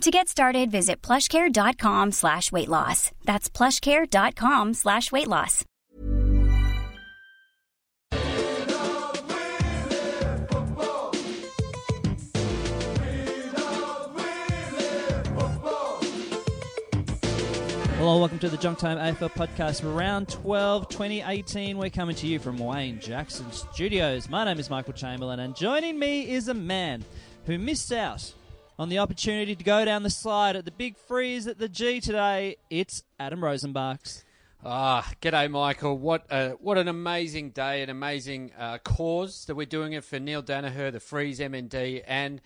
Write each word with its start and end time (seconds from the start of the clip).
To 0.00 0.10
get 0.10 0.28
started, 0.28 0.70
visit 0.70 1.00
plushcare.com 1.02 2.12
slash 2.12 2.52
weight 2.52 2.68
loss. 2.68 3.10
That's 3.24 3.48
plushcare.com 3.48 4.74
slash 4.74 5.10
weight 5.10 5.28
loss. 5.28 5.64
Hello, 17.96 18.18
welcome 18.18 18.38
to 18.40 18.50
the 18.50 18.58
Junk 18.58 18.78
Time 18.78 18.98
AFL 18.98 19.30
podcast 19.32 19.80
for 19.80 19.88
round 19.88 20.28
12, 20.28 20.88
2018. 20.90 21.78
We're 21.78 21.88
coming 21.88 22.14
to 22.16 22.26
you 22.26 22.38
from 22.38 22.58
Wayne 22.58 23.00
Jackson 23.00 23.50
Studios. 23.52 24.28
My 24.28 24.44
name 24.44 24.58
is 24.58 24.68
Michael 24.68 24.92
Chamberlain, 24.92 25.40
and 25.40 25.56
joining 25.56 25.98
me 25.98 26.30
is 26.30 26.48
a 26.48 26.54
man 26.54 27.02
who 27.46 27.58
missed 27.58 27.90
out 27.92 28.34
on 28.78 28.88
the 28.88 28.98
opportunity 28.98 29.54
to 29.54 29.64
go 29.64 29.84
down 29.84 30.02
the 30.02 30.10
slide 30.10 30.56
at 30.56 30.64
the 30.64 30.70
big 30.70 30.96
freeze 30.96 31.46
at 31.46 31.58
the 31.58 31.68
G 31.68 32.00
today. 32.00 32.56
It's 32.70 33.04
Adam 33.18 33.40
Rozenbachs. 33.40 34.24
Ah, 34.64 35.12
g'day, 35.20 35.50
Michael. 35.50 35.98
What 35.98 36.26
a, 36.30 36.50
what 36.52 36.78
an 36.78 36.88
amazing 36.88 37.50
day, 37.50 37.82
an 37.82 37.90
amazing 37.90 38.52
uh, 38.58 38.78
cause 38.78 39.44
that 39.44 39.54
we're 39.54 39.66
doing 39.66 39.92
it 39.92 40.04
for 40.04 40.18
Neale 40.18 40.42
Daniher, 40.42 40.90
the 40.90 41.00
Freeze 41.00 41.38
MND, 41.38 42.02
and 42.06 42.40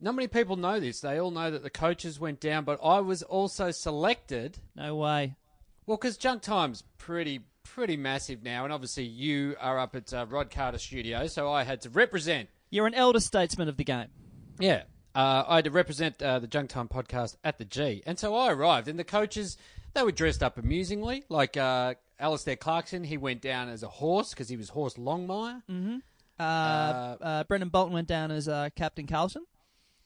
not 0.00 0.14
many 0.14 0.28
people 0.28 0.56
know 0.56 0.78
this. 0.80 1.00
They 1.00 1.18
all 1.18 1.30
know 1.30 1.50
that 1.50 1.62
the 1.62 1.70
coaches 1.70 2.20
went 2.20 2.40
down, 2.40 2.64
but 2.64 2.78
I 2.84 3.00
was 3.00 3.22
also 3.22 3.70
selected. 3.70 4.58
No 4.76 4.96
way. 4.96 5.36
Well, 5.86 5.96
because 5.96 6.16
Junk 6.16 6.42
Time's 6.42 6.82
pretty 6.98 7.40
pretty 7.64 7.96
massive 7.96 8.42
now, 8.42 8.64
and 8.64 8.72
obviously 8.72 9.04
you 9.04 9.56
are 9.58 9.78
up 9.78 9.96
at 9.96 10.12
uh, 10.12 10.26
Rod 10.28 10.50
Carter 10.50 10.78
Studio, 10.78 11.26
so 11.26 11.50
I 11.50 11.62
had 11.62 11.80
to 11.82 11.90
represent. 11.90 12.50
You're 12.70 12.86
an 12.86 12.94
elder 12.94 13.20
statesman 13.20 13.68
of 13.68 13.76
the 13.78 13.84
game. 13.84 14.08
Yeah, 14.58 14.82
uh, 15.14 15.44
I 15.46 15.56
had 15.56 15.64
to 15.64 15.70
represent 15.70 16.22
uh, 16.22 16.38
the 16.38 16.46
Junk 16.46 16.70
Time 16.70 16.88
podcast 16.88 17.36
at 17.44 17.58
the 17.58 17.64
G, 17.64 18.02
and 18.06 18.18
so 18.18 18.34
I 18.34 18.52
arrived, 18.52 18.88
and 18.88 18.98
the 18.98 19.04
coaches 19.04 19.56
they 19.94 20.02
were 20.02 20.12
dressed 20.12 20.42
up 20.42 20.56
amusingly, 20.58 21.24
like 21.28 21.56
uh, 21.56 21.94
Alastair 22.18 22.56
Clarkson. 22.56 23.04
He 23.04 23.16
went 23.18 23.42
down 23.42 23.68
as 23.68 23.82
a 23.82 23.88
horse 23.88 24.30
because 24.30 24.48
he 24.48 24.56
was 24.56 24.70
horse 24.70 24.94
Longmire. 24.94 25.62
Mm-hmm. 25.70 25.96
Uh, 26.40 26.42
uh, 26.42 27.44
Brendon 27.44 27.68
Bolton 27.68 27.92
went 27.92 28.08
down 28.08 28.30
as 28.30 28.48
uh, 28.48 28.70
Captain 28.74 29.06
Carlton. 29.06 29.44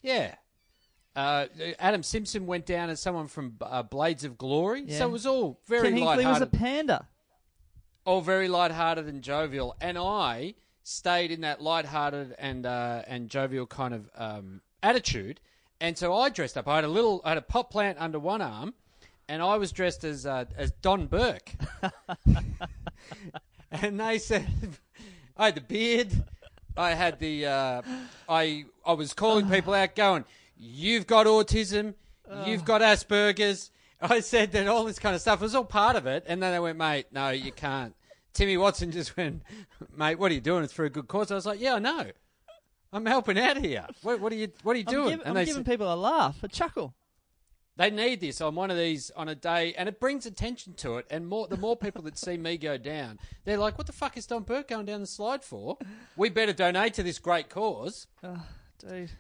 Yeah. 0.03 0.34
Uh, 1.15 1.47
Adam 1.79 2.03
Simpson 2.03 2.47
went 2.47 2.67
down 2.67 2.91
as 2.91 3.01
someone 3.01 3.27
from 3.29 3.55
uh, 3.62 3.83
Blades 3.83 4.25
of 4.25 4.37
Glory, 4.37 4.83
Yeah. 4.87 4.99
so 4.99 5.09
it 5.09 5.12
was 5.12 5.25
all 5.25 5.61
very 5.67 5.89
Ken 5.91 5.99
Hinkley 5.99 6.27
was 6.27 6.43
a 6.43 6.47
panda. 6.47 7.09
all 8.05 8.21
very 8.21 8.49
lighthearted 8.49 9.07
and 9.07 9.23
jovial. 9.23 9.75
And 9.81 9.97
I 9.97 10.55
stayed 10.83 11.31
in 11.31 11.41
that 11.41 11.62
lighthearted 11.62 12.34
and 12.39 12.67
uh, 12.67 13.03
and 13.07 13.31
jovial 13.31 13.67
kind 13.67 13.95
of 13.95 14.11
um, 14.15 14.61
attitude. 14.87 15.41
And 15.81 15.98
so 15.98 16.15
I 16.15 16.31
dressed 16.31 16.56
up. 16.56 16.69
I 16.69 16.77
had 16.77 16.84
a 16.84 16.89
little, 16.89 17.20
I 17.25 17.31
had 17.31 17.39
a 17.39 17.42
pot 17.42 17.70
plant 17.70 17.98
under 18.01 18.19
one 18.19 18.41
arm, 18.41 18.75
and 19.28 19.43
I 19.43 19.56
was 19.56 19.73
dressed 19.73 20.05
as 20.05 20.25
uh, 20.25 20.47
as 20.56 20.70
Don 20.83 21.06
Burke. 21.06 21.51
and 23.70 24.01
they 24.01 24.19
said, 24.19 24.47
I 25.37 25.47
had 25.47 25.55
the 25.56 25.61
beard. 25.61 26.25
I 26.78 26.93
had 26.93 27.19
the, 27.19 27.47
uh, 27.47 27.83
I 28.28 28.67
I 28.84 28.93
was 28.93 29.12
calling 29.12 29.48
people 29.48 29.75
out, 29.75 29.95
going, 29.97 30.25
"You've 30.59 31.06
got 31.06 31.27
autism. 31.27 31.94
You've 32.44 32.65
got 32.65 32.81
Asperger's." 32.81 33.71
I 34.00 34.21
said 34.21 34.53
that 34.53 34.69
all 34.69 34.84
this 34.84 34.99
kind 34.99 35.15
of 35.15 35.22
stuff 35.22 35.41
was 35.41 35.55
all 35.55 35.65
part 35.65 35.97
of 35.97 36.06
it, 36.06 36.25
and 36.27 36.43
then 36.43 36.53
they 36.53 36.59
went, 36.59 36.77
"Mate, 36.77 37.06
no, 37.12 37.31
you 37.31 37.53
can't." 37.53 37.94
Timmy 38.34 38.59
Watson 38.59 38.91
just 38.91 39.16
went, 39.16 39.43
"Mate, 39.97 40.19
what 40.19 40.31
are 40.31 40.34
you 40.34 40.41
doing? 40.41 40.65
It's 40.65 40.72
for 40.72 40.84
a 40.84 40.91
good 40.91 41.09
cause." 41.09 41.31
I 41.31 41.34
was 41.34 41.47
like, 41.47 41.60
"Yeah, 41.60 41.75
I 41.75 41.78
know. 41.78 42.10
I'm 42.97 43.07
helping 43.07 43.39
out 43.39 43.59
here. 43.59 43.87
What, 44.03 44.21
what 44.21 44.33
are 44.33 44.37
you 44.37 44.49
What 44.62 44.75
are 44.75 44.79
you 44.79 44.84
I'm, 44.89 44.95
doing?" 44.95 45.21
I'm 45.25 45.34
they 45.34 45.45
giving 45.45 45.65
said- 45.65 45.71
people 45.71 45.93
a 45.93 45.97
laugh, 45.97 46.43
a 46.43 46.49
chuckle. 46.49 46.95
they 47.77 47.91
need 47.91 48.21
this 48.21 48.41
on 48.41 48.55
one 48.55 48.71
of 48.71 48.79
these 48.79 49.11
on 49.15 49.29
a 49.29 49.34
day, 49.34 49.75
and 49.77 49.89
it 49.89 50.01
brings 50.01 50.25
attention 50.25 50.73
to 50.75 50.97
it. 50.97 51.07
And 51.11 51.29
more, 51.29 51.47
the 51.47 51.59
more 51.59 51.77
people 51.77 52.03
that 52.05 52.17
see 52.19 52.37
me 52.39 52.57
go 52.57 52.79
down, 52.79 53.19
they're 53.45 53.59
like, 53.59 53.77
"What 53.77 53.87
the 53.87 53.93
fuck 53.93 54.17
is 54.17 54.27
Don 54.27 54.45
Burke 54.45 54.69
going 54.69 54.87
down 54.87 55.01
the 55.03 55.07
slide 55.07 55.45
for? 55.45 55.77
We 56.17 56.31
better 56.31 56.55
donate 56.55 56.95
to 56.95 57.03
this 57.03 57.19
great 57.19 57.51
cause." 57.51 58.07
Dude. 58.79 59.11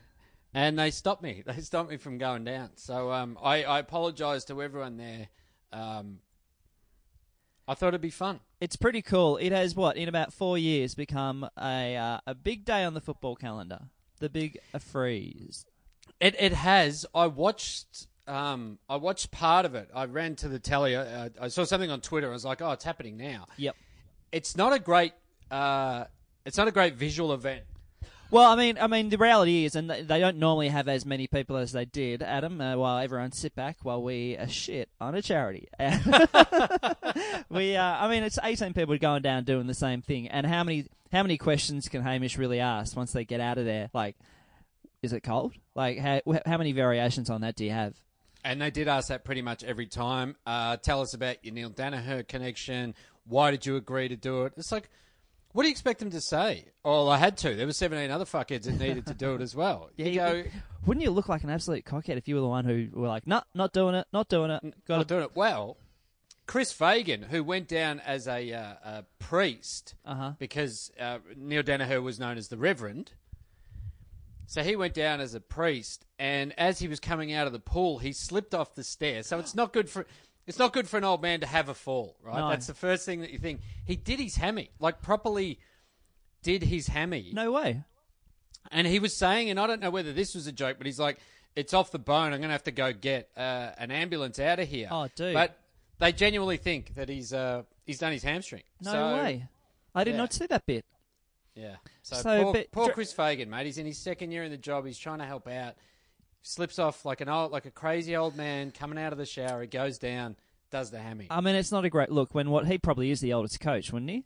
And 0.54 0.78
they 0.78 0.90
stopped 0.90 1.22
me. 1.22 1.42
They 1.46 1.60
stopped 1.60 1.90
me 1.90 1.98
from 1.98 2.16
going 2.18 2.44
down. 2.44 2.70
So 2.76 3.12
um, 3.12 3.36
I, 3.42 3.64
I 3.64 3.78
apologise 3.80 4.44
to 4.46 4.62
everyone 4.62 4.96
there. 4.96 5.28
Um, 5.72 6.20
I 7.68 7.74
thought 7.74 7.88
it'd 7.88 8.00
be 8.00 8.10
fun. 8.10 8.40
It's 8.60 8.76
pretty 8.76 9.02
cool. 9.02 9.36
It 9.38 9.52
has 9.52 9.74
what 9.74 9.96
in 9.96 10.08
about 10.08 10.32
four 10.32 10.56
years 10.56 10.94
become 10.94 11.48
a 11.60 11.96
uh, 11.96 12.18
a 12.26 12.34
big 12.34 12.64
day 12.64 12.84
on 12.84 12.94
the 12.94 13.00
football 13.00 13.36
calendar. 13.36 13.80
The 14.20 14.28
big 14.28 14.58
uh, 14.72 14.78
freeze. 14.78 15.66
It 16.20 16.36
it 16.38 16.52
has. 16.52 17.04
I 17.14 17.26
watched. 17.26 18.06
Um, 18.28 18.78
I 18.88 18.96
watched 18.96 19.30
part 19.30 19.66
of 19.66 19.74
it. 19.74 19.88
I 19.94 20.04
ran 20.06 20.34
to 20.36 20.48
the 20.48 20.58
telly. 20.58 20.96
Uh, 20.96 21.28
I 21.40 21.48
saw 21.48 21.64
something 21.64 21.90
on 21.90 22.00
Twitter. 22.00 22.28
I 22.28 22.32
was 22.32 22.44
like, 22.44 22.62
"Oh, 22.62 22.72
it's 22.72 22.84
happening 22.84 23.16
now." 23.16 23.46
Yep. 23.56 23.76
It's 24.32 24.56
not 24.56 24.72
a 24.72 24.78
great. 24.78 25.12
Uh, 25.50 26.04
it's 26.44 26.56
not 26.56 26.68
a 26.68 26.72
great 26.72 26.94
visual 26.94 27.32
event. 27.32 27.64
Well, 28.30 28.50
I 28.50 28.56
mean, 28.56 28.76
I 28.80 28.86
mean, 28.88 29.08
the 29.08 29.18
reality 29.18 29.64
is, 29.64 29.76
and 29.76 29.88
they 29.88 30.18
don't 30.18 30.38
normally 30.38 30.68
have 30.68 30.88
as 30.88 31.06
many 31.06 31.26
people 31.26 31.56
as 31.56 31.72
they 31.72 31.84
did, 31.84 32.22
Adam. 32.22 32.60
Uh, 32.60 32.76
while 32.76 32.98
everyone 32.98 33.32
sit 33.32 33.54
back 33.54 33.78
while 33.82 34.02
we 34.02 34.36
uh, 34.36 34.46
shit 34.46 34.88
on 35.00 35.14
a 35.14 35.22
charity. 35.22 35.68
we, 37.48 37.76
uh, 37.76 37.82
I 37.82 38.08
mean, 38.08 38.24
it's 38.24 38.38
eighteen 38.42 38.74
people 38.74 38.96
going 38.98 39.22
down 39.22 39.44
doing 39.44 39.66
the 39.66 39.74
same 39.74 40.02
thing, 40.02 40.28
and 40.28 40.46
how 40.46 40.64
many 40.64 40.86
how 41.12 41.22
many 41.22 41.38
questions 41.38 41.88
can 41.88 42.02
Hamish 42.02 42.36
really 42.36 42.60
ask 42.60 42.96
once 42.96 43.12
they 43.12 43.24
get 43.24 43.40
out 43.40 43.58
of 43.58 43.64
there? 43.64 43.90
Like, 43.94 44.16
is 45.02 45.12
it 45.12 45.20
cold? 45.20 45.54
Like, 45.74 45.98
how 45.98 46.20
how 46.44 46.58
many 46.58 46.72
variations 46.72 47.30
on 47.30 47.42
that 47.42 47.54
do 47.54 47.64
you 47.64 47.70
have? 47.70 47.94
And 48.44 48.60
they 48.60 48.70
did 48.70 48.86
ask 48.86 49.08
that 49.08 49.24
pretty 49.24 49.42
much 49.42 49.64
every 49.64 49.86
time. 49.86 50.36
Uh, 50.46 50.76
tell 50.76 51.00
us 51.00 51.14
about 51.14 51.44
your 51.44 51.52
Neale 51.52 51.70
Daniher 51.70 52.26
connection. 52.26 52.94
Why 53.24 53.50
did 53.50 53.66
you 53.66 53.74
agree 53.74 54.06
to 54.08 54.16
do 54.16 54.44
it? 54.44 54.52
It's 54.56 54.70
like, 54.70 54.88
what 55.56 55.62
do 55.62 55.68
you 55.68 55.72
expect 55.72 56.00
them 56.00 56.10
to 56.10 56.20
say? 56.20 56.66
Oh, 56.84 57.08
I 57.08 57.16
had 57.16 57.38
to. 57.38 57.54
There 57.54 57.64
were 57.66 57.72
17 57.72 58.10
other 58.10 58.26
fuckheads 58.26 58.64
that 58.64 58.78
needed 58.78 59.06
to 59.06 59.14
do 59.14 59.34
it 59.34 59.40
as 59.40 59.54
well. 59.56 59.88
Yeah, 59.96 60.06
you 60.06 60.16
go, 60.16 60.44
Wouldn't 60.84 61.02
you 61.02 61.10
look 61.10 61.30
like 61.30 61.44
an 61.44 61.48
absolute 61.50 61.86
cockhead 61.86 62.18
if 62.18 62.28
you 62.28 62.34
were 62.34 62.42
the 62.42 62.46
one 62.46 62.66
who 62.66 62.88
were 62.92 63.08
like, 63.08 63.26
no, 63.26 63.40
not 63.54 63.72
doing 63.72 63.94
it, 63.94 64.06
not 64.12 64.28
doing 64.28 64.50
it, 64.50 64.62
got 64.86 64.96
not 64.98 65.08
to 65.08 65.14
doing 65.14 65.24
it 65.24 65.34
well. 65.34 65.78
Chris 66.46 66.72
Fagan, 66.72 67.22
who 67.22 67.42
went 67.42 67.68
down 67.68 68.00
as 68.00 68.28
a, 68.28 68.52
uh, 68.52 68.74
a 68.84 69.04
priest 69.18 69.94
Uh-huh. 70.04 70.32
because 70.38 70.92
uh, 71.00 71.18
Neale 71.36 71.62
Daniher 71.62 72.02
was 72.02 72.20
known 72.20 72.36
as 72.36 72.48
the 72.48 72.58
Reverend. 72.58 73.12
So 74.48 74.62
he 74.62 74.76
went 74.76 74.94
down 74.94 75.20
as 75.20 75.34
a 75.34 75.40
priest, 75.40 76.04
and 76.20 76.52
as 76.56 76.78
he 76.78 76.86
was 76.86 77.00
coming 77.00 77.32
out 77.32 77.48
of 77.48 77.52
the 77.52 77.58
pool, 77.58 77.98
he 77.98 78.12
slipped 78.12 78.54
off 78.54 78.76
the 78.76 78.84
stairs. 78.84 79.26
So 79.26 79.40
it's 79.40 79.56
not 79.56 79.72
good 79.72 79.90
for 79.90 80.06
it's 80.46 80.58
not 80.58 80.72
good 80.72 80.88
for 80.88 80.96
an 80.98 81.04
old 81.04 81.22
man 81.22 81.40
to 81.40 81.46
have 81.46 81.68
a 81.68 81.74
fall, 81.74 82.16
right? 82.22 82.38
No. 82.38 82.48
That's 82.50 82.66
the 82.66 82.74
first 82.74 83.04
thing 83.06 83.20
that 83.22 83.30
you 83.30 83.38
think. 83.38 83.60
He 83.84 83.96
did 83.96 84.18
his 84.20 84.36
hammy, 84.36 84.70
like 84.78 85.02
properly 85.02 85.58
did 86.42 86.62
his 86.62 86.86
hammy, 86.88 87.30
No 87.32 87.50
way. 87.52 87.82
and 88.70 88.86
he 88.86 88.98
was 88.98 89.16
saying, 89.16 89.50
and 89.50 89.58
I 89.58 89.66
don't 89.66 89.80
know 89.80 89.90
whether 89.90 90.12
this 90.12 90.34
was 90.34 90.46
a 90.46 90.52
joke, 90.52 90.76
but 90.78 90.86
he's 90.86 90.98
like, 91.00 91.18
"It's 91.56 91.74
off 91.74 91.90
the 91.90 91.98
bone. 91.98 92.32
I'm 92.32 92.38
going 92.40 92.42
to 92.42 92.52
have 92.52 92.64
to 92.64 92.70
go 92.70 92.92
get 92.92 93.28
uh, 93.36 93.70
an 93.78 93.90
ambulance 93.90 94.38
out 94.38 94.58
of 94.60 94.68
here." 94.68 94.88
Oh, 94.90 95.08
dude. 95.16 95.34
But 95.34 95.58
they 95.98 96.12
genuinely 96.12 96.56
think 96.58 96.94
that 96.94 97.08
he's 97.08 97.32
uh, 97.32 97.62
he's 97.84 97.98
done 97.98 98.12
his 98.12 98.22
hamstring. 98.22 98.62
No 98.82 98.92
So, 98.92 99.14
way. 99.16 99.48
I 99.94 100.04
did 100.04 100.10
yeah. 100.12 100.16
not 100.18 100.32
see 100.32 100.46
that 100.46 100.64
bit. 100.66 100.84
Yeah. 101.54 101.76
So, 102.02 102.16
So, 102.16 102.42
poor, 102.44 102.52
but- 102.52 102.70
poor 102.70 102.90
Chris 102.90 103.12
Fagan, 103.12 103.48
mate. 103.50 103.64
He's 103.66 103.78
in 103.78 103.86
his 103.86 103.98
second 103.98 104.30
year 104.30 104.44
in 104.44 104.50
the 104.50 104.58
job. 104.58 104.84
He's 104.86 104.98
trying 104.98 105.18
to 105.20 105.24
help 105.24 105.48
out. 105.48 105.74
Slips 106.46 106.78
off 106.78 107.04
like 107.04 107.20
an 107.20 107.28
old, 107.28 107.50
like 107.50 107.66
a 107.66 107.72
crazy 107.72 108.14
old 108.14 108.36
man 108.36 108.70
coming 108.70 108.98
out 109.00 109.10
of 109.10 109.18
the 109.18 109.26
shower. 109.26 109.62
He 109.62 109.66
goes 109.66 109.98
down, 109.98 110.36
does 110.70 110.92
the 110.92 110.98
hammy. 111.00 111.26
I 111.28 111.40
mean, 111.40 111.56
it's 111.56 111.72
not 111.72 111.84
a 111.84 111.90
great 111.90 112.08
look 112.12 112.36
when 112.36 112.50
what 112.50 112.68
he 112.68 112.78
probably 112.78 113.10
is 113.10 113.20
the 113.20 113.32
oldest 113.32 113.58
coach, 113.58 113.92
wouldn't 113.92 114.10
he? 114.12 114.24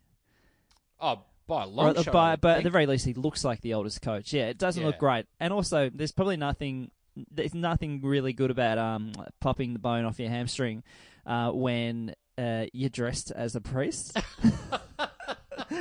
oh, 0.99 1.21
by 1.47 1.63
a 1.63 1.67
long 1.67 1.97
Or, 1.97 2.03
shot. 2.03 2.13
By, 2.13 2.35
but 2.35 2.57
at 2.57 2.63
the 2.63 2.69
very 2.69 2.85
least, 2.85 3.05
he 3.05 3.15
looks 3.15 3.43
like 3.43 3.61
the 3.61 3.73
oldest 3.73 4.03
coach. 4.03 4.33
Yeah, 4.33 4.49
it 4.49 4.59
doesn't 4.59 4.83
look 4.83 4.99
great. 4.99 5.25
And 5.39 5.51
also, 5.51 5.89
there's 5.89 6.11
probably 6.11 6.37
nothing. 6.37 6.91
There's 7.31 7.55
nothing 7.55 8.01
really 8.03 8.33
good 8.33 8.51
about 8.51 8.77
um 8.77 9.13
popping 9.39 9.73
the 9.73 9.79
bone 9.79 10.05
off 10.05 10.19
your 10.19 10.29
hamstring 10.29 10.83
uh, 11.25 11.49
when 11.49 12.13
uh, 12.37 12.65
you're 12.71 12.89
dressed 12.91 13.31
as 13.31 13.55
a 13.55 13.61
priest. 13.61 14.15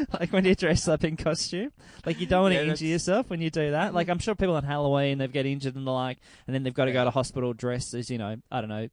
like 0.20 0.32
when 0.32 0.44
you're 0.44 0.54
dressed 0.54 0.88
up 0.88 1.04
in 1.04 1.16
costume, 1.16 1.72
like 2.06 2.20
you 2.20 2.26
don't 2.26 2.42
want 2.42 2.54
to 2.54 2.64
Yeah, 2.64 2.70
injure 2.70 2.86
yourself 2.86 3.30
when 3.30 3.40
you 3.40 3.50
do 3.50 3.72
that. 3.72 3.94
Like 3.94 4.08
I'm 4.08 4.18
sure 4.18 4.34
people 4.34 4.56
on 4.56 4.64
Halloween 4.64 5.18
they've 5.18 5.32
get 5.32 5.46
injured 5.46 5.76
and 5.76 5.86
the 5.86 5.90
like, 5.90 6.18
and 6.46 6.54
then 6.54 6.62
they've 6.62 6.74
got 6.74 6.86
to 6.86 6.92
go 6.92 7.04
to 7.04 7.10
hospital 7.10 7.52
dressed 7.52 7.94
as 7.94 8.10
you 8.10 8.18
know, 8.18 8.36
I 8.50 8.60
don't 8.60 8.70
know, 8.70 8.88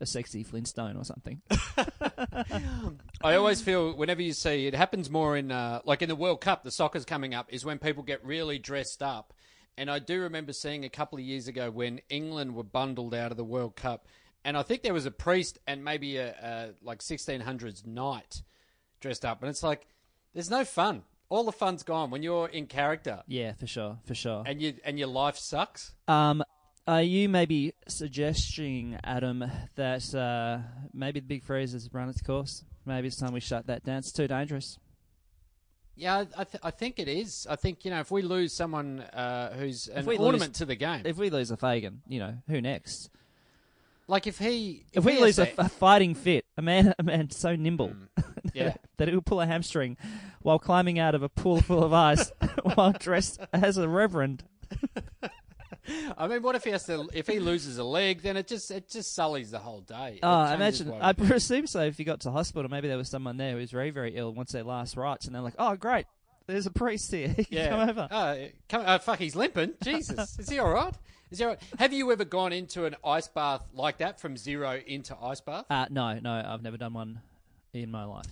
a 0.00 0.06
sexy 0.06 0.42
Flintstone 0.44 0.96
or 0.96 1.04
something. 1.04 1.42
I 3.22 3.34
always 3.34 3.60
feel 3.60 3.92
whenever 3.96 4.22
you 4.22 4.32
see 4.32 4.66
it 4.66 4.74
happens 4.74 5.10
more 5.10 5.36
in 5.36 5.50
uh, 5.50 5.80
like 5.84 6.02
in 6.02 6.08
the 6.08 6.16
World 6.16 6.40
Cup, 6.40 6.64
the 6.64 6.70
soccer's 6.70 7.04
coming 7.04 7.34
up 7.34 7.52
is 7.52 7.64
when 7.64 7.78
people 7.78 8.02
get 8.02 8.24
really 8.24 8.58
dressed 8.58 9.02
up. 9.02 9.32
And 9.76 9.88
I 9.90 10.00
do 10.00 10.20
remember 10.22 10.52
seeing 10.52 10.84
a 10.84 10.88
couple 10.88 11.18
of 11.18 11.24
years 11.24 11.46
ago 11.46 11.70
when 11.70 12.00
England 12.08 12.54
were 12.56 12.64
bundled 12.64 13.14
out 13.14 13.30
of 13.30 13.36
the 13.36 13.44
World 13.44 13.76
Cup, 13.76 14.06
and 14.44 14.56
I 14.56 14.62
think 14.62 14.82
there 14.82 14.94
was 14.94 15.06
a 15.06 15.10
priest 15.12 15.58
and 15.68 15.84
maybe 15.84 16.16
a, 16.16 16.30
a 16.30 16.70
like 16.82 16.98
1600s 16.98 17.86
knight 17.86 18.42
dressed 19.00 19.24
up, 19.24 19.40
and 19.42 19.48
it's 19.50 19.62
like 19.62 19.86
there's 20.38 20.50
no 20.50 20.64
fun. 20.64 21.02
All 21.30 21.42
the 21.42 21.50
fun's 21.52 21.82
gone 21.82 22.10
when 22.12 22.22
you're 22.22 22.46
in 22.48 22.66
character 22.66 23.22
Yeah, 23.26 23.52
for 23.54 23.66
sure, 23.66 23.98
for 24.04 24.14
sure. 24.14 24.44
and 24.46 24.62
you 24.62 24.74
and 24.84 24.96
your 24.98 25.08
life 25.08 25.36
sucks. 25.36 25.92
Um, 26.06 26.44
are 26.86 27.02
you 27.02 27.28
maybe 27.28 27.74
suggesting, 27.88 28.98
Adam, 29.04 29.44
that 29.74 30.14
uh, 30.14 30.58
maybe 30.94 31.20
the 31.20 31.26
Big 31.26 31.42
Freeze 31.42 31.72
has 31.72 31.92
run 31.92 32.08
its 32.08 32.22
course? 32.22 32.64
Maybe 32.86 33.08
it's 33.08 33.16
time 33.16 33.32
we 33.32 33.40
shut 33.40 33.66
that 33.66 33.84
down. 33.84 33.98
It's 33.98 34.12
too 34.12 34.28
dangerous. 34.28 34.78
Yeah, 35.96 36.24
I, 36.36 36.44
th- 36.44 36.62
I 36.62 36.70
think 36.70 36.98
it 37.00 37.08
is. 37.08 37.46
I 37.50 37.56
think 37.56 37.84
you 37.84 37.90
know 37.90 37.98
if 38.00 38.10
we 38.12 38.22
lose 38.22 38.52
someone 38.54 39.00
uh, 39.00 39.52
who's 39.54 39.88
an 39.88 40.06
we 40.06 40.16
lose- 40.16 40.24
ornament 40.26 40.54
to 40.54 40.64
the 40.66 40.76
game, 40.76 41.02
If 41.04 41.16
we 41.18 41.28
lose 41.30 41.50
a 41.50 41.56
Fagan, 41.56 42.02
you 42.08 42.20
know 42.20 42.34
who 42.48 42.60
next? 42.60 43.10
Like 44.08 44.26
if 44.26 44.38
he 44.38 44.86
If, 44.92 44.98
if, 44.98 45.04
we 45.04 45.12
he 45.14 45.20
lose 45.20 45.38
a, 45.38 45.52
a 45.58 45.68
fighting 45.68 46.14
fit, 46.14 46.44
a 46.56 46.62
man, 46.62 46.94
a 46.98 47.02
man 47.02 47.30
so 47.30 47.54
nimble 47.54 47.90
mm. 47.90 48.24
yeah. 48.54 48.74
that 48.96 49.08
he'll 49.08 49.20
pull 49.20 49.40
a 49.40 49.46
hamstring 49.46 49.96
while 50.42 50.58
climbing 50.58 50.98
out 50.98 51.14
of 51.14 51.22
a 51.22 51.28
pool 51.28 51.60
full 51.60 51.84
of 51.84 51.92
ice 51.92 52.32
while 52.74 52.92
dressed 52.92 53.38
as 53.52 53.76
a 53.76 53.88
reverend. 53.88 54.42
I 56.18 56.26
mean, 56.26 56.42
what 56.42 56.54
if 56.54 56.64
he 56.64 56.70
has 56.70 56.84
to? 56.86 57.08
If 57.14 57.26
he 57.26 57.38
loses 57.38 57.78
a 57.78 57.84
leg, 57.84 58.20
then 58.20 58.36
it 58.36 58.46
just 58.46 58.70
it 58.70 58.90
just 58.90 59.14
sullies 59.14 59.52
the 59.52 59.58
whole 59.58 59.80
day. 59.80 60.18
Oh, 60.22 60.28
I 60.28 60.54
imagine. 60.54 60.92
I 61.00 61.14
presume 61.14 61.66
so. 61.66 61.80
If 61.80 61.98
you 61.98 62.04
got 62.04 62.20
to 62.20 62.30
hospital, 62.30 62.70
maybe 62.70 62.88
there 62.88 62.98
was 62.98 63.08
someone 63.08 63.38
there 63.38 63.52
who 63.52 63.56
was 63.56 63.70
very, 63.70 63.90
very 63.90 64.14
ill. 64.14 64.34
Wants 64.34 64.52
their 64.52 64.64
last 64.64 64.98
rites, 64.98 65.24
and 65.24 65.34
they're 65.34 65.40
like, 65.40 65.54
"Oh, 65.58 65.76
great, 65.76 66.04
there's 66.46 66.66
a 66.66 66.70
priest 66.70 67.10
here. 67.10 67.28
He 67.28 67.44
can 67.44 67.56
yeah. 67.56 67.68
come 67.70 67.88
over." 67.88 68.08
Oh, 68.10 68.48
come, 68.68 68.84
oh, 68.86 68.98
fuck, 68.98 69.18
he's 69.18 69.34
limping. 69.34 69.74
Jesus, 69.82 70.38
is 70.38 70.50
he 70.50 70.58
all 70.58 70.70
right? 70.70 70.94
Is 71.30 71.38
he 71.38 71.44
all 71.44 71.50
right? 71.50 71.62
Have 71.78 71.92
you 71.92 72.10
ever 72.12 72.24
gone 72.24 72.52
into 72.52 72.84
an 72.84 72.96
ice 73.04 73.28
bath 73.28 73.62
like 73.72 73.98
that 73.98 74.20
from 74.20 74.36
zero 74.36 74.80
into 74.86 75.16
ice 75.20 75.40
bath? 75.40 75.66
Uh, 75.70 75.86
no, 75.90 76.18
no, 76.18 76.42
I've 76.46 76.62
never 76.62 76.76
done 76.76 76.94
one 76.94 77.20
in 77.72 77.90
my 77.90 78.04
life. 78.04 78.26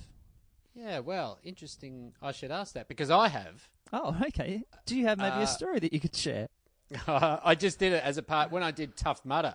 Yeah, 0.75 0.99
well, 1.01 1.39
interesting. 1.45 2.13
I 2.23 2.33
should 2.33 2.51
ask 2.51 2.75
that 2.75 2.89
because 2.89 3.11
I 3.11 3.29
have. 3.29 3.69
Oh, 3.93 4.17
okay. 4.29 4.63
Do 4.87 4.97
you 4.97 5.07
have 5.07 5.19
maybe 5.19 5.37
Uh, 5.37 5.43
a 5.43 5.47
story 5.47 5.79
that 5.81 5.93
you 5.93 6.01
could 6.01 6.15
share? 6.15 6.49
I 7.07 7.55
just 7.55 7.79
did 7.79 7.93
it 7.93 8.03
as 8.05 8.17
a 8.19 8.23
part 8.23 8.51
when 8.51 8.63
I 8.63 8.71
did 8.71 8.97
Tough 8.97 9.25
Mudder. 9.25 9.55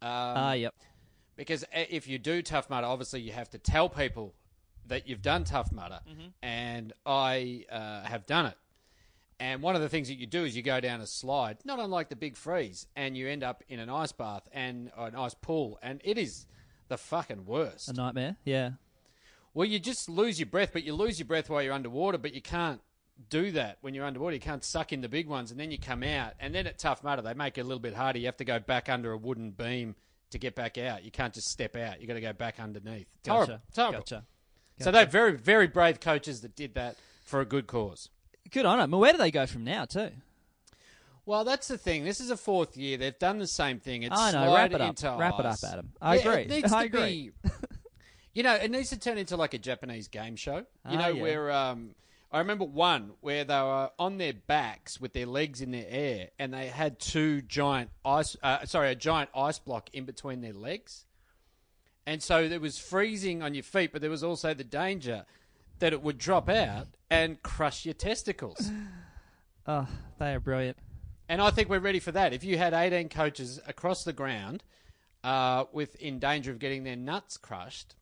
Um, 0.00 0.08
Ah, 0.10 0.52
yep. 0.52 0.74
because 1.36 1.64
if 1.72 2.06
you 2.08 2.18
do 2.18 2.40
Tough 2.42 2.70
Mudder, 2.70 2.86
obviously 2.86 3.20
you 3.20 3.32
have 3.32 3.50
to 3.50 3.58
tell 3.58 3.88
people 3.88 4.34
that 4.86 5.08
you've 5.08 5.22
done 5.22 5.44
Tough 5.44 5.70
Mudder, 5.72 6.00
and 6.42 6.92
I 7.04 7.64
uh, 7.70 8.02
have 8.04 8.24
done 8.26 8.46
it. 8.46 8.54
And 9.40 9.62
one 9.62 9.76
of 9.76 9.82
the 9.82 9.88
things 9.88 10.08
that 10.08 10.16
you 10.18 10.26
do 10.26 10.44
is 10.44 10.56
you 10.56 10.62
go 10.62 10.80
down 10.80 11.00
a 11.00 11.06
slide, 11.06 11.58
not 11.64 11.78
unlike 11.78 12.08
the 12.08 12.16
Big 12.16 12.36
Freeze, 12.36 12.86
and 12.96 13.16
you 13.16 13.28
end 13.28 13.44
up 13.44 13.62
in 13.68 13.78
an 13.78 13.88
ice 13.88 14.10
bath 14.12 14.48
and 14.52 14.90
an 14.96 15.14
ice 15.14 15.34
pool, 15.34 15.78
and 15.80 16.00
it 16.04 16.18
is 16.18 16.46
the 16.88 16.98
fucking 16.98 17.44
worst. 17.46 17.88
A 17.88 17.92
nightmare. 17.92 18.36
Yeah. 18.44 18.72
Well, 19.54 19.66
you 19.66 19.78
just 19.78 20.08
lose 20.08 20.40
your 20.40 20.46
breath, 20.46 20.70
but 20.72 20.82
you 20.84 20.94
lose 20.94 21.18
your 21.18 21.26
breath 21.26 21.48
while 21.48 21.62
you're 21.62 21.72
underwater, 21.72 22.18
but 22.18 22.34
you 22.34 22.42
can't 22.42 22.80
do 23.30 23.50
that 23.52 23.78
when 23.80 23.94
you're 23.94 24.04
underwater. 24.04 24.34
You 24.34 24.40
can't 24.40 24.64
suck 24.64 24.92
in 24.92 25.00
the 25.00 25.08
big 25.08 25.28
ones, 25.28 25.50
and 25.50 25.58
then 25.58 25.70
you 25.70 25.78
come 25.78 26.02
out. 26.02 26.32
And 26.40 26.54
then 26.54 26.66
at 26.66 26.78
Tough 26.78 27.02
Mudder, 27.04 27.22
they 27.22 27.34
make 27.34 27.58
it 27.58 27.62
a 27.62 27.64
little 27.64 27.78
bit 27.80 27.94
harder. 27.94 28.18
You 28.18 28.26
have 28.26 28.36
to 28.38 28.44
go 28.44 28.58
back 28.58 28.88
under 28.88 29.12
a 29.12 29.16
wooden 29.16 29.50
beam 29.52 29.94
to 30.30 30.38
get 30.38 30.54
back 30.54 30.78
out. 30.78 31.04
You 31.04 31.10
can't 31.10 31.32
just 31.32 31.48
step 31.48 31.76
out. 31.76 32.00
you 32.00 32.06
got 32.06 32.14
to 32.14 32.20
go 32.20 32.32
back 32.32 32.60
underneath. 32.60 33.08
It's 33.20 33.28
horrible. 33.28 33.46
Gotcha. 33.54 33.62
It's 33.68 33.76
horrible. 33.76 33.98
Gotcha. 34.00 34.24
So 34.80 34.90
they're 34.90 35.06
very, 35.06 35.36
very 35.36 35.66
brave 35.66 36.00
coaches 36.00 36.42
that 36.42 36.54
did 36.54 36.74
that 36.74 36.96
for 37.24 37.40
a 37.40 37.44
good 37.44 37.66
cause. 37.66 38.10
Good 38.50 38.66
on 38.66 38.78
them. 38.78 38.90
Well, 38.90 39.00
where 39.00 39.12
do 39.12 39.18
they 39.18 39.30
go 39.30 39.46
from 39.46 39.64
now, 39.64 39.84
too? 39.84 40.10
Well, 41.26 41.44
that's 41.44 41.68
the 41.68 41.76
thing. 41.76 42.04
This 42.04 42.20
is 42.20 42.30
a 42.30 42.36
fourth 42.38 42.76
year. 42.76 42.96
They've 42.96 43.18
done 43.18 43.38
the 43.38 43.46
same 43.46 43.78
thing. 43.80 44.02
It's 44.02 44.18
I 44.18 44.32
know. 44.32 44.54
Wrap 44.54 44.72
it 44.72 44.80
up. 44.80 44.96
Wrap 45.18 45.38
it 45.38 45.44
up. 45.46 45.58
Adam. 45.62 45.92
I 46.00 46.14
Yeah, 46.14 46.20
agree. 46.20 46.42
It 46.42 46.48
needs 46.50 46.72
I 46.72 46.88
to 46.88 46.96
agree. 46.96 47.32
be. 47.42 47.50
You 48.32 48.42
know, 48.44 48.54
it 48.54 48.70
needs 48.70 48.90
to 48.90 48.98
turn 48.98 49.18
into 49.18 49.36
like 49.36 49.52
a 49.52 49.58
Japanese 49.58 50.08
game 50.08 50.36
show. 50.36 50.56
You 50.58 50.64
Ah, 50.86 50.94
know, 50.96 51.08
yeah. 51.08 51.22
where 51.22 51.50
um, 51.52 51.90
I 52.32 52.38
remember 52.38 52.64
one 52.64 53.10
where 53.20 53.44
they 53.44 53.54
were 53.60 53.90
on 53.98 54.16
their 54.16 54.32
backs 54.32 54.98
with 55.00 55.12
their 55.12 55.26
legs 55.26 55.60
in 55.60 55.70
the 55.70 55.92
air, 55.92 56.28
and 56.38 56.54
they 56.54 56.68
had 56.68 56.98
two 56.98 57.42
giant 57.42 57.90
ice. 58.06 58.36
Uh, 58.42 58.64
sorry, 58.64 58.90
a 58.90 58.94
giant 58.94 59.28
ice 59.34 59.58
block 59.58 59.90
in 59.92 60.04
between 60.06 60.40
their 60.40 60.52
legs, 60.54 61.04
and 62.06 62.22
so 62.22 62.48
there 62.48 62.60
was 62.60 62.78
freezing 62.78 63.42
on 63.42 63.52
your 63.54 63.64
feet, 63.64 63.92
but 63.92 64.00
there 64.00 64.10
was 64.10 64.22
also 64.24 64.54
the 64.54 64.64
danger 64.64 65.26
that 65.78 65.92
it 65.92 66.02
would 66.02 66.18
drop 66.18 66.48
out 66.48 66.88
and 67.10 67.42
crush 67.42 67.84
your 67.84 67.94
testicles. 67.94 68.70
Oh, 69.70 69.86
they 70.18 70.32
are 70.32 70.40
brilliant. 70.40 70.78
And 71.28 71.42
I 71.42 71.50
think 71.50 71.68
we're 71.68 71.78
ready 71.78 72.00
for 72.00 72.10
that. 72.12 72.32
If 72.32 72.42
you 72.42 72.56
had 72.56 72.72
18 72.72 73.10
coaches 73.10 73.60
across 73.66 74.02
the 74.02 74.14
ground 74.14 74.64
uh, 75.22 75.64
with 75.72 75.94
in 75.96 76.18
danger 76.18 76.50
of 76.50 76.58
getting 76.58 76.84
their 76.84 76.96
nuts 76.96 77.36
crushed, 77.36 77.94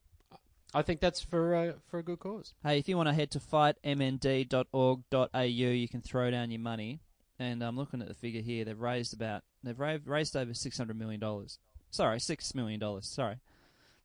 I 0.73 0.81
think 0.81 1.01
that's 1.01 1.19
for 1.19 1.55
uh, 1.55 1.73
for 1.89 1.99
a 1.99 2.03
good 2.03 2.19
cause. 2.19 2.53
Hey, 2.63 2.79
if 2.79 2.87
you 2.87 2.95
want 2.95 3.09
to 3.09 3.13
head 3.13 3.31
to 3.31 3.39
fightmnd.org.au, 3.39 5.41
you 5.41 5.87
can 5.89 6.01
throw 6.01 6.31
down 6.31 6.51
your 6.51 6.61
money. 6.61 7.01
And 7.39 7.61
I'm 7.61 7.77
looking 7.77 8.01
at 8.01 8.07
the 8.07 8.13
figure 8.13 8.41
here. 8.41 8.63
They've 8.65 8.79
raised 8.79 9.13
about 9.13 9.43
they've 9.63 9.79
ra- 9.79 9.97
raised 10.05 10.35
over 10.37 10.53
six 10.53 10.77
hundred 10.77 10.97
million 10.97 11.19
dollars. 11.19 11.59
Sorry, 11.91 12.19
six 12.19 12.55
million 12.55 12.79
dollars. 12.79 13.07
Sorry, 13.07 13.35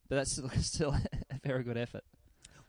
but 0.09 0.17
that's 0.17 0.33
still, 0.33 0.51
still 0.61 0.97
a 1.31 1.39
very 1.45 1.63
good 1.63 1.77
effort. 1.77 2.05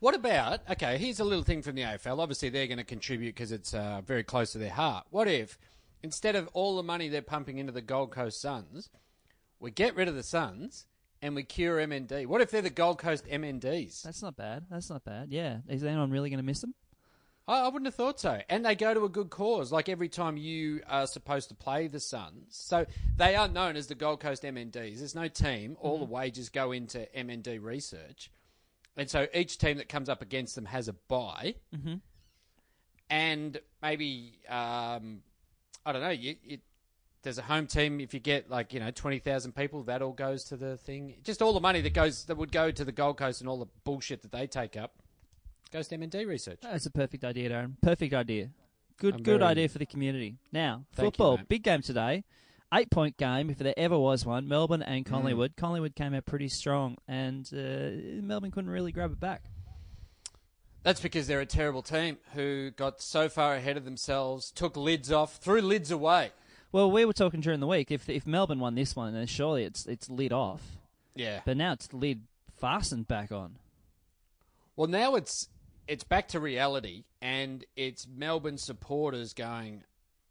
What 0.04 0.16
about 0.16 0.70
okay? 0.70 0.98
Here's 0.98 1.22
a 1.22 1.24
little 1.24 1.46
thing 1.46 1.62
from 1.62 1.76
the 1.76 1.84
AFL. 1.84 2.20
Obviously, 2.20 2.50
they're 2.50 2.68
going 2.68 2.78
to 2.78 2.84
contribute 2.84 3.36
because 3.36 3.54
it's 3.54 3.74
uh, 3.74 4.02
very 4.06 4.22
close 4.22 4.52
to 4.52 4.58
their 4.58 4.70
heart. 4.70 5.06
What 5.12 5.30
if 5.30 5.58
instead 6.04 6.36
of 6.36 6.50
all 6.52 6.76
the 6.76 6.84
money 6.84 7.08
they're 7.08 7.22
pumping 7.22 7.58
into 7.58 7.72
the 7.72 7.82
Gold 7.82 8.12
Coast 8.12 8.42
Suns, 8.42 8.90
we 9.62 9.72
get 9.72 9.96
rid 9.96 10.10
of 10.10 10.16
the 10.16 10.22
Suns 10.22 10.88
and 11.22 11.36
we 11.36 11.44
cure 11.44 11.78
MND? 11.78 12.26
What 12.26 12.42
if 12.42 12.52
they're 12.52 12.62
the 12.62 12.70
Gold 12.70 12.98
Coast 12.98 13.26
MNDs? 13.28 14.02
That's 14.02 14.22
not 14.22 14.36
bad. 14.36 14.66
That's 14.70 14.90
not 14.90 15.06
bad. 15.06 15.32
Yeah, 15.32 15.60
is 15.70 15.86
anyone 15.86 16.12
really 16.12 16.30
going 16.30 16.36
to 16.36 16.44
miss 16.44 16.60
them? 16.60 16.74
I, 17.48 17.62
I 17.62 17.68
wouldn't 17.70 17.86
have 17.86 17.96
thought 17.96 18.20
so. 18.20 18.42
And 18.50 18.66
they 18.66 18.76
go 18.76 18.94
to 18.94 19.06
a 19.06 19.10
good 19.10 19.30
cause. 19.30 19.72
Like 19.72 19.88
every 19.88 20.10
time 20.10 20.36
you 20.36 20.82
are 20.90 21.08
supposed 21.08 21.48
to 21.48 21.56
play 21.56 21.88
the 21.88 22.02
Suns, 22.02 22.48
so 22.50 22.86
they 23.16 23.38
are 23.38 23.48
known 23.48 23.78
as 23.78 23.88
the 23.88 23.96
Gold 23.96 24.20
Coast 24.20 24.44
MNDs. 24.44 24.98
There's 24.98 25.16
no 25.16 25.30
team. 25.30 25.78
All 25.80 25.98
the 25.98 26.04
wages 26.04 26.50
go 26.50 26.74
into 26.74 27.08
MND 27.16 27.64
research, 27.64 28.30
and 28.98 29.10
so 29.10 29.28
each 29.34 29.58
team 29.58 29.78
that 29.78 29.90
comes 29.90 30.10
up 30.10 30.22
against 30.22 30.56
them 30.56 30.66
has 30.66 30.88
a 30.88 30.94
buy. 30.94 31.56
Mm-hmm. 31.76 31.96
And 33.10 33.60
maybe 33.82 34.40
um, 34.50 35.22
I 35.86 35.92
don't 35.92 36.02
know. 36.02 36.10
You, 36.10 36.36
you, 36.44 36.58
there's 37.22 37.38
a 37.38 37.42
home 37.44 37.68
team. 37.68 38.00
If 38.00 38.14
you 38.14 38.20
get 38.20 38.50
like 38.50 38.74
you 38.74 38.80
know 38.80 38.92
twenty 38.92 39.20
thousand 39.20 39.56
people, 39.56 39.84
that 39.84 40.02
all 40.02 40.14
goes 40.14 40.46
to 40.46 40.58
the 40.58 40.78
thing. 40.78 41.16
Just 41.24 41.42
all 41.42 41.54
the 41.54 41.60
money 41.60 41.82
that 41.82 41.94
goes 41.94 42.26
that 42.26 42.38
would 42.38 42.52
go 42.52 42.72
to 42.72 42.86
the 42.86 42.92
Gold 42.92 43.18
Coast 43.18 43.42
and 43.42 43.50
all 43.50 43.60
the 43.60 43.68
bullshit 43.84 44.22
that 44.24 44.32
they 44.32 44.48
take 44.48 44.76
up 44.78 44.94
goes 45.72 45.88
to 45.90 45.98
MND 45.98 46.28
research. 46.28 46.60
That's 46.62 46.86
a 46.86 46.92
perfect 46.92 47.24
idea, 47.24 47.50
Darren. 47.50 47.74
Perfect 47.82 48.14
idea. 48.14 48.50
Good, 48.98 49.16
I'm 49.16 49.24
good 49.24 49.40
very- 49.40 49.52
idea 49.52 49.70
for 49.70 49.80
the 49.80 49.88
community. 49.88 50.38
Now, 50.52 50.86
Thank 50.94 51.06
you, 51.06 51.12
football, 51.12 51.38
mate. 51.38 51.50
big 51.50 51.64
game 51.64 51.82
today. 51.82 52.24
Eight 52.74 52.90
point 52.90 53.18
game, 53.18 53.50
if 53.52 53.60
there 53.60 53.74
ever 53.78 53.98
was 54.00 54.26
one. 54.26 54.48
Melbourne 54.48 54.82
Mm. 54.82 54.88
and 54.88 55.06
Collingwood. 55.06 55.56
Collingwood 55.56 55.96
came 55.96 56.14
out 56.16 56.26
pretty 56.26 56.50
strong, 56.50 56.98
and 57.08 57.48
uh, 57.54 58.22
Melbourne 58.24 58.50
couldn't 58.52 58.72
really 58.72 58.92
grab 58.92 59.12
it 59.12 59.20
back. 59.20 59.44
That's 60.82 61.00
because 61.00 61.28
they're 61.28 61.40
a 61.40 61.46
terrible 61.46 61.82
team 61.82 62.18
who 62.34 62.72
got 62.72 63.02
so 63.02 63.30
far 63.30 63.56
ahead 63.56 63.78
of 63.78 63.86
themselves, 63.86 64.52
took 64.52 64.76
lids 64.76 65.12
off, 65.12 65.38
threw 65.38 65.62
lids 65.62 65.92
away. 65.92 66.32
Well, 66.74 66.92
we 66.92 67.06
were 67.06 67.14
talking 67.14 67.40
during 67.40 67.60
the 67.60 67.68
week. 67.68 67.92
If 67.92 68.10
if 68.10 68.26
Melbourne 68.26 68.60
won 68.60 68.76
this 68.76 68.96
one, 68.96 69.14
then 69.14 69.28
surely 69.28 69.64
it's 69.64 69.86
it's 69.86 70.10
lid 70.10 70.34
off. 70.34 70.62
Yeah. 71.16 71.42
But 71.46 71.56
now 71.58 71.74
it's 71.74 71.94
lid 71.94 72.24
fastened 72.60 73.08
back 73.08 73.32
on. 73.32 73.58
Well, 74.76 74.88
now 74.88 75.16
it's 75.16 75.48
it's 75.88 76.04
back 76.04 76.28
to 76.30 76.40
reality, 76.40 77.04
and 77.22 77.64
it's 77.76 78.08
Melbourne 78.08 78.58
supporters 78.58 79.34
going, 79.34 79.84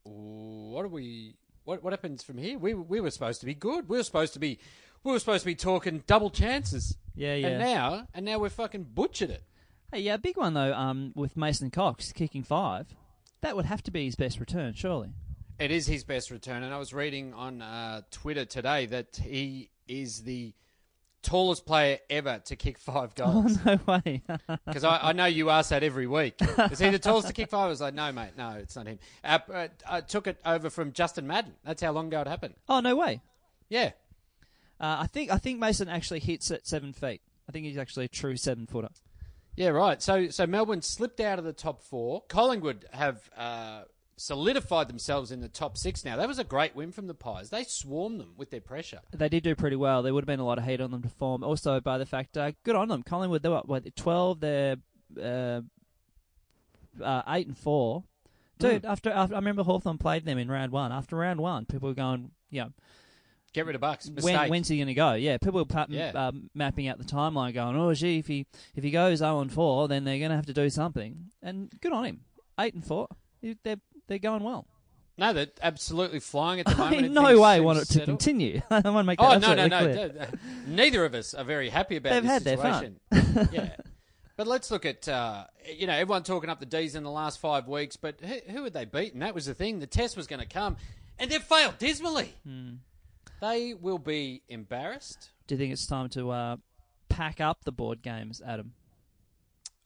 "What 0.02 0.84
are 0.84 0.88
we? 0.88 1.36
What 1.64 1.82
what 1.82 1.92
happens 1.92 2.22
from 2.22 2.38
here? 2.38 2.58
We 2.58 2.74
we 2.74 3.00
were 3.00 3.10
supposed 3.10 3.40
to 3.40 3.46
be 3.46 3.54
good. 3.54 3.88
We 3.88 3.96
were 3.96 4.02
supposed 4.02 4.32
to 4.34 4.38
be, 4.38 4.58
we 5.04 5.12
were 5.12 5.18
supposed 5.18 5.42
to 5.42 5.46
be 5.46 5.54
talking 5.54 6.02
double 6.06 6.30
chances. 6.30 6.96
Yeah, 7.14 7.34
yeah. 7.34 7.46
And 7.48 7.58
now 7.58 8.06
and 8.14 8.24
now 8.24 8.38
we're 8.38 8.50
fucking 8.50 8.88
butchered 8.94 9.30
it. 9.30 9.42
Hey, 9.92 10.00
yeah, 10.00 10.16
big 10.16 10.36
one 10.36 10.54
though. 10.54 10.74
Um, 10.74 11.12
with 11.14 11.36
Mason 11.36 11.70
Cox 11.70 12.12
kicking 12.12 12.42
five, 12.42 12.86
that 13.42 13.54
would 13.56 13.66
have 13.66 13.82
to 13.84 13.90
be 13.90 14.06
his 14.06 14.16
best 14.16 14.40
return, 14.40 14.74
surely. 14.74 15.10
It 15.58 15.70
is 15.70 15.86
his 15.86 16.02
best 16.02 16.30
return, 16.30 16.64
and 16.64 16.74
I 16.74 16.78
was 16.78 16.92
reading 16.92 17.34
on 17.34 17.62
uh, 17.62 18.02
Twitter 18.10 18.44
today 18.44 18.86
that 18.86 19.20
he 19.22 19.70
is 19.86 20.22
the 20.22 20.54
tallest 21.22 21.64
player 21.66 21.98
ever 22.10 22.40
to 22.46 22.56
kick 22.56 22.78
five 22.78 23.14
goals. 23.16 23.58
Oh, 23.64 23.74
no 23.74 23.80
way! 23.86 24.22
Because 24.66 24.84
I, 24.84 24.98
I 25.08 25.12
know 25.12 25.26
you 25.26 25.50
ask 25.50 25.70
that 25.70 25.82
every 25.82 26.06
week. 26.06 26.34
Is 26.70 26.78
he 26.78 26.90
the 26.90 26.98
tallest 26.98 27.28
to 27.28 27.32
kick 27.32 27.50
five? 27.50 27.66
I 27.66 27.68
was 27.68 27.80
like, 27.80 27.94
no, 27.94 28.10
mate, 28.12 28.32
no, 28.36 28.50
it's 28.50 28.76
not 28.76 28.86
him. 28.86 28.98
Uh, 29.24 29.38
uh, 29.52 29.68
I 29.88 30.00
took 30.00 30.26
it 30.26 30.38
over 30.44 30.70
from 30.70 30.92
Justin 30.92 31.26
Madden. 31.26 31.54
That's 31.64 31.82
how 31.82 31.92
long 31.92 32.08
ago 32.08 32.20
it 32.20 32.26
happened. 32.26 32.54
oh 32.68 32.80
no 32.80 32.96
way! 32.96 33.20
Yeah. 33.68 33.92
Uh, 34.80 34.98
I 35.00 35.06
think 35.06 35.30
I 35.30 35.38
think 35.38 35.60
Mason 35.60 35.88
actually 35.88 36.20
hits 36.20 36.50
at 36.50 36.66
seven 36.66 36.92
feet. 36.92 37.20
I 37.48 37.50
I 37.50 37.52
think 37.52 37.66
he's 37.66 37.78
actually 37.78 38.06
a 38.06 38.08
true 38.08 38.36
seven 38.36 38.66
footer. 38.66 38.88
Yeah, 39.56 39.68
right. 39.68 40.00
So 40.02 40.28
so 40.30 40.46
Melbourne 40.46 40.82
slipped 40.82 41.20
out 41.20 41.38
of 41.38 41.44
the 41.44 41.52
top 41.52 41.82
four. 41.82 42.22
Collingwood 42.28 42.86
have 42.92 43.20
uh, 43.36 43.82
solidified 44.16 44.88
themselves 44.88 45.32
in 45.32 45.40
the 45.40 45.48
top 45.48 45.76
six 45.76 46.04
now. 46.04 46.16
That 46.16 46.28
was 46.28 46.38
a 46.38 46.44
great 46.44 46.74
win 46.76 46.92
from 46.92 47.06
the 47.06 47.14
Pies. 47.14 47.50
They 47.50 47.64
swarmed 47.64 48.20
them 48.20 48.34
with 48.36 48.50
their 48.50 48.60
pressure. 48.60 49.00
They 49.12 49.28
did 49.28 49.42
do 49.42 49.54
pretty 49.54 49.76
well. 49.76 50.02
There 50.02 50.12
would 50.14 50.22
have 50.22 50.26
been 50.26 50.40
a 50.40 50.44
lot 50.46 50.58
of 50.58 50.64
heat 50.64 50.80
on 50.80 50.90
them 50.90 51.02
to 51.02 51.08
form. 51.08 51.42
Also, 51.42 51.80
by 51.80 51.98
the 51.98 52.06
fact, 52.06 52.36
uh, 52.36 52.52
good 52.64 52.76
on 52.76 52.88
them. 52.88 53.02
Collingwood, 53.02 53.42
they 53.42 53.48
were 53.48 53.62
what, 53.64 53.96
twelve. 53.96 54.40
They're 54.40 54.76
uh, 55.20 55.62
uh, 57.02 57.22
eight 57.28 57.46
and 57.46 57.56
four. 57.56 58.04
Dude, 58.58 58.84
after, 58.84 59.10
after 59.10 59.34
I 59.34 59.38
remember 59.38 59.64
Hawthorn 59.64 59.98
played 59.98 60.24
them 60.24 60.38
in 60.38 60.48
round 60.48 60.70
one. 60.70 60.92
After 60.92 61.16
round 61.16 61.40
one, 61.40 61.64
people 61.66 61.88
were 61.88 61.94
going, 61.94 62.30
you 62.50 62.62
know, 62.62 62.70
Get 63.52 63.66
rid 63.66 63.74
of 63.74 63.80
Bucks. 63.82 64.08
when, 64.20 64.48
when's 64.48 64.68
he 64.68 64.76
going 64.76 64.86
to 64.86 64.94
go? 64.94 65.12
Yeah, 65.12 65.36
people 65.36 65.62
were 65.68 65.86
Yeah. 65.88 66.12
uh, 66.14 66.32
mapping 66.54 66.88
out 66.88 66.96
the 66.96 67.04
timeline, 67.04 67.52
going, 67.52 67.76
"Oh, 67.76 67.92
gee, 67.92 68.18
if 68.18 68.26
he 68.26 68.46
if 68.74 68.82
he 68.82 68.90
goes 68.90 69.18
zero 69.18 69.40
and 69.40 69.52
four, 69.52 69.88
then 69.88 70.04
they're 70.04 70.18
going 70.18 70.30
to 70.30 70.36
have 70.36 70.46
to 70.46 70.54
do 70.54 70.70
something." 70.70 71.30
And 71.42 71.70
good 71.82 71.92
on 71.92 72.04
him, 72.04 72.20
eight 72.58 72.72
and 72.72 72.82
four. 72.82 73.08
They're 73.42 73.76
they're 74.06 74.18
going 74.18 74.42
well. 74.42 74.66
no, 75.18 75.32
they're 75.32 75.46
absolutely 75.62 76.20
flying 76.20 76.60
at 76.60 76.66
the 76.66 76.72
I 76.76 76.78
moment. 76.78 77.04
and 77.06 77.14
no 77.14 77.38
way 77.40 77.56
seem 77.56 77.64
want 77.64 77.78
it 77.78 77.84
to 77.86 77.92
settled. 77.92 78.18
continue. 78.20 78.62
I 78.70 78.74
want 78.80 78.84
to 78.84 79.02
make 79.04 79.18
that 79.18 79.34
Oh 79.34 79.38
no, 79.38 79.54
no, 79.54 79.66
no! 79.68 79.78
clear. 79.92 80.08
d- 80.08 80.14
d- 80.30 80.38
Neither 80.68 81.04
of 81.04 81.14
us 81.14 81.34
are 81.34 81.44
very 81.44 81.68
happy 81.68 81.96
about 81.96 82.12
They've 82.14 82.22
this 82.22 82.32
had 82.32 82.44
their 82.44 82.56
situation. 82.56 83.00
fun. 83.12 83.48
yeah, 83.52 83.76
but 84.36 84.46
let's 84.46 84.70
look 84.70 84.84
at 84.86 85.06
uh, 85.08 85.44
you 85.76 85.86
know 85.86 85.92
everyone 85.94 86.22
talking 86.22 86.48
up 86.50 86.60
the 86.60 86.66
D's 86.66 86.94
in 86.94 87.02
the 87.04 87.10
last 87.10 87.38
five 87.40 87.68
weeks, 87.68 87.96
but 87.96 88.20
who, 88.20 88.52
who 88.52 88.64
had 88.64 88.72
they 88.72 88.84
beaten? 88.84 89.20
That 89.20 89.34
was 89.34 89.46
the 89.46 89.54
thing. 89.54 89.78
The 89.80 89.86
test 89.86 90.16
was 90.16 90.26
going 90.26 90.40
to 90.40 90.46
come, 90.48 90.76
and 91.18 91.30
they've 91.30 91.42
failed 91.42 91.78
dismally. 91.78 92.34
Hmm. 92.46 92.70
They 93.40 93.74
will 93.74 93.98
be 93.98 94.42
embarrassed. 94.48 95.30
Do 95.48 95.54
you 95.54 95.58
think 95.58 95.72
it's 95.72 95.86
time 95.86 96.08
to 96.10 96.30
uh, 96.30 96.56
pack 97.08 97.40
up 97.40 97.64
the 97.64 97.72
board 97.72 98.00
games, 98.00 98.40
Adam? 98.46 98.72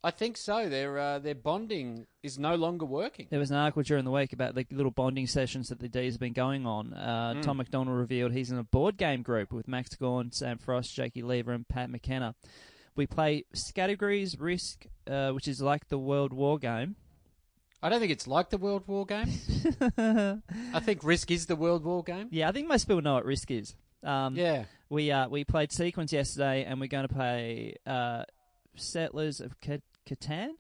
I 0.07 0.11
think 0.13 0.37
so. 0.37 0.69
Their 0.69 0.99
uh, 0.99 1.19
their 1.19 1.35
bonding 1.35 2.07
is 2.23 2.39
no 2.39 2.55
longer 2.55 2.85
working. 2.87 3.27
There 3.31 3.41
was 3.41 3.51
an 3.51 3.57
article 3.57 3.83
during 3.83 4.05
the 4.05 4.11
week 4.11 4.33
about 4.33 4.55
the 4.55 4.65
little 4.71 4.93
bonding 4.93 5.27
sessions 5.27 5.69
that 5.71 5.81
the 5.81 5.89
D's 5.89 6.15
have 6.15 6.21
been 6.21 6.33
going 6.33 6.65
on. 6.67 6.93
Uh, 6.95 7.35
Hmm. 7.35 7.41
Tom 7.41 7.57
McDonald 7.57 7.97
revealed 7.99 8.33
he's 8.33 8.51
in 8.51 8.59
a 8.59 8.63
board 8.65 8.97
game 8.97 9.23
group 9.23 9.53
with 9.53 9.67
Max 9.67 9.95
Gawn, 9.97 10.31
Sam 10.33 10.59
Frost, 10.59 10.95
Jakey 10.95 11.23
Lever, 11.23 11.53
and 11.53 11.67
Pat 11.69 11.91
McKenna. 11.91 12.35
We 12.95 13.07
play 13.07 13.45
categories 13.75 14.39
Risk, 14.41 14.87
uh, 15.11 15.31
which 15.33 15.49
is 15.49 15.61
like 15.61 15.89
the 15.89 15.99
World 15.99 16.33
War 16.33 16.59
game. 16.59 16.97
I 17.83 17.89
don't 17.91 18.01
think 18.01 18.13
it's 18.13 18.27
like 18.27 18.49
the 18.51 18.59
World 18.59 18.85
War 18.87 19.05
game. 19.07 19.29
I 19.99 20.81
think 20.81 21.05
Risk 21.05 21.31
is 21.31 21.47
the 21.47 21.57
World 21.57 21.85
War 21.85 22.03
game. 22.03 22.29
Yeah, 22.31 22.49
I 22.49 22.53
think 22.53 22.69
most 22.69 22.87
people 22.87 23.03
know 23.03 23.15
what 23.15 23.25
Risk 23.25 23.51
is. 23.51 23.75
Um, 24.03 24.35
Yeah. 24.37 24.65
We 24.89 25.11
uh, 25.11 25.29
we 25.29 25.45
played 25.45 25.73
Sequence 25.73 26.13
yesterday, 26.13 26.65
and 26.65 26.81
we're 26.81 26.87
going 26.87 27.09
to 27.09 27.13
play 27.15 27.75
uh, 27.87 28.23
Settlers 28.77 29.41
of 29.41 29.61
Ca- 29.61 29.81
Catan. 30.09 30.51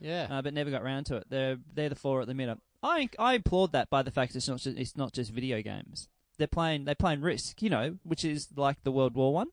Yeah. 0.00 0.26
uh, 0.30 0.42
but 0.42 0.52
never 0.54 0.70
got 0.70 0.82
round 0.82 1.06
to 1.06 1.16
it. 1.16 1.26
They're 1.30 1.56
they're 1.74 1.88
the 1.88 1.94
four 1.94 2.20
at 2.20 2.26
the 2.26 2.34
minute. 2.34 2.58
I 2.82 3.08
I 3.18 3.34
applaud 3.34 3.72
that 3.72 3.88
by 3.90 4.02
the 4.02 4.10
fact 4.10 4.36
it's 4.36 4.48
not 4.48 4.58
just, 4.58 4.76
it's 4.78 4.96
not 4.96 5.12
just 5.12 5.30
video 5.30 5.62
games. 5.62 6.08
They're 6.36 6.46
playing 6.46 6.84
they're 6.84 6.94
playing 6.94 7.20
Risk, 7.22 7.62
you 7.62 7.70
know, 7.70 7.96
which 8.02 8.24
is 8.24 8.48
like 8.56 8.82
the 8.84 8.92
World 8.92 9.14
War 9.14 9.32
One. 9.32 9.48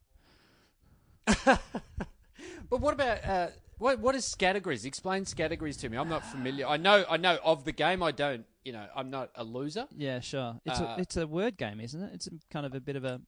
But 2.69 2.79
what 2.79 2.93
about 2.93 3.23
uh, 3.25 3.47
what? 3.79 3.99
What 3.99 4.15
is 4.15 4.33
categories? 4.35 4.85
Explain 4.85 5.25
categories 5.25 5.75
to 5.77 5.89
me. 5.89 5.97
I'm 5.97 6.07
not 6.07 6.25
familiar. 6.25 6.65
I 6.65 6.77
know. 6.77 7.03
I 7.09 7.17
know 7.17 7.37
of 7.43 7.65
the 7.65 7.73
game. 7.73 8.01
I 8.01 8.11
don't. 8.11 8.45
You 8.63 8.71
know. 8.71 8.85
I'm 8.95 9.09
not 9.09 9.29
a 9.35 9.43
loser. 9.43 9.87
Yeah, 9.95 10.21
sure. 10.21 10.55
It's 10.65 10.79
Uh, 10.79 10.95
a 10.97 11.01
it's 11.01 11.17
a 11.17 11.27
word 11.27 11.57
game, 11.57 11.81
isn't 11.81 12.01
it? 12.01 12.11
It's 12.13 12.27
a, 12.27 12.31
kind 12.49 12.65
of 12.65 12.73
a 12.73 12.79
bit 12.79 12.95
of 12.95 13.03
a 13.03 13.19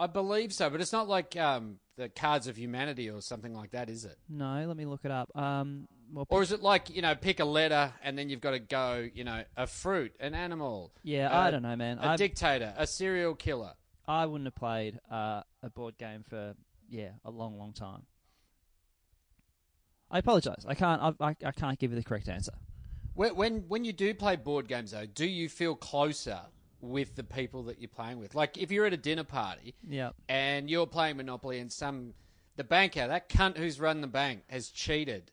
I 0.00 0.06
believe 0.06 0.52
so, 0.52 0.70
but 0.70 0.80
it's 0.80 0.92
not 0.92 1.08
like 1.08 1.36
um, 1.36 1.76
the 1.96 2.08
Cards 2.08 2.46
of 2.46 2.56
Humanity 2.56 3.10
or 3.10 3.20
something 3.20 3.54
like 3.54 3.72
that, 3.72 3.90
is 3.90 4.04
it? 4.04 4.16
no. 4.28 4.64
Let 4.66 4.76
me 4.76 4.86
look 4.86 5.04
it 5.04 5.10
up. 5.10 5.30
Um, 5.36 5.86
well, 6.12 6.26
Or 6.30 6.42
is 6.42 6.50
it 6.52 6.62
like 6.62 6.88
you 6.90 7.02
know, 7.02 7.14
pick 7.14 7.38
a 7.38 7.44
letter 7.44 7.92
and 8.02 8.16
then 8.18 8.28
you've 8.30 8.40
got 8.40 8.52
to 8.52 8.58
go. 8.58 9.08
You 9.12 9.24
know, 9.24 9.44
a 9.56 9.66
fruit, 9.66 10.12
an 10.18 10.34
animal. 10.34 10.92
yeah, 11.04 11.28
uh, 11.30 11.40
I 11.42 11.50
don't 11.50 11.62
know, 11.62 11.76
man. 11.76 11.98
A 11.98 12.08
I 12.08 12.16
dictator, 12.16 12.72
a 12.76 12.86
serial 12.86 13.34
killer. 13.34 13.74
I 14.08 14.26
wouldn't 14.26 14.46
have 14.46 14.56
played 14.56 14.98
uh, 15.10 15.42
a 15.62 15.70
board 15.70 15.96
game 15.98 16.24
for 16.28 16.54
yeah 16.88 17.10
a 17.24 17.30
long, 17.30 17.58
long 17.58 17.72
time. 17.72 18.02
I 20.10 20.18
apologise. 20.18 20.64
I 20.66 20.74
can't. 20.74 21.00
I, 21.00 21.28
I, 21.28 21.36
I 21.44 21.52
can't 21.52 21.78
give 21.78 21.92
you 21.92 21.96
the 21.96 22.02
correct 22.02 22.28
answer. 22.28 22.52
When, 23.14 23.36
when 23.36 23.54
when 23.68 23.84
you 23.84 23.92
do 23.92 24.14
play 24.14 24.36
board 24.36 24.66
games, 24.66 24.90
though, 24.92 25.06
do 25.06 25.26
you 25.26 25.48
feel 25.48 25.76
closer 25.76 26.40
with 26.80 27.14
the 27.16 27.24
people 27.24 27.64
that 27.64 27.80
you're 27.80 27.88
playing 27.88 28.18
with? 28.18 28.34
Like 28.34 28.56
if 28.58 28.70
you're 28.70 28.86
at 28.86 28.92
a 28.92 28.96
dinner 28.98 29.24
party 29.24 29.74
Yeah. 29.88 30.10
and 30.28 30.68
you're 30.70 30.86
playing 30.86 31.16
Monopoly, 31.16 31.58
and 31.58 31.70
some 31.72 32.14
the 32.56 32.64
banker, 32.64 33.06
that 33.08 33.28
cunt 33.28 33.56
who's 33.56 33.80
run 33.80 34.00
the 34.00 34.06
bank, 34.06 34.42
has 34.48 34.68
cheated. 34.68 35.30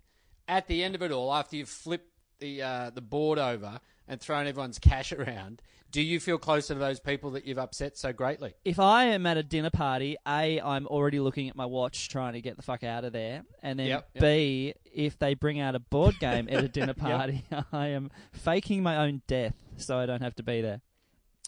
At 0.47 0.67
the 0.67 0.83
end 0.83 0.95
of 0.95 1.01
it 1.01 1.11
all, 1.11 1.33
after 1.33 1.55
you've 1.57 1.69
flipped 1.69 2.09
the 2.39 2.61
uh, 2.61 2.89
the 2.91 3.01
board 3.01 3.39
over 3.39 3.79
and 4.07 4.21
thrown 4.21 4.47
everyone's 4.47 4.79
cash 4.79 5.11
around, 5.11 5.61
do 5.91 6.01
you 6.01 6.19
feel 6.19 6.37
closer 6.37 6.73
to 6.73 6.79
those 6.79 6.99
people 7.01 7.31
that 7.31 7.45
you've 7.45 7.57
upset 7.57 7.97
so 7.97 8.13
greatly? 8.13 8.53
if 8.63 8.79
I 8.79 9.05
am 9.05 9.25
at 9.25 9.35
a 9.37 9.43
dinner 9.43 9.69
party, 9.69 10.15
A, 10.27 10.61
I'm 10.61 10.85
already 10.87 11.19
looking 11.19 11.49
at 11.49 11.55
my 11.55 11.65
watch 11.65 12.07
trying 12.09 12.33
to 12.33 12.41
get 12.41 12.55
the 12.55 12.61
fuck 12.63 12.83
out 12.83 13.03
of 13.03 13.11
there. 13.13 13.43
And 13.61 13.77
then 13.79 13.87
Yep, 13.87 14.09
yep. 14.15 14.21
B, 14.21 14.73
if 14.93 15.17
they 15.19 15.33
bring 15.33 15.59
out 15.59 15.75
a 15.75 15.79
board 15.79 16.19
game 16.19 16.47
at 16.49 16.63
a 16.63 16.67
dinner 16.77 16.93
party, 16.93 17.43
I 17.73 17.87
am 17.87 18.11
faking 18.31 18.83
my 18.83 18.97
own 18.97 19.21
death 19.27 19.55
so 19.77 19.97
I 19.97 20.05
don't 20.05 20.21
have 20.21 20.35
to 20.35 20.43
be 20.43 20.61
there. 20.61 20.81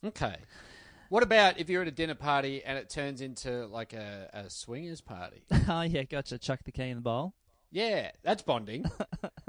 Okay. 0.04 0.36
What 1.10 1.24
about 1.24 1.60
if 1.60 1.70
you're 1.70 1.82
at 1.82 1.88
a 1.88 1.92
dinner 1.92 2.16
party 2.16 2.64
and 2.64 2.78
it 2.78 2.90
turns 2.90 3.22
into 3.22 3.66
like 3.68 3.94
a, 3.94 4.30
a 4.34 4.50
swingers 4.50 5.02
party? 5.02 5.44
oh, 5.70 5.82
yeah, 5.82 6.04
gotcha. 6.04 6.38
Chuck 6.38 6.60
the 6.64 6.72
key 6.72 6.84
in 6.90 6.98
the 6.98 7.02
bowl. 7.02 7.34
Yeah, 7.72 8.12
that's 8.24 8.42
bonding. 8.44 8.86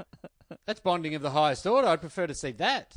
that's 0.65 0.79
bonding 0.79 1.15
of 1.15 1.21
the 1.21 1.29
highest 1.31 1.65
order. 1.65 1.87
I'd 1.87 2.01
prefer 2.01 2.27
to 2.27 2.33
see 2.33 2.51
that. 2.53 2.95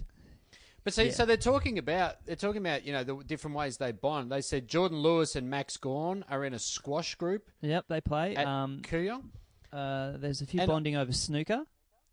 But 0.82 0.92
see, 0.92 1.06
Yeah. 1.06 1.12
so 1.12 1.24
they're 1.26 1.36
talking 1.38 1.78
about 1.78 2.24
they're 2.26 2.36
talking 2.36 2.60
about 2.60 2.84
you 2.84 2.92
know 2.92 3.04
the 3.04 3.16
different 3.26 3.56
ways 3.56 3.78
they 3.78 3.92
bond. 3.92 4.30
They 4.30 4.42
said 4.42 4.68
Jordan 4.68 4.98
Lewis 4.98 5.34
and 5.34 5.48
Max 5.48 5.76
Gawn 5.78 6.24
are 6.28 6.44
in 6.44 6.52
a 6.52 6.58
squash 6.58 7.14
group 7.14 7.50
Yep, 7.62 7.86
they 7.88 8.00
play. 8.02 8.36
at 8.36 8.46
Um, 8.46 8.80
Kooyong. 8.82 9.24
uh, 9.72 10.12
there's 10.18 10.42
a 10.42 10.46
few 10.46 10.60
And- 10.60 10.68
bonding 10.68 10.96
over 10.96 11.12
snooker. 11.12 11.64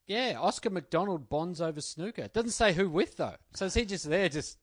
Yeah, 0.08 0.38
Oscar 0.40 0.70
McDonald 0.70 1.30
bonds 1.30 1.62
over 1.62 1.80
snooker. 1.80 2.24
It 2.24 2.34
doesn't 2.34 2.52
say 2.52 2.72
who 2.74 2.90
with 2.90 3.18
though. 3.18 3.36
So 3.56 3.66
is 3.66 3.74
he 3.74 3.84
just 3.86 4.10
there? 4.10 4.30
Just 4.30 4.58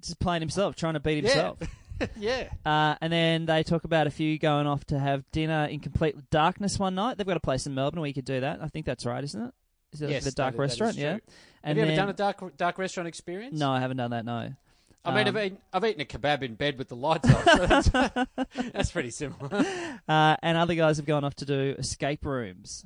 Just 0.00 0.18
playing 0.20 0.42
himself, 0.42 0.76
trying 0.76 0.94
to 0.94 1.00
beat 1.00 1.24
himself. 1.24 1.58
yeah. 2.16 2.48
Uh, 2.66 2.96
and 3.00 3.12
then 3.12 3.46
they 3.46 3.62
talk 3.62 3.84
about 3.84 4.06
a 4.06 4.10
few 4.10 4.38
going 4.38 4.66
off 4.66 4.84
to 4.86 4.98
have 4.98 5.24
dinner 5.32 5.64
in 5.66 5.80
complete 5.80 6.16
darkness 6.30 6.78
one 6.78 6.94
night. 6.94 7.16
They've 7.16 7.26
got 7.26 7.36
a 7.36 7.40
place 7.40 7.66
in 7.66 7.74
Melbourne 7.74 8.00
where 8.00 8.08
you 8.08 8.14
could 8.14 8.24
do 8.24 8.40
that. 8.40 8.60
I 8.62 8.68
think 8.68 8.84
that's 8.86 9.06
right, 9.06 9.22
isn't 9.22 9.40
it? 9.42 9.54
Is 9.92 10.02
it 10.02 10.10
Yes, 10.10 10.24
the 10.24 10.32
dark 10.32 10.52
that- 10.54 10.56
that 10.56 10.62
restaurant? 10.62 10.96
yeah. 10.96 11.12
true. 11.12 11.20
And 11.62 11.78
Have 11.78 11.86
you 11.86 11.92
ever 11.92 12.00
done 12.00 12.10
a 12.10 12.12
dark 12.12 12.56
dark 12.56 12.78
restaurant 12.78 13.06
experience? 13.08 13.58
No, 13.58 13.70
I 13.70 13.80
haven't 13.80 13.96
done 13.96 14.10
that. 14.10 14.24
No. 14.24 14.52
I 15.06 15.14
mean, 15.14 15.28
Um, 15.28 15.36
I've, 15.36 15.44
eaten, 15.46 15.58
I've 15.72 15.84
eaten 15.84 16.00
a 16.00 16.04
kebab 16.04 16.42
in 16.42 16.54
bed 16.54 16.78
with 16.78 16.88
the 16.88 16.96
lights 16.96 17.30
off. 17.30 17.44
So 17.44 17.66
that's, 17.66 17.90
that's 18.72 18.90
pretty 18.90 19.10
similar. 19.10 19.64
Uh, 20.08 20.36
and 20.42 20.58
other 20.58 20.74
guys 20.74 20.98
have 20.98 21.06
gone 21.06 21.24
off 21.24 21.34
to 21.36 21.46
do 21.46 21.74
escape 21.78 22.26
rooms. 22.26 22.84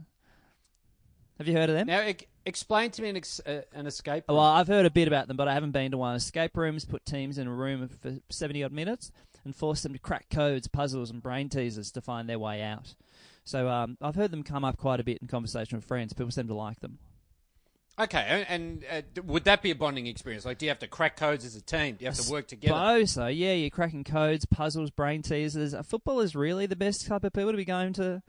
Have 1.38 1.46
you 1.46 1.54
heard 1.54 1.70
of 1.70 1.76
them? 1.76 1.86
Now, 1.86 2.02
e- 2.06 2.16
explain 2.44 2.90
to 2.90 3.02
me 3.02 3.10
an, 3.10 3.16
ex- 3.16 3.40
uh, 3.46 3.62
an 3.72 3.86
escape. 3.86 4.24
Well. 4.28 4.38
I've 4.40 4.66
heard 4.66 4.86
a 4.86 4.90
bit 4.90 5.08
about 5.08 5.28
them, 5.28 5.36
but 5.36 5.48
I 5.48 5.54
haven't 5.54 5.70
been 5.70 5.92
to 5.92 5.98
one. 5.98 6.16
Escape 6.16 6.56
rooms 6.56 6.84
put 6.84 7.06
teams 7.06 7.38
in 7.38 7.46
a 7.46 7.52
room 7.52 7.88
for 7.88 8.14
70 8.28 8.64
odd 8.64 8.72
minutes 8.72 9.12
and 9.44 9.54
force 9.54 9.82
them 9.82 9.92
to 9.92 9.98
crack 9.98 10.28
codes, 10.30 10.66
puzzles, 10.66 11.10
and 11.10 11.22
brain 11.22 11.48
teasers 11.48 11.92
to 11.92 12.00
find 12.00 12.28
their 12.28 12.38
way 12.38 12.62
out. 12.62 12.94
So 13.44 13.68
um, 13.68 13.96
I've 14.02 14.16
heard 14.16 14.30
them 14.30 14.42
come 14.42 14.64
up 14.64 14.76
quite 14.76 15.00
a 15.00 15.04
bit 15.04 15.18
in 15.22 15.28
conversation 15.28 15.78
with 15.78 15.84
friends. 15.84 16.12
People 16.12 16.30
seem 16.32 16.48
to 16.48 16.54
like 16.54 16.80
them. 16.80 16.98
Okay, 18.00 18.44
and, 18.48 18.84
and 18.92 19.18
uh, 19.18 19.22
would 19.24 19.44
that 19.44 19.60
be 19.60 19.72
a 19.72 19.74
bonding 19.74 20.06
experience? 20.06 20.44
Like, 20.44 20.58
do 20.58 20.66
you 20.66 20.70
have 20.70 20.78
to 20.80 20.86
crack 20.86 21.16
codes 21.16 21.44
as 21.44 21.56
a 21.56 21.60
team? 21.60 21.96
Do 21.96 22.04
you 22.04 22.10
have 22.10 22.18
to 22.18 22.30
work 22.30 22.46
together? 22.46 22.74
Suppose 22.74 23.10
so. 23.10 23.26
Yeah, 23.26 23.54
you're 23.54 23.70
cracking 23.70 24.04
codes, 24.04 24.44
puzzles, 24.44 24.90
brain 24.90 25.22
teasers. 25.22 25.74
Football 25.84 26.20
is 26.20 26.36
really 26.36 26.66
the 26.66 26.76
best 26.76 27.06
type 27.06 27.24
of 27.24 27.32
people 27.32 27.50
to 27.50 27.56
be 27.56 27.64
going 27.64 27.92
to. 27.94 28.22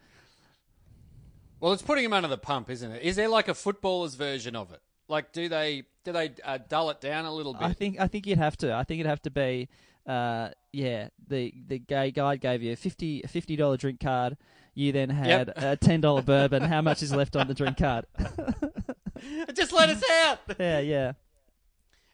Well, 1.60 1.74
it's 1.74 1.82
putting 1.82 2.04
them 2.04 2.14
under 2.14 2.28
the 2.30 2.38
pump, 2.38 2.70
isn't 2.70 2.92
it? 2.92 3.04
Is 3.04 3.16
there 3.16 3.28
like 3.28 3.48
a 3.48 3.54
footballer's 3.54 4.16
version 4.16 4.56
of 4.56 4.72
it? 4.72 4.82
Like, 5.08 5.32
do 5.34 5.50
they 5.50 5.84
do 6.04 6.12
they 6.12 6.32
uh, 6.44 6.60
dull 6.70 6.90
it 6.92 7.02
down 7.02 7.26
a 7.26 7.34
little 7.34 7.54
bit? 7.54 7.64
I 7.64 7.74
think 7.74 8.00
I 8.00 8.08
think 8.08 8.28
you'd 8.28 8.38
have 8.38 8.56
to. 8.58 8.74
I 8.74 8.84
think 8.84 9.00
it'd 9.00 9.10
have 9.10 9.22
to 9.24 9.32
be. 9.32 9.68
Uh, 10.08 10.50
yeah, 10.72 11.10
the 11.28 11.54
the 11.68 11.80
gay 11.80 12.12
guide 12.12 12.42
gave 12.42 12.62
you 12.64 12.72
a 12.72 12.76
fifty 12.76 13.22
a 13.24 13.28
fifty 13.28 13.56
dollar 13.56 13.78
drink 13.78 14.00
card. 14.00 14.38
You 14.76 14.92
then 14.92 15.10
had 15.10 15.48
Yep. 15.48 15.54
a 15.58 15.76
ten 15.78 16.00
dollar 16.00 16.22
bourbon. 16.22 16.64
How 16.64 16.82
much 16.82 17.04
is 17.04 17.14
left 17.14 17.36
on 17.36 17.48
the 17.48 17.54
drink 17.54 17.78
card? 17.78 18.06
Just 19.54 19.74
let 19.74 19.90
us 19.90 20.04
out. 20.26 20.40
yeah, 20.60 20.80
yeah. 20.80 21.12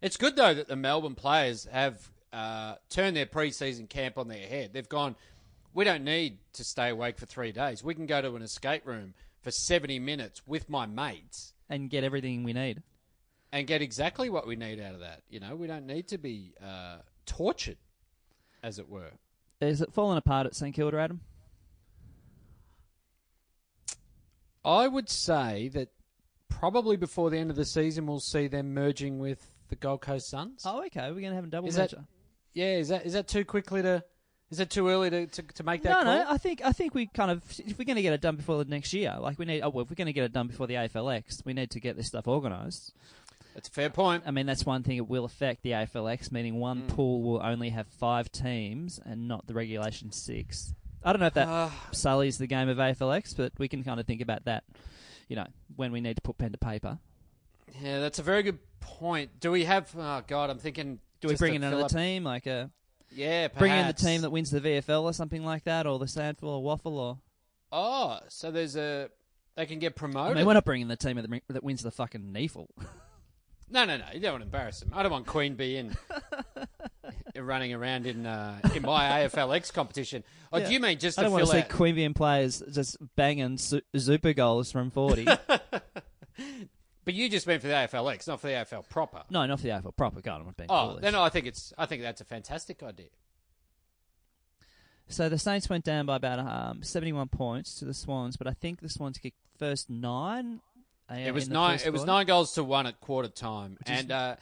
It's 0.01 0.17
good 0.17 0.35
though 0.35 0.53
that 0.53 0.67
the 0.67 0.75
Melbourne 0.75 1.15
players 1.15 1.65
have 1.71 2.09
uh, 2.33 2.75
turned 2.89 3.15
their 3.15 3.25
pre-season 3.25 3.87
camp 3.87 4.17
on 4.17 4.27
their 4.27 4.47
head. 4.47 4.71
They've 4.73 4.87
gone. 4.89 5.15
We 5.73 5.83
don't 5.83 6.03
need 6.03 6.37
to 6.53 6.63
stay 6.63 6.89
awake 6.89 7.17
for 7.17 7.25
three 7.25 7.51
days. 7.51 7.83
We 7.83 7.93
can 7.93 8.05
go 8.05 8.21
to 8.21 8.35
an 8.35 8.41
escape 8.41 8.85
room 8.87 9.13
for 9.45 9.51
seventy 9.51 9.99
minutes 9.99 10.41
with 10.47 10.67
my 10.69 10.87
mates 10.87 11.53
And 11.69 11.87
get 11.87 12.03
everything 12.03 12.43
we 12.43 12.51
need. 12.51 12.81
and 13.53 13.67
get 13.67 13.81
exactly 13.83 14.27
what 14.29 14.47
we 14.47 14.55
need 14.55 14.81
out 14.81 14.95
of 14.95 15.01
that. 15.01 15.21
You 15.29 15.39
know, 15.39 15.55
we 15.55 15.67
don't 15.67 15.85
need 15.85 16.07
to 16.07 16.17
be 16.17 16.53
uh, 16.61 16.97
tortured, 17.27 17.77
as 18.63 18.79
it 18.79 18.89
were. 18.89 19.11
Is 19.61 19.81
it 19.81 19.93
falling 19.93 20.17
apart 20.17 20.47
at 20.47 20.55
St 20.55 20.75
Kilda, 20.75 20.97
Adam? 20.99 21.21
I 24.63 24.87
would 24.87 25.09
say 25.09 25.67
that 25.69 25.89
probably 26.49 26.97
before 26.97 27.29
the 27.29 27.37
end 27.37 27.51
of 27.51 27.55
the 27.55 27.65
season, 27.65 28.07
we'll 28.07 28.19
see 28.19 28.47
them 28.47 28.73
merging 28.73 29.19
with 29.19 29.51
the 29.69 29.75
Gold 29.75 30.01
Coast 30.01 30.27
Suns. 30.27 30.63
Oh, 30.65 30.83
okay. 30.87 31.01
We're 31.11 31.21
going 31.21 31.29
to 31.29 31.35
have 31.35 31.43
a 31.43 31.47
double 31.47 31.67
Is 31.69 31.75
that- 31.75 31.91
measure. 31.93 32.05
Yeah, 32.53 32.77
is 32.77 32.87
that 32.87 33.05
is 33.05 33.11
that 33.13 33.27
too 33.27 33.43
quickly 33.43 33.81
to? 33.81 34.01
Is 34.51 34.59
it 34.59 34.69
too 34.69 34.87
early 34.89 35.09
to, 35.09 35.25
to, 35.27 35.41
to 35.41 35.63
make 35.63 35.81
that 35.83 35.89
No, 35.89 36.03
call? 36.03 36.17
no. 36.19 36.25
I 36.29 36.37
think 36.37 36.61
I 36.63 36.71
think 36.71 36.93
we 36.93 37.07
kind 37.07 37.31
of 37.31 37.41
if 37.59 37.77
we're 37.79 37.85
going 37.85 37.95
to 37.95 38.01
get 38.03 38.13
it 38.13 38.21
done 38.21 38.35
before 38.35 38.63
the 38.63 38.69
next 38.69 38.93
year, 38.93 39.15
like 39.19 39.39
we 39.39 39.45
need. 39.45 39.61
Oh, 39.61 39.69
well, 39.69 39.83
if 39.83 39.89
we're 39.89 39.95
going 39.95 40.05
to 40.07 40.13
get 40.13 40.23
it 40.23 40.33
done 40.33 40.47
before 40.47 40.67
the 40.67 40.75
AFLX, 40.75 41.43
we 41.45 41.53
need 41.53 41.71
to 41.71 41.79
get 41.79 41.97
this 41.97 42.07
stuff 42.07 42.27
organised. 42.27 42.93
That's 43.55 43.69
a 43.69 43.71
fair 43.71 43.89
point. 43.89 44.23
I 44.27 44.31
mean, 44.31 44.45
that's 44.45 44.65
one 44.65 44.83
thing 44.83 44.97
it 44.97 45.07
will 45.07 45.25
affect 45.25 45.63
the 45.63 45.71
AFLX, 45.71 46.31
meaning 46.31 46.59
one 46.59 46.83
Mm. 46.83 46.87
pool 46.89 47.21
will 47.23 47.41
only 47.41 47.69
have 47.69 47.87
five 47.87 48.31
teams 48.31 48.99
and 49.03 49.27
not 49.27 49.47
the 49.47 49.53
regulation 49.53 50.11
six. 50.11 50.73
I 51.03 51.11
don't 51.13 51.21
know 51.21 51.27
if 51.27 51.33
that 51.35 51.47
Uh, 51.47 51.69
sullies 51.91 52.37
the 52.37 52.47
game 52.47 52.67
of 52.69 52.77
AFLX, 52.77 53.35
but 53.37 53.53
we 53.57 53.67
can 53.67 53.83
kind 53.83 53.99
of 53.99 54.05
think 54.05 54.21
about 54.21 54.45
that. 54.45 54.63
You 55.29 55.37
know, 55.37 55.47
when 55.75 55.91
we 55.91 56.01
need 56.01 56.17
to 56.17 56.21
put 56.21 56.37
pen 56.37 56.51
to 56.51 56.57
paper. 56.57 56.99
yeah, 57.81 57.99
that's 57.99 58.19
a 58.19 58.23
very 58.23 58.43
good 58.43 58.59
point. 58.79 59.39
Do 59.39 59.51
we 59.51 59.63
have? 59.65 59.89
Oh 59.97 60.21
God, 60.27 60.49
I'm 60.51 60.59
thinking. 60.59 60.99
Do 61.21 61.29
we 61.29 61.35
bring 61.35 61.55
in 61.55 61.63
another 61.63 61.85
up- 61.85 61.91
team, 61.91 62.23
like 62.23 62.45
a 62.45 62.69
Yeah, 63.15 63.47
bring 63.47 63.71
in 63.71 63.87
the 63.87 63.93
team 63.93 64.21
that 64.21 64.29
wins 64.29 64.51
the 64.51 64.59
VFL 64.61 65.03
or 65.03 65.13
something 65.13 65.43
like 65.43 65.63
that, 65.63 65.87
or 65.87 65.97
the 65.99 66.05
SANFL 66.05 66.43
or 66.43 66.77
WAFL, 66.77 66.91
or 66.91 67.17
Oh, 67.71 68.19
so 68.27 68.51
there's 68.51 68.75
a. 68.75 69.09
They 69.55 69.65
can 69.65 69.79
get 69.79 69.93
I 69.93 69.97
promoted. 69.97 70.35
mean, 70.37 70.45
we're 70.45 70.53
not 70.53 70.65
bringing 70.65 70.89
the 70.89 70.97
team 70.97 71.15
that, 71.15 71.41
that 71.49 71.63
wins 71.63 71.81
the 71.81 71.91
fucking 71.91 72.33
NEAFL. 72.33 72.67
No, 73.67 73.83
no, 73.83 73.97
no. 73.97 74.05
You 74.13 74.19
don't 74.19 74.33
want 74.33 74.41
to 74.43 74.45
embarrass 74.45 74.81
them. 74.81 74.91
I 74.93 75.01
don't 75.01 75.11
want 75.11 75.25
Queanbeyan 75.25 75.97
running 77.35 77.73
around 77.73 78.05
in 78.05 78.25
uh, 78.27 78.59
in 78.75 78.83
my 78.83 79.25
AFLX 79.25 79.73
competition. 79.73 80.23
Oh, 80.53 80.59
Yeah. 80.59 80.67
do 80.67 80.73
you 80.73 80.79
mean 80.79 80.99
just 80.99 81.17
I 81.17 81.23
don't 81.23 81.31
want 81.31 81.45
to 81.45 81.51
see 81.51 81.57
out? 81.59 81.69
Queanbeyan 81.69 82.15
players 82.15 82.61
just 82.71 82.97
banging 83.15 83.57
su- 83.57 83.81
super 83.97 84.33
goals 84.33 84.71
from 84.71 84.91
forty. 84.91 85.27
You 87.15 87.29
just 87.29 87.47
meant 87.47 87.61
for 87.61 87.67
the 87.69 87.73
AFLX, 87.73 88.27
not 88.27 88.41
for 88.41 88.47
the 88.47 88.53
AFL 88.53 88.87
proper. 88.89 89.23
no, 89.29 89.45
not 89.45 89.59
for 89.59 89.63
the 89.63 89.69
AFL 89.73 89.95
proper. 89.95 90.21
God, 90.21 90.41
I'm 90.41 90.53
being 90.57 90.67
Oh, 90.69 90.89
foolish. 90.89 91.01
then 91.01 91.15
I 91.15 91.29
think 91.29 91.45
it's. 91.47 91.73
I 91.77 91.85
think 91.85 92.01
that's 92.01 92.21
a 92.21 92.25
fantastic 92.25 92.83
idea. 92.83 93.07
So 95.07 95.29
the 95.29 95.37
Saints 95.37 95.69
went 95.69 95.85
down 95.85 96.05
by 96.07 96.15
about 96.15 96.39
um, 96.39 96.81
71 96.81 97.27
points 97.29 97.75
to 97.75 97.85
the 97.85 97.93
Swans, 97.93 98.37
but 98.37 98.47
I 98.47 98.53
think 98.53 98.81
the 98.81 98.89
Swans 98.89 99.17
kicked 99.19 99.37
first 99.59 99.89
nine. 99.89 100.61
uh, 101.09 101.13
It 101.15 101.31
was 101.33 101.43
in 101.45 101.49
the 101.53 101.59
nine. 101.59 101.71
first 101.75 101.85
It 101.85 101.91
was 101.91 101.99
quarter. 102.01 102.11
nine 102.11 102.25
goals 102.25 102.53
to 102.55 102.63
one 102.63 102.87
at 102.87 102.99
quarter 102.99 103.29
time, 103.29 103.77
is- 103.85 103.99
and 103.99 104.11
uh, 104.11 104.35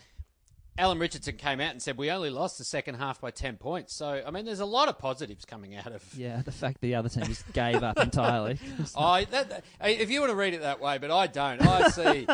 Alan 0.75 0.97
Richardson 0.97 1.35
came 1.37 1.59
out 1.61 1.69
and 1.71 1.79
said 1.81 1.97
we 1.97 2.09
only 2.09 2.31
lost 2.31 2.57
the 2.57 2.63
second 2.63 2.95
half 2.95 3.21
by 3.21 3.29
ten 3.29 3.57
points. 3.57 3.93
So 3.93 4.23
I 4.25 4.31
mean, 4.31 4.43
there's 4.45 4.59
a 4.59 4.65
lot 4.65 4.89
of 4.89 4.97
positives 4.97 5.45
coming 5.45 5.75
out 5.75 5.91
of. 5.91 6.03
Yeah, 6.17 6.41
the 6.41 6.51
fact 6.51 6.81
the 6.81 6.95
other 6.95 7.09
team 7.09 7.25
just 7.25 7.51
gave 7.53 7.83
up 7.83 7.99
entirely. 7.99 8.57
I, 8.97 9.25
that, 9.25 9.49
that- 9.49 9.63
if 9.81 10.09
you 10.09 10.19
want 10.19 10.31
to 10.31 10.35
read 10.35 10.55
it 10.55 10.61
that 10.61 10.81
way, 10.81 10.97
but 10.97 11.11
I 11.11 11.27
don't. 11.27 11.61
I 11.61 11.89
see, 11.89 12.27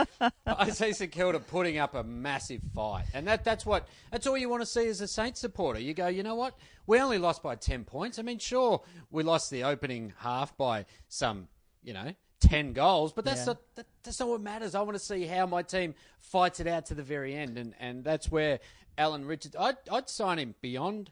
I 0.45 0.69
see 0.69 0.93
St 0.93 1.11
Kilda 1.11 1.39
putting 1.39 1.77
up 1.79 1.95
a 1.95 2.03
massive 2.03 2.61
fight, 2.73 3.05
and 3.13 3.27
that 3.27 3.43
that's 3.43 3.65
what 3.65 3.87
that's 4.11 4.25
all 4.25 4.37
you 4.37 4.47
want 4.47 4.61
to 4.61 4.65
see 4.65 4.87
as 4.87 5.01
a 5.01 5.07
Saints 5.07 5.41
supporter. 5.41 5.79
You 5.79 5.93
go, 5.93 6.07
you 6.07 6.23
know 6.23 6.35
what? 6.35 6.57
We 6.87 6.99
only 6.99 7.17
lost 7.17 7.43
by 7.43 7.55
ten 7.55 7.83
points. 7.83 8.19
I 8.19 8.21
mean, 8.21 8.39
sure, 8.39 8.81
we 9.11 9.23
lost 9.23 9.51
the 9.51 9.65
opening 9.65 10.13
half 10.19 10.55
by 10.57 10.85
some, 11.09 11.49
you 11.83 11.93
know, 11.93 12.13
ten 12.39 12.73
goals, 12.73 13.13
but 13.13 13.25
that's 13.25 13.41
Yeah. 13.41 13.45
not 13.45 13.75
that, 13.75 13.85
that's 14.03 14.19
not 14.19 14.29
what 14.29 14.41
matters. 14.41 14.75
I 14.75 14.81
want 14.81 14.95
to 14.97 15.03
see 15.03 15.25
how 15.25 15.45
my 15.45 15.61
team 15.61 15.95
fights 16.19 16.59
it 16.59 16.67
out 16.67 16.85
to 16.87 16.95
the 16.95 17.03
very 17.03 17.35
end, 17.35 17.57
and 17.57 17.73
and 17.79 18.03
that's 18.03 18.29
where 18.31 18.59
Alan 18.97 19.25
Richards. 19.25 19.55
I'd 19.59 19.77
I'd 19.91 20.09
sign 20.09 20.39
him 20.39 20.55
beyond 20.61 21.11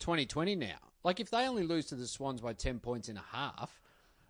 2020 0.00 0.54
now. 0.56 0.76
Like 1.04 1.20
if 1.20 1.30
they 1.30 1.46
only 1.46 1.62
lose 1.62 1.86
to 1.86 1.94
the 1.94 2.06
Swans 2.06 2.40
by 2.40 2.52
ten 2.52 2.78
points 2.78 3.08
in 3.08 3.16
a 3.16 3.24
half. 3.32 3.80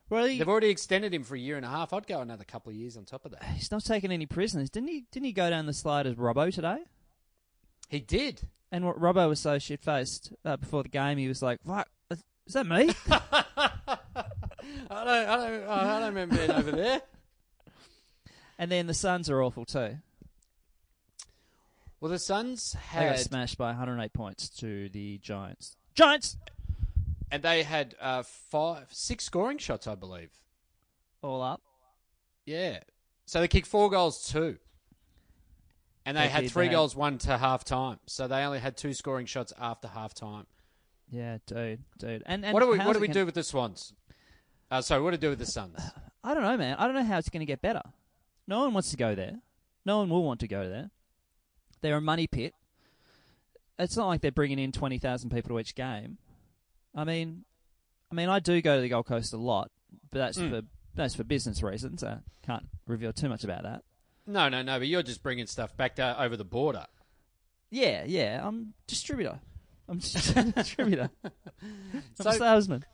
well, 0.09 0.25
he, 0.25 0.39
They've 0.39 0.49
already 0.49 0.71
extended 0.71 1.13
him 1.15 1.25
for 1.25 1.35
a 1.35 1.39
year 1.39 1.57
and 1.57 1.65
a 1.67 1.69
half. 1.69 1.93
I'd 1.93 2.07
go 2.07 2.21
another 2.21 2.45
couple 2.45 2.71
of 2.71 2.77
years 2.77 2.97
on 2.97 3.05
top 3.05 3.25
of 3.25 3.33
that. 3.33 3.45
he's 3.45 3.71
not 3.71 3.85
taking 3.85 4.11
any 4.13 4.27
prisoners. 4.27 4.71
Didn't 4.71 4.89
he? 4.89 5.05
Didn't 5.13 5.27
he 5.27 5.33
go 5.33 5.51
down 5.51 5.67
the 5.67 5.73
slide 5.73 6.07
as 6.07 6.15
Robbo 6.15 6.53
today? 6.53 6.79
He 7.89 8.01
did. 8.01 8.43
And 8.73 8.85
what 8.87 9.01
Robbo 9.01 9.29
was 9.29 9.41
so 9.41 9.59
shit 9.59 9.81
faced 9.83 10.33
uh, 10.45 10.57
before 10.57 10.85
the 10.85 10.89
game, 10.89 11.19
he 11.19 11.27
was 11.27 11.43
like, 11.43 11.59
"Fuck, 11.67 11.89
is 12.47 12.55
that 12.55 12.67
me?" 12.67 12.91
I 14.91 15.05
don't. 15.05 15.29
I 15.29 15.37
don't. 15.37 15.69
I 15.69 15.99
don't 16.01 16.09
remember 16.15 16.37
being 16.37 16.51
over 16.51 16.71
there. 16.73 17.03
and 18.59 18.71
then 18.71 18.87
the 18.87 18.95
Suns 18.95 19.29
are 19.31 19.43
awful 19.43 19.65
too. 19.65 19.97
Well, 22.01 22.11
the 22.11 22.19
Suns 22.19 22.77
They 22.95 23.01
got 23.05 23.19
smashed 23.19 23.59
by 23.59 23.69
108 23.69 24.13
points 24.15 24.49
to 24.61 24.89
the 24.89 25.19
Giants. 25.19 25.77
Giants 25.95 26.37
and 27.31 27.43
they 27.43 27.63
had 27.63 27.95
uh, 28.01 28.23
five, 28.23 28.87
six 28.91 29.25
scoring 29.25 29.59
shots, 29.59 29.87
I 29.87 29.95
believe. 29.95 30.31
all 31.23 31.43
up. 31.43 31.61
Yeah. 32.47 32.81
So 33.27 33.41
they 33.41 33.49
kicked 33.49 33.67
four 33.69 33.89
goals 33.91 34.29
too, 34.29 34.57
and 36.05 36.17
they, 36.17 36.23
They 36.23 36.29
had 36.29 36.41
did, 36.45 36.53
three 36.53 36.65
they 36.65 36.69
had- 36.71 36.75
goals 36.77 36.97
one 36.97 37.19
to 37.19 37.37
half 37.39 37.63
time. 37.65 37.99
So 38.07 38.27
they 38.27 38.43
only 38.43 38.59
had 38.59 38.77
two 38.77 38.95
scoring 38.95 39.27
shots 39.27 39.53
after 39.61 39.87
half 39.87 40.15
time. 40.15 40.47
Yeah, 41.11 41.39
dude, 41.47 41.85
dude. 41.99 42.23
And, 42.27 42.45
and 42.45 42.53
What 42.55 42.61
do 42.61 42.69
we? 42.71 42.79
how's 42.79 42.87
What 42.87 42.93
do 42.95 42.99
it 42.99 43.03
we 43.03 43.07
gonna- 43.09 43.21
do 43.21 43.27
with 43.27 43.35
the 43.35 43.43
Swans? 43.45 43.93
Uh, 44.71 44.81
sorry, 44.81 45.03
what 45.03 45.13
we 45.13 45.17
do 45.19 45.31
with 45.31 45.39
the 45.39 45.47
Suns? 45.47 45.81
I 46.25 46.35
don't 46.35 46.43
know, 46.43 46.57
man. 46.57 46.77
I 46.79 46.87
don't 46.87 46.95
know 46.95 47.05
how 47.05 47.19
it's 47.19 47.29
going 47.31 47.41
to 47.41 47.47
get 47.47 47.63
better. 47.63 47.83
No 48.47 48.61
one 48.61 48.73
wants 48.75 48.91
to 48.91 48.97
go 48.97 49.15
there. 49.15 49.37
No 49.85 49.99
one 49.99 50.09
will 50.11 50.23
want 50.25 50.41
to 50.41 50.49
go 50.49 50.69
there. 50.69 50.91
They're 51.81 51.97
a 51.97 52.01
money 52.01 52.27
pit. 52.27 52.55
It's 53.79 53.97
not 53.97 54.07
like 54.09 54.21
they're 54.21 54.31
bringing 54.31 54.59
in 54.59 54.73
twenty 54.73 54.99
thousand 54.99 55.31
people 55.31 55.49
to 55.51 55.59
each 55.61 55.75
game. 55.75 56.19
I 56.95 57.05
mean, 57.05 57.45
I 58.13 58.15
mean, 58.15 58.29
I 58.29 58.39
do 58.39 58.61
go 58.61 58.77
to 58.77 58.83
the 58.83 58.91
Gold 58.91 59.07
Coast 59.07 59.33
a 59.33 59.39
lot, 59.39 59.71
but 60.11 60.19
that's 60.19 60.37
Mm. 60.37 60.51
for 60.51 60.63
that's 60.95 61.15
for 61.15 61.25
business 61.25 61.63
reasons. 61.63 62.05
I 62.05 62.19
can't 62.45 62.67
reveal 62.87 63.13
too 63.15 63.31
much 63.31 63.43
about 63.45 63.63
that. 63.63 63.83
No, 64.27 64.51
no, 64.51 64.61
no. 64.61 64.79
But 64.79 64.89
you're 64.89 65.03
just 65.03 65.23
bringing 65.23 65.47
stuff 65.47 65.75
back 65.77 65.97
to, 65.97 66.23
over 66.23 66.37
the 66.37 66.45
border. 66.45 66.85
Yeah, 67.71 68.05
yeah. 68.07 68.47
I'm 68.47 68.75
distributor. 68.87 69.41
I'm 69.89 69.99
just 70.01 70.37
a 70.37 70.43
distributor. 70.45 71.09
I'm 71.25 72.03
So- 72.21 72.31
a 72.31 72.35
salesman. 72.35 72.85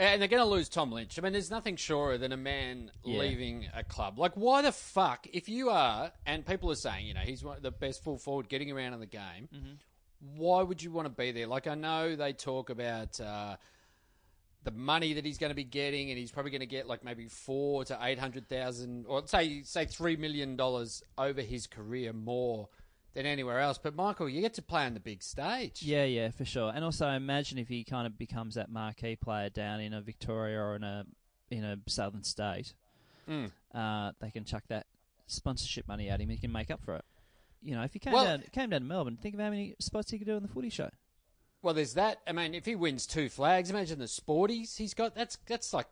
And 0.00 0.20
they're 0.20 0.28
going 0.28 0.42
to 0.42 0.48
lose 0.48 0.70
Tom 0.70 0.90
Lynch. 0.90 1.18
I 1.18 1.22
mean, 1.22 1.32
there's 1.34 1.50
nothing 1.50 1.76
surer 1.76 2.16
than 2.16 2.32
a 2.32 2.36
man 2.36 2.90
Yeah. 3.04 3.18
leaving 3.18 3.68
a 3.74 3.84
club. 3.84 4.18
Like, 4.18 4.32
why 4.34 4.62
the 4.62 4.72
fuck, 4.72 5.26
if 5.30 5.46
you 5.48 5.68
are, 5.68 6.10
and 6.24 6.44
people 6.46 6.70
are 6.70 6.74
saying, 6.76 7.06
you 7.06 7.12
know, 7.12 7.20
he's 7.20 7.44
one 7.44 7.58
of 7.58 7.62
the 7.62 7.70
best 7.70 8.02
full 8.02 8.16
forward 8.16 8.48
getting 8.48 8.72
around 8.72 8.94
in 8.94 9.00
the 9.00 9.06
game, 9.06 9.48
Mm-hmm. 9.54 10.36
why 10.38 10.62
would 10.62 10.82
you 10.82 10.90
want 10.90 11.04
to 11.04 11.10
be 11.10 11.32
there? 11.32 11.46
Like, 11.46 11.66
I 11.66 11.74
know 11.74 12.16
they 12.16 12.32
talk 12.32 12.70
about 12.70 13.20
uh, 13.20 13.56
the 14.64 14.70
money 14.70 15.12
that 15.14 15.24
he's 15.26 15.36
going 15.38 15.50
to 15.50 15.54
be 15.56 15.64
getting, 15.64 16.08
and 16.10 16.18
he's 16.18 16.30
probably 16.30 16.50
going 16.50 16.60
to 16.60 16.66
get 16.66 16.86
like 16.86 17.04
maybe 17.04 17.26
four 17.28 17.84
to 17.84 17.98
eight 18.02 18.18
hundred 18.18 18.48
thousand, 18.48 19.04
or 19.06 19.26
say 19.26 19.62
say 19.64 19.84
three 19.86 20.16
million 20.16 20.56
dollars 20.56 21.02
over 21.18 21.40
his 21.42 21.66
career 21.66 22.12
more 22.14 22.68
than 23.14 23.26
anywhere 23.26 23.60
else. 23.60 23.78
But 23.78 23.94
Michael, 23.94 24.28
you 24.28 24.40
get 24.40 24.54
to 24.54 24.62
play 24.62 24.84
on 24.84 24.94
the 24.94 25.00
big 25.00 25.22
stage. 25.22 25.82
Yeah, 25.82 26.04
yeah, 26.04 26.30
for 26.30 26.44
sure. 26.44 26.72
And 26.74 26.84
also, 26.84 27.08
imagine 27.08 27.58
if 27.58 27.68
he 27.68 27.84
kind 27.84 28.06
of 28.06 28.18
becomes 28.18 28.54
that 28.54 28.70
marquee 28.70 29.16
player 29.16 29.48
down 29.50 29.80
in 29.80 29.92
a 29.92 30.00
Victoria 30.00 30.60
or 30.60 30.76
in 30.76 30.84
a 30.84 31.06
in 31.50 31.64
a 31.64 31.78
southern 31.86 32.22
state. 32.22 32.74
Mm. 33.28 33.50
Uh, 33.74 34.12
they 34.20 34.30
can 34.30 34.44
chuck 34.44 34.64
that 34.68 34.86
sponsorship 35.26 35.86
money 35.88 36.08
at 36.08 36.20
him. 36.20 36.28
He 36.28 36.36
can 36.36 36.52
make 36.52 36.70
up 36.70 36.82
for 36.84 36.96
it. 36.96 37.04
You 37.62 37.74
know, 37.74 37.82
if 37.82 37.92
he 37.92 37.98
came 37.98 38.12
Well- 38.12 38.24
down 38.24 38.44
came 38.52 38.70
down 38.70 38.80
to 38.80 38.86
Melbourne, 38.86 39.16
think 39.20 39.34
of 39.34 39.40
how 39.40 39.50
many 39.50 39.74
spots 39.78 40.10
he 40.10 40.18
could 40.18 40.26
do 40.26 40.36
on 40.36 40.42
the 40.42 40.48
Footy 40.48 40.70
Show. 40.70 40.90
Well, 41.62 41.74
there's 41.74 41.94
that. 41.94 42.20
I 42.26 42.32
mean, 42.32 42.54
if 42.54 42.64
he 42.64 42.74
wins 42.74 43.06
two 43.06 43.28
flags, 43.28 43.68
imagine 43.68 43.98
the 43.98 44.06
sporties 44.06 44.78
he's 44.78 44.94
got. 44.94 45.14
That's 45.14 45.36
that's 45.46 45.74
like 45.74 45.86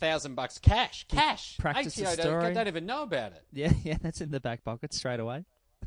thousand 0.00 0.34
bucks 0.34 0.58
cash, 0.58 1.06
cash. 1.08 1.56
practice 1.58 1.94
the 1.94 2.06
ATO 2.06 2.40
don't, 2.40 2.54
don't 2.54 2.66
even 2.66 2.84
know 2.84 3.02
about 3.04 3.32
it. 3.32 3.42
Yeah, 3.52 3.72
yeah, 3.84 3.96
that's 4.02 4.20
in 4.20 4.30
the 4.32 4.40
back 4.40 4.64
pocket 4.64 4.92
straight 4.92 5.20
away. 5.20 5.44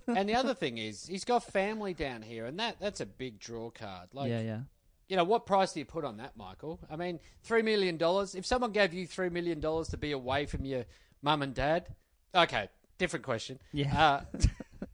And 0.08 0.30
the 0.30 0.36
other 0.36 0.54
thing 0.54 0.78
is, 0.78 1.06
he's 1.06 1.26
got 1.26 1.43
family 1.43 1.93
down 1.93 2.22
here, 2.22 2.46
and 2.46 2.60
that 2.60 2.80
that's 2.80 3.02
a 3.02 3.06
big 3.06 3.39
draw 3.39 3.70
card. 3.70 4.10
Like, 4.13 4.30
yeah, 4.30 4.41
yeah. 4.41 4.60
you 5.08 5.17
know, 5.17 5.24
what 5.24 5.46
price 5.46 5.74
do 5.74 5.80
you 5.80 5.86
put 5.86 6.06
on 6.06 6.17
that, 6.17 6.38
Michael? 6.38 6.80
I 6.89 6.96
mean, 6.96 7.20
three 7.43 7.62
million 7.62 7.98
dollars. 7.98 8.36
If 8.36 8.46
someone 8.46 8.72
gave 8.72 8.93
you 8.93 9.08
three 9.08 9.30
million 9.30 9.60
dollars 9.60 9.89
to 9.89 9.98
be 9.98 10.12
away 10.12 10.46
from 10.46 10.65
your 10.65 10.86
mum 11.22 11.41
and 11.41 11.54
dad, 11.54 11.88
okay, 12.34 12.70
different 12.98 13.26
question. 13.26 13.60
Yeah. 13.72 13.96
Uh, 13.98 14.22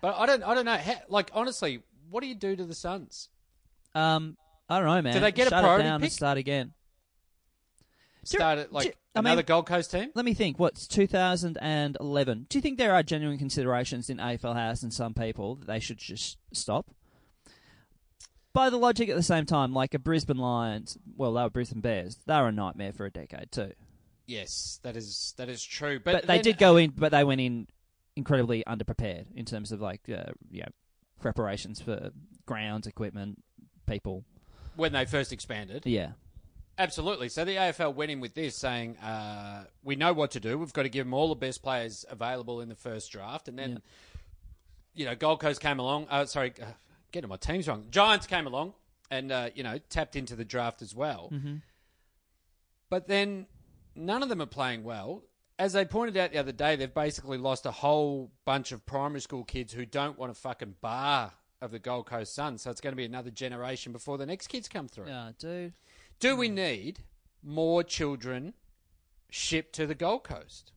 but 0.00 0.16
I 0.16 0.26
don't, 0.26 0.42
I 0.42 0.54
don't 0.54 0.64
know. 0.64 0.76
How, 0.76 0.96
like, 1.08 1.30
honestly, 1.34 1.82
what 2.10 2.22
do 2.22 2.28
you 2.28 2.34
do 2.34 2.54
to 2.56 2.64
the 2.64 2.74
Suns? 2.74 3.28
Um, 3.94 4.36
I 4.68 4.78
don't 4.78 4.88
know, 4.88 5.02
man. 5.02 5.14
Do 5.14 5.20
they 5.20 5.32
get 5.32 5.48
a 5.48 5.50
Shut 5.50 5.62
priority 5.62 5.84
it 5.84 5.88
down 5.88 6.00
pick? 6.00 6.06
and 6.06 6.12
start 6.12 6.38
again. 6.38 6.72
Do 8.30 8.36
you- 8.36 8.40
Start 8.40 8.58
it 8.58 8.72
like 8.72 8.86
do 8.86 8.92
I 9.16 9.20
mean- 9.20 9.26
another 9.26 9.42
Gold 9.42 9.66
Coast 9.66 9.90
team. 9.90 10.10
Let 10.14 10.24
me 10.24 10.34
think. 10.34 10.58
What's 10.58 10.86
2011? 10.88 12.46
Do 12.48 12.58
you 12.58 12.62
think 12.62 12.78
there 12.78 12.92
are 12.94 13.02
genuine 13.02 13.38
considerations 13.38 14.10
in 14.10 14.18
AFL 14.18 14.54
House 14.54 14.82
and 14.82 14.92
some 14.92 15.14
people 15.14 15.56
that 15.56 15.66
they 15.66 15.80
should 15.80 15.98
just 15.98 16.38
stop? 16.52 16.90
By 18.52 18.70
the 18.70 18.76
logic, 18.76 19.08
at 19.08 19.16
the 19.16 19.22
same 19.22 19.46
time, 19.46 19.72
like 19.72 19.94
a 19.94 19.98
Brisbane 19.98 20.36
Lions, 20.36 20.96
well, 21.16 21.32
they 21.32 21.42
were 21.42 21.50
Brisbane 21.50 21.80
Bears. 21.80 22.18
They 22.26 22.34
were 22.36 22.48
a 22.48 22.52
nightmare 22.52 22.92
for 22.92 23.04
a 23.04 23.10
decade 23.10 23.50
too. 23.50 23.72
Yes, 24.26 24.78
that 24.84 24.96
is 24.96 25.34
that 25.36 25.48
is 25.48 25.62
true. 25.62 25.98
But, 25.98 26.12
But, 26.12 26.26
they 26.26 26.34
then- 26.36 26.44
did 26.44 26.58
go 26.58 26.76
in, 26.76 26.90
but 26.90 27.10
they 27.10 27.24
went 27.24 27.40
in 27.40 27.66
incredibly 28.16 28.62
underprepared 28.66 29.26
in 29.34 29.44
terms 29.44 29.72
of 29.72 29.80
like, 29.80 30.02
uh, 30.08 30.32
you 30.50 30.60
know, 30.62 30.68
preparations 31.20 31.80
for 31.80 32.10
grounds, 32.46 32.86
equipment, 32.86 33.42
people. 33.86 34.24
when 34.76 34.92
they 34.92 35.04
first 35.04 35.32
expanded. 35.32 35.82
Yeah, 35.84 36.12
Absolutely. 36.78 37.28
So 37.28 37.44
the 37.44 37.56
AFL 37.56 37.94
went 37.94 38.10
in 38.10 38.20
with 38.20 38.34
this 38.34 38.56
saying, 38.56 38.96
uh, 38.98 39.64
we 39.84 39.94
know 39.96 40.12
what 40.12 40.32
to 40.32 40.40
do. 40.40 40.58
We've 40.58 40.72
got 40.72 40.82
to 40.82 40.88
give 40.88 41.06
them 41.06 41.14
all 41.14 41.28
the 41.28 41.34
best 41.36 41.62
players 41.62 42.04
available 42.10 42.60
in 42.60 42.68
the 42.68 42.74
first 42.74 43.12
draft. 43.12 43.46
And 43.48 43.58
then, 43.58 43.70
Yeah. 43.72 43.78
you 44.94 45.04
know, 45.04 45.14
Gold 45.14 45.40
Coast 45.40 45.60
came 45.60 45.78
along. 45.78 46.08
Uh, 46.10 46.26
sorry, 46.26 46.52
uh, 46.60 46.66
getting 47.12 47.28
my 47.30 47.36
teams 47.36 47.68
wrong. 47.68 47.86
Giants 47.90 48.26
came 48.26 48.46
along 48.46 48.74
and, 49.10 49.30
uh, 49.30 49.50
you 49.54 49.62
know, 49.62 49.78
tapped 49.88 50.16
into 50.16 50.34
the 50.34 50.44
draft 50.44 50.82
as 50.82 50.94
well. 50.94 51.30
Mm-hmm. 51.32 51.56
But 52.90 53.06
then 53.08 53.46
none 53.94 54.22
of 54.22 54.28
them 54.28 54.42
are 54.42 54.46
playing 54.46 54.84
well. 54.84 55.22
As 55.58 55.72
they 55.72 55.84
pointed 55.84 56.16
out 56.16 56.32
the 56.32 56.38
other 56.38 56.50
day, 56.52 56.74
they've 56.74 56.92
basically 56.92 57.38
lost 57.38 57.64
a 57.66 57.70
whole 57.70 58.32
bunch 58.44 58.72
of 58.72 58.84
primary 58.84 59.20
school 59.20 59.44
kids 59.44 59.72
who 59.72 59.86
don't 59.86 60.18
want 60.18 60.32
a 60.32 60.34
fucking 60.34 60.74
bar 60.80 61.32
of 61.62 61.70
the 61.70 61.78
Gold 61.78 62.06
Coast 62.06 62.34
Sun. 62.34 62.58
So 62.58 62.70
it's 62.70 62.80
going 62.80 62.92
to 62.92 62.96
be 62.96 63.04
another 63.04 63.30
generation 63.30 63.92
before 63.92 64.18
the 64.18 64.26
next 64.26 64.48
kids 64.48 64.68
come 64.68 64.88
through. 64.88 65.06
Yeah, 65.06 65.30
dude. 65.38 65.72
Do 66.20 66.36
we 66.36 66.48
need 66.48 67.00
more 67.42 67.82
children 67.82 68.54
shipped 69.30 69.74
to 69.74 69.86
the 69.86 69.94
Gold 69.94 70.24
Coast? 70.24 70.72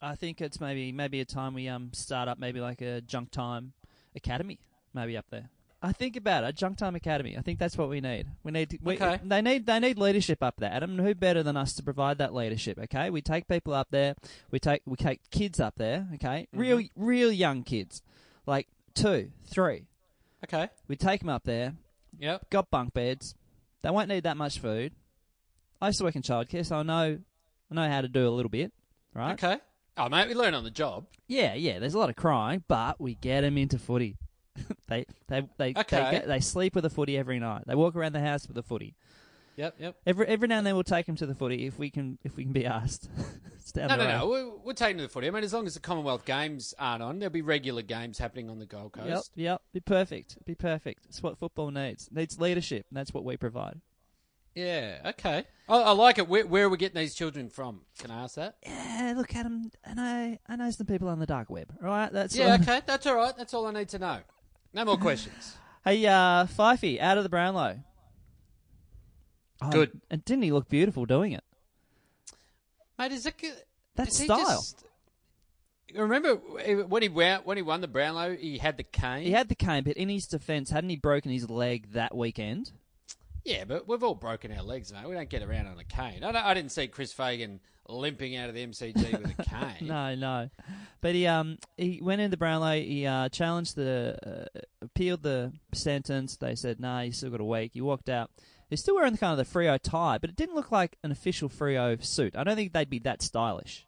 I 0.00 0.14
think 0.14 0.40
it's 0.40 0.60
maybe 0.60 0.92
maybe 0.92 1.20
a 1.20 1.24
time 1.24 1.54
we 1.54 1.68
um 1.68 1.90
start 1.92 2.28
up 2.28 2.38
maybe 2.38 2.60
like 2.60 2.80
a 2.80 3.00
junk 3.00 3.30
time 3.30 3.72
academy 4.14 4.60
maybe 4.94 5.16
up 5.16 5.26
there. 5.30 5.50
I 5.80 5.92
think 5.92 6.16
about 6.16 6.42
it, 6.42 6.48
a 6.48 6.52
junk 6.52 6.76
time 6.78 6.96
academy. 6.96 7.36
I 7.36 7.40
think 7.40 7.58
that's 7.60 7.76
what 7.78 7.88
we 7.88 8.00
need. 8.00 8.26
We 8.42 8.50
need 8.52 8.78
we, 8.82 8.94
Okay. 8.94 9.20
they 9.24 9.40
need 9.42 9.66
they 9.66 9.78
need 9.80 9.98
leadership 9.98 10.42
up 10.42 10.56
there. 10.58 10.70
Adam, 10.72 10.98
who 10.98 11.14
better 11.14 11.42
than 11.42 11.56
us 11.56 11.72
to 11.74 11.82
provide 11.82 12.18
that 12.18 12.34
leadership? 12.34 12.78
Okay, 12.84 13.10
we 13.10 13.20
take 13.22 13.46
people 13.48 13.74
up 13.74 13.88
there. 13.90 14.14
We 14.50 14.58
take 14.60 14.82
we 14.86 14.96
take 14.96 15.30
kids 15.30 15.58
up 15.60 15.74
there. 15.76 16.06
Okay, 16.14 16.46
real 16.52 16.82
real 16.96 17.30
young 17.32 17.62
kids, 17.64 18.02
like 18.46 18.68
two, 18.94 19.30
three. 19.46 19.86
Okay. 20.44 20.68
We 20.86 20.94
take 20.96 21.20
them 21.20 21.28
up 21.28 21.42
there. 21.44 21.74
Yep. 22.20 22.50
Got 22.50 22.70
bunk 22.70 22.94
beds. 22.94 23.34
They 23.82 23.90
won't 23.90 24.08
need 24.08 24.24
that 24.24 24.36
much 24.36 24.58
food. 24.58 24.92
I 25.80 25.86
used 25.88 25.98
to 25.98 26.04
work 26.04 26.16
in 26.16 26.22
childcare, 26.22 26.66
so 26.66 26.76
I 26.76 26.82
know 26.82 27.18
I 27.70 27.74
know 27.74 27.88
how 27.88 28.00
to 28.00 28.08
do 28.08 28.26
a 28.28 28.30
little 28.30 28.50
bit. 28.50 28.72
Right? 29.14 29.32
Okay. 29.32 29.58
Oh, 29.96 30.08
mate, 30.08 30.28
we 30.28 30.34
learn 30.34 30.54
on 30.54 30.64
the 30.64 30.70
job. 30.70 31.06
Yeah, 31.26 31.54
yeah. 31.54 31.78
There's 31.78 31.94
a 31.94 31.98
lot 31.98 32.08
of 32.10 32.16
crying, 32.16 32.62
but 32.68 33.00
we 33.00 33.14
get 33.14 33.40
them 33.42 33.58
into 33.58 33.78
footy. 33.78 34.16
they 34.88 35.06
they 35.28 35.42
they 35.56 35.74
Okay. 35.76 36.04
they, 36.04 36.10
get, 36.10 36.26
they 36.28 36.40
sleep 36.40 36.74
with 36.74 36.84
a 36.84 36.90
footy 36.90 37.16
every 37.16 37.38
night. 37.38 37.64
They 37.66 37.74
walk 37.74 37.94
around 37.96 38.12
the 38.14 38.20
house 38.20 38.46
with 38.48 38.56
a 38.58 38.62
footy. 38.62 38.94
Yep, 39.56 39.74
yep. 39.78 39.96
Every 40.06 40.26
every 40.26 40.48
now 40.48 40.58
and 40.58 40.66
then 40.66 40.74
we'll 40.74 40.84
take 40.84 41.06
them 41.06 41.16
to 41.16 41.26
the 41.26 41.34
footy 41.34 41.66
if 41.66 41.78
we 41.78 41.90
can 41.90 42.18
if 42.24 42.36
we 42.36 42.44
can 42.44 42.52
be 42.52 42.64
asked. 42.66 43.08
down 43.72 43.88
No, 43.88 43.96
the 43.96 44.04
no, 44.04 44.10
road. 44.10 44.18
no. 44.18 44.28
We're, 44.28 44.56
we're 44.66 44.72
taking 44.74 44.96
to 44.98 45.02
the 45.04 45.08
footy. 45.08 45.26
I 45.26 45.30
mean, 45.30 45.44
as 45.44 45.52
long 45.52 45.66
as 45.66 45.74
the 45.74 45.80
Commonwealth 45.80 46.24
Games 46.24 46.74
aren't 46.78 47.02
on, 47.02 47.18
there'll 47.18 47.32
be 47.32 47.42
regular 47.42 47.82
games 47.82 48.18
happening 48.18 48.48
on 48.50 48.58
the 48.58 48.66
Gold 48.66 48.92
Coast. 48.92 49.06
yep. 49.08 49.22
yep. 49.34 49.62
Be 49.72 49.80
perfect. 49.80 50.44
Be 50.44 50.54
perfect. 50.54 51.06
It's 51.06 51.22
what 51.22 51.38
football 51.38 51.70
needs. 51.70 52.08
It 52.08 52.14
needs 52.14 52.38
leadership, 52.40 52.86
and 52.90 52.96
that's 52.96 53.12
what 53.12 53.24
we 53.24 53.36
provide. 53.36 53.80
Yeah, 54.54 54.98
okay. 55.06 55.44
I, 55.68 55.76
I 55.76 55.90
like 55.92 56.18
it. 56.18 56.26
Where, 56.28 56.44
where 56.46 56.64
are 56.64 56.68
we 56.68 56.78
getting 56.78 57.00
these 57.00 57.14
children 57.14 57.48
from? 57.48 57.82
Can 57.98 58.10
I 58.10 58.24
ask 58.24 58.34
that? 58.36 58.56
Yeah, 58.66 59.14
look 59.16 59.36
at 59.36 59.44
them. 59.44 59.70
I 59.86 59.94
know 59.94 60.38
I 60.48 60.56
know 60.56 60.70
some 60.72 60.86
people 60.86 61.08
on 61.08 61.20
the 61.20 61.26
dark 61.26 61.48
web. 61.48 61.72
right? 61.80 62.12
that's 62.12 62.34
Yeah, 62.34 62.56
okay. 62.60 62.80
That's 62.84 63.06
all 63.06 63.14
right. 63.14 63.36
That's 63.36 63.54
all 63.54 63.66
I 63.66 63.72
need 63.72 63.88
to 63.90 63.98
know. 64.00 64.18
No 64.74 64.84
more 64.84 64.96
questions. 64.96 65.56
Hey, 65.84 66.04
uh, 66.06 66.44
Fifey, 66.46 67.00
out 67.00 67.16
of 67.16 67.22
the 67.22 67.30
Brownlow. 67.30 67.78
Oh, 69.62 69.70
Good. 69.70 70.00
And 70.10 70.24
didn't 70.24 70.42
he 70.42 70.52
look 70.52 70.68
beautiful 70.68 71.06
doing 71.06 71.32
it? 71.32 71.44
Mate, 72.98 73.12
is 73.12 73.26
it... 73.26 73.34
That's 73.94 74.22
style. 74.22 74.38
just- 74.38 74.84
Remember 75.94 76.34
when 76.34 77.02
he 77.02 77.08
won, 77.08 77.40
when 77.44 77.56
he 77.56 77.62
won 77.62 77.80
the 77.80 77.88
Brownlow, 77.88 78.36
he 78.36 78.58
had 78.58 78.76
the 78.76 78.82
cane. 78.82 79.24
He 79.24 79.30
had 79.30 79.48
the 79.48 79.54
cane, 79.54 79.84
but 79.84 79.96
in 79.96 80.10
his 80.10 80.26
defence, 80.26 80.68
hadn't 80.68 80.90
he 80.90 80.96
broken 80.96 81.32
his 81.32 81.48
leg 81.48 81.92
that 81.92 82.14
weekend? 82.14 82.72
Yeah, 83.42 83.64
but 83.64 83.88
we've 83.88 84.02
all 84.02 84.14
broken 84.14 84.52
our 84.52 84.62
legs, 84.62 84.92
mate. 84.92 85.08
We 85.08 85.14
don't 85.14 85.30
get 85.30 85.42
around 85.42 85.66
on 85.66 85.78
a 85.78 85.84
cane. 85.84 86.22
I, 86.22 86.50
I 86.50 86.52
didn't 86.52 86.72
see 86.72 86.88
Chris 86.88 87.14
Fagan 87.14 87.60
limping 87.88 88.36
out 88.36 88.50
of 88.50 88.54
the 88.54 88.66
MCG 88.66 89.22
with 89.22 89.38
a 89.38 89.42
cane. 89.44 89.64
No, 89.88 90.14
no. 90.14 90.50
But 91.00 91.14
he 91.14 91.26
um 91.26 91.56
he 91.78 92.00
went 92.02 92.20
into 92.20 92.36
Brownlow. 92.36 92.80
He 92.80 93.06
uh, 93.06 93.30
challenged 93.30 93.76
the 93.76 94.18
uh, 94.54 94.60
appealed 94.82 95.22
the 95.22 95.52
sentence. 95.72 96.36
They 96.36 96.54
said 96.54 96.80
no, 96.80 96.88
nah, 96.88 97.00
you 97.00 97.12
still 97.12 97.30
got 97.30 97.40
a 97.40 97.44
week. 97.44 97.70
He 97.72 97.80
walked 97.80 98.10
out. 98.10 98.30
He's 98.68 98.80
still 98.80 98.94
wearing 98.96 99.12
the 99.12 99.18
kind 99.18 99.38
of 99.38 99.38
the 99.38 99.58
Freo 99.58 99.78
tie, 99.82 100.18
but 100.18 100.28
it 100.30 100.36
didn't 100.36 100.54
look 100.54 100.70
like 100.70 100.98
an 101.02 101.10
official 101.10 101.48
Freo 101.48 102.02
suit. 102.04 102.36
I 102.36 102.44
don't 102.44 102.56
think 102.56 102.72
they'd 102.72 102.90
be 102.90 102.98
that 103.00 103.22
stylish. 103.22 103.86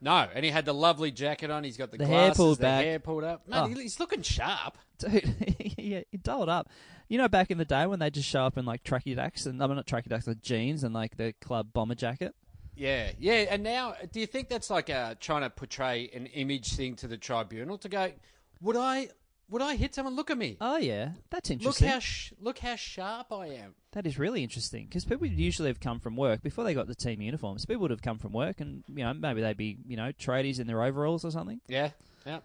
No, 0.00 0.28
and 0.34 0.44
he 0.44 0.50
had 0.50 0.64
the 0.64 0.74
lovely 0.74 1.10
jacket 1.10 1.50
on. 1.50 1.64
He's 1.64 1.76
got 1.76 1.90
the, 1.90 1.98
The 1.98 2.06
hair 2.06 2.32
pulled 2.32 2.58
the 2.58 2.62
back. 2.62 2.84
hair 2.84 2.98
pulled 3.00 3.24
up. 3.24 3.46
Mate, 3.48 3.56
Oh. 3.58 3.66
he's 3.66 3.98
looking 3.98 4.22
sharp. 4.22 4.78
Dude, 4.98 5.74
yeah, 5.78 6.00
he 6.10 6.16
dolled 6.18 6.48
up. 6.48 6.68
You 7.08 7.18
know, 7.18 7.26
back 7.28 7.50
in 7.50 7.58
the 7.58 7.64
day 7.64 7.86
when 7.86 7.98
they 7.98 8.10
just 8.10 8.28
show 8.28 8.42
up 8.44 8.58
in 8.58 8.64
like 8.64 8.84
tracky 8.84 9.16
dacks 9.16 9.46
and 9.46 9.62
I'm 9.62 9.70
mean, 9.70 9.76
not 9.76 9.86
tracky 9.86 10.08
dacks, 10.08 10.26
like 10.26 10.40
jeans 10.42 10.84
and 10.84 10.94
like 10.94 11.16
the 11.16 11.32
club 11.40 11.72
bomber 11.72 11.94
jacket. 11.94 12.34
Yeah, 12.76 13.10
yeah. 13.18 13.46
And 13.50 13.62
now, 13.64 13.94
do 14.12 14.20
you 14.20 14.26
think 14.26 14.48
that's 14.48 14.70
like 14.70 14.88
uh, 14.90 15.14
trying 15.18 15.42
to 15.42 15.50
portray 15.50 16.10
an 16.14 16.26
image 16.26 16.74
thing 16.74 16.94
to 16.96 17.08
the 17.08 17.16
tribunal 17.16 17.76
to 17.78 17.88
go? 17.88 18.12
Would 18.60 18.76
I? 18.76 19.08
Would 19.50 19.62
I 19.62 19.76
hit 19.76 19.94
someone? 19.94 20.14
Look 20.14 20.30
at 20.30 20.36
me. 20.36 20.56
Oh 20.60 20.76
yeah, 20.76 21.10
that's 21.30 21.48
look 21.50 21.60
interesting. 21.60 21.88
how 21.88 21.98
sh- 22.00 22.32
look 22.40 22.58
how 22.58 22.76
sharp 22.76 23.32
I 23.32 23.46
am. 23.46 23.74
That 23.92 24.06
is 24.06 24.18
really 24.18 24.42
interesting 24.42 24.84
because 24.84 25.04
people 25.04 25.20
would 25.22 25.32
usually 25.38 25.68
have 25.68 25.80
come 25.80 26.00
from 26.00 26.16
work 26.16 26.42
before 26.42 26.64
they 26.64 26.74
got 26.74 26.86
the 26.86 26.94
team 26.94 27.22
uniforms. 27.22 27.64
People 27.64 27.82
would 27.82 27.90
have 27.90 28.02
come 28.02 28.18
from 28.18 28.32
work 28.32 28.60
and 28.60 28.84
you 28.88 29.04
know 29.04 29.14
maybe 29.14 29.40
they'd 29.40 29.56
be 29.56 29.78
you 29.86 29.96
know 29.96 30.12
tradies 30.12 30.60
in 30.60 30.66
their 30.66 30.82
overalls 30.82 31.24
or 31.24 31.30
something. 31.30 31.60
Yeah, 31.66 31.90
yeah. 32.26 32.40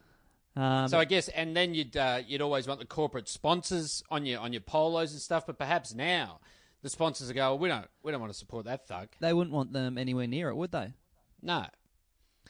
Um, 0.55 0.87
So 0.87 0.97
I 0.99 1.05
guess, 1.05 1.27
and 1.29 1.55
then 1.57 1.73
you'd 1.73 1.97
uh, 1.97 2.21
you'd 2.25 2.41
always 2.41 2.67
want 2.67 2.79
the 2.79 2.85
corporate 2.85 3.27
sponsors 3.27 4.01
on 4.09 4.25
your 4.25 4.39
on 4.39 4.53
your 4.53 4.61
polos 4.61 5.11
and 5.11 5.21
stuff. 5.21 5.45
But 5.45 5.57
perhaps 5.57 5.93
now 5.93 6.39
the 6.83 6.89
sponsors 6.89 7.27
will 7.27 7.35
go, 7.35 7.55
we 7.55 7.67
don't 7.67 7.87
we 8.03 8.11
don't 8.11 8.21
want 8.21 8.31
to 8.31 8.37
support 8.39 8.65
that 8.65 8.87
thug. 8.87 9.09
they 9.19 9.33
wouldn't 9.33 9.53
want 9.53 9.73
them 9.73 9.97
anywhere 9.97 10.27
near 10.27 10.49
it, 10.49 10.55
would 10.55 10.71
they? 10.71 10.93
No. 11.41 11.65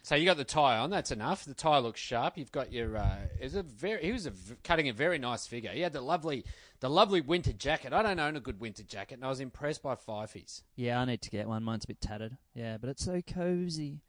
So 0.02 0.16
you 0.16 0.26
got 0.26 0.38
the 0.38 0.44
tie 0.44 0.78
on. 0.80 0.90
That's 0.90 1.12
enough. 1.12 1.46
The 1.46 1.54
tie 1.54 1.78
looks 1.78 2.00
sharp. 2.00 2.38
You've 2.38 2.52
got 2.52 2.74
your. 2.74 2.98
Uh, 2.98 3.18
is 3.40 3.56
a 3.56 3.64
very. 3.64 4.04
He 4.04 4.12
was 4.12 4.26
a, 4.26 4.34
cutting 4.64 4.90
a 4.90 4.94
very 4.94 5.18
nice 5.18 5.48
figure. 5.48 5.72
He 5.72 5.80
had 5.80 5.94
the 5.94 6.02
lovely, 6.02 6.44
the 6.82 6.90
lovely 6.90 7.22
winter 7.22 7.54
jacket. 7.54 7.94
I 7.94 8.02
don't 8.02 8.20
own 8.20 8.36
a 8.36 8.42
good 8.42 8.60
winter 8.60 8.84
jacket, 8.84 9.16
and 9.16 9.26
I 9.26 9.30
was 9.30 9.40
impressed 9.40 9.82
by 9.82 9.96
Fifey's. 9.96 10.64
Yeah, 10.76 11.00
I 11.00 11.06
need 11.06 11.22
to 11.22 11.30
get 11.30 11.48
one. 11.48 11.64
Mine's 11.64 11.86
a 11.86 11.88
bit 11.88 12.02
tattered. 12.02 12.36
Yeah, 12.54 12.78
but 12.78 12.90
it's 12.90 13.06
so 13.06 13.22
cozy. 13.22 14.02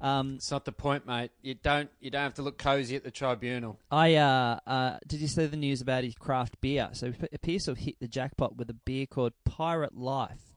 Um, 0.00 0.36
It's 0.36 0.50
not 0.50 0.64
the 0.64 0.72
point, 0.72 1.06
mate. 1.06 1.30
You 1.42 1.54
don't. 1.54 1.90
You 2.00 2.10
don't 2.10 2.22
have 2.22 2.34
to 2.34 2.42
look 2.42 2.58
cozy 2.58 2.96
at 2.96 3.04
the 3.04 3.10
tribunal. 3.10 3.78
I 3.90 4.16
uh, 4.16 4.58
uh, 4.66 4.98
did 5.06 5.20
you 5.20 5.28
see 5.28 5.46
the 5.46 5.56
news 5.56 5.80
about 5.80 6.02
his 6.02 6.14
craft 6.14 6.60
beer? 6.60 6.88
So 6.92 7.06
it 7.06 7.30
appears 7.32 7.66
to 7.66 7.72
have 7.72 7.78
hit 7.78 8.00
the 8.00 8.08
jackpot 8.08 8.56
with 8.56 8.68
a 8.70 8.74
beer 8.74 9.06
called 9.06 9.32
Pirate 9.44 9.96
Life. 9.96 10.56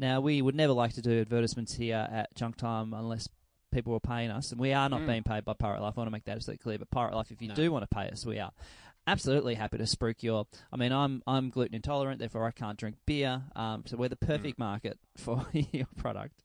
Now 0.00 0.20
we 0.20 0.40
would 0.40 0.54
never 0.54 0.72
like 0.72 0.94
to 0.94 1.02
do 1.02 1.20
advertisements 1.20 1.74
here 1.74 2.08
at 2.10 2.34
Junk 2.34 2.56
Time 2.56 2.94
unless 2.94 3.28
people 3.70 3.92
were 3.92 4.00
paying 4.00 4.30
us, 4.30 4.52
and 4.52 4.60
we 4.60 4.72
are 4.72 4.88
not 4.88 5.02
mm. 5.02 5.06
being 5.06 5.22
paid 5.22 5.44
by 5.44 5.52
Pirate 5.54 5.80
Life. 5.80 5.94
I 5.96 6.00
want 6.00 6.08
to 6.08 6.12
make 6.12 6.24
that 6.24 6.36
absolutely 6.36 6.62
clear. 6.62 6.78
But 6.78 6.90
Pirate 6.90 7.14
Life, 7.14 7.30
if 7.30 7.40
you 7.40 7.48
No. 7.48 7.54
do 7.54 7.72
want 7.72 7.88
to 7.88 7.94
pay 7.94 8.08
us, 8.08 8.24
we 8.26 8.38
are 8.38 8.52
absolutely 9.06 9.54
happy 9.54 9.78
to 9.78 9.84
spruik 9.84 10.22
your. 10.22 10.46
I 10.72 10.76
mean, 10.76 10.92
I'm 10.92 11.22
I'm 11.26 11.50
gluten 11.50 11.74
intolerant, 11.74 12.18
therefore 12.18 12.46
I 12.46 12.50
can't 12.50 12.78
drink 12.78 12.96
beer. 13.06 13.42
Um, 13.56 13.84
so 13.86 13.96
we're 13.96 14.08
the 14.08 14.16
mm. 14.16 14.26
perfect 14.26 14.58
market 14.58 14.98
for 15.16 15.46
your 15.52 15.86
product. 15.96 16.42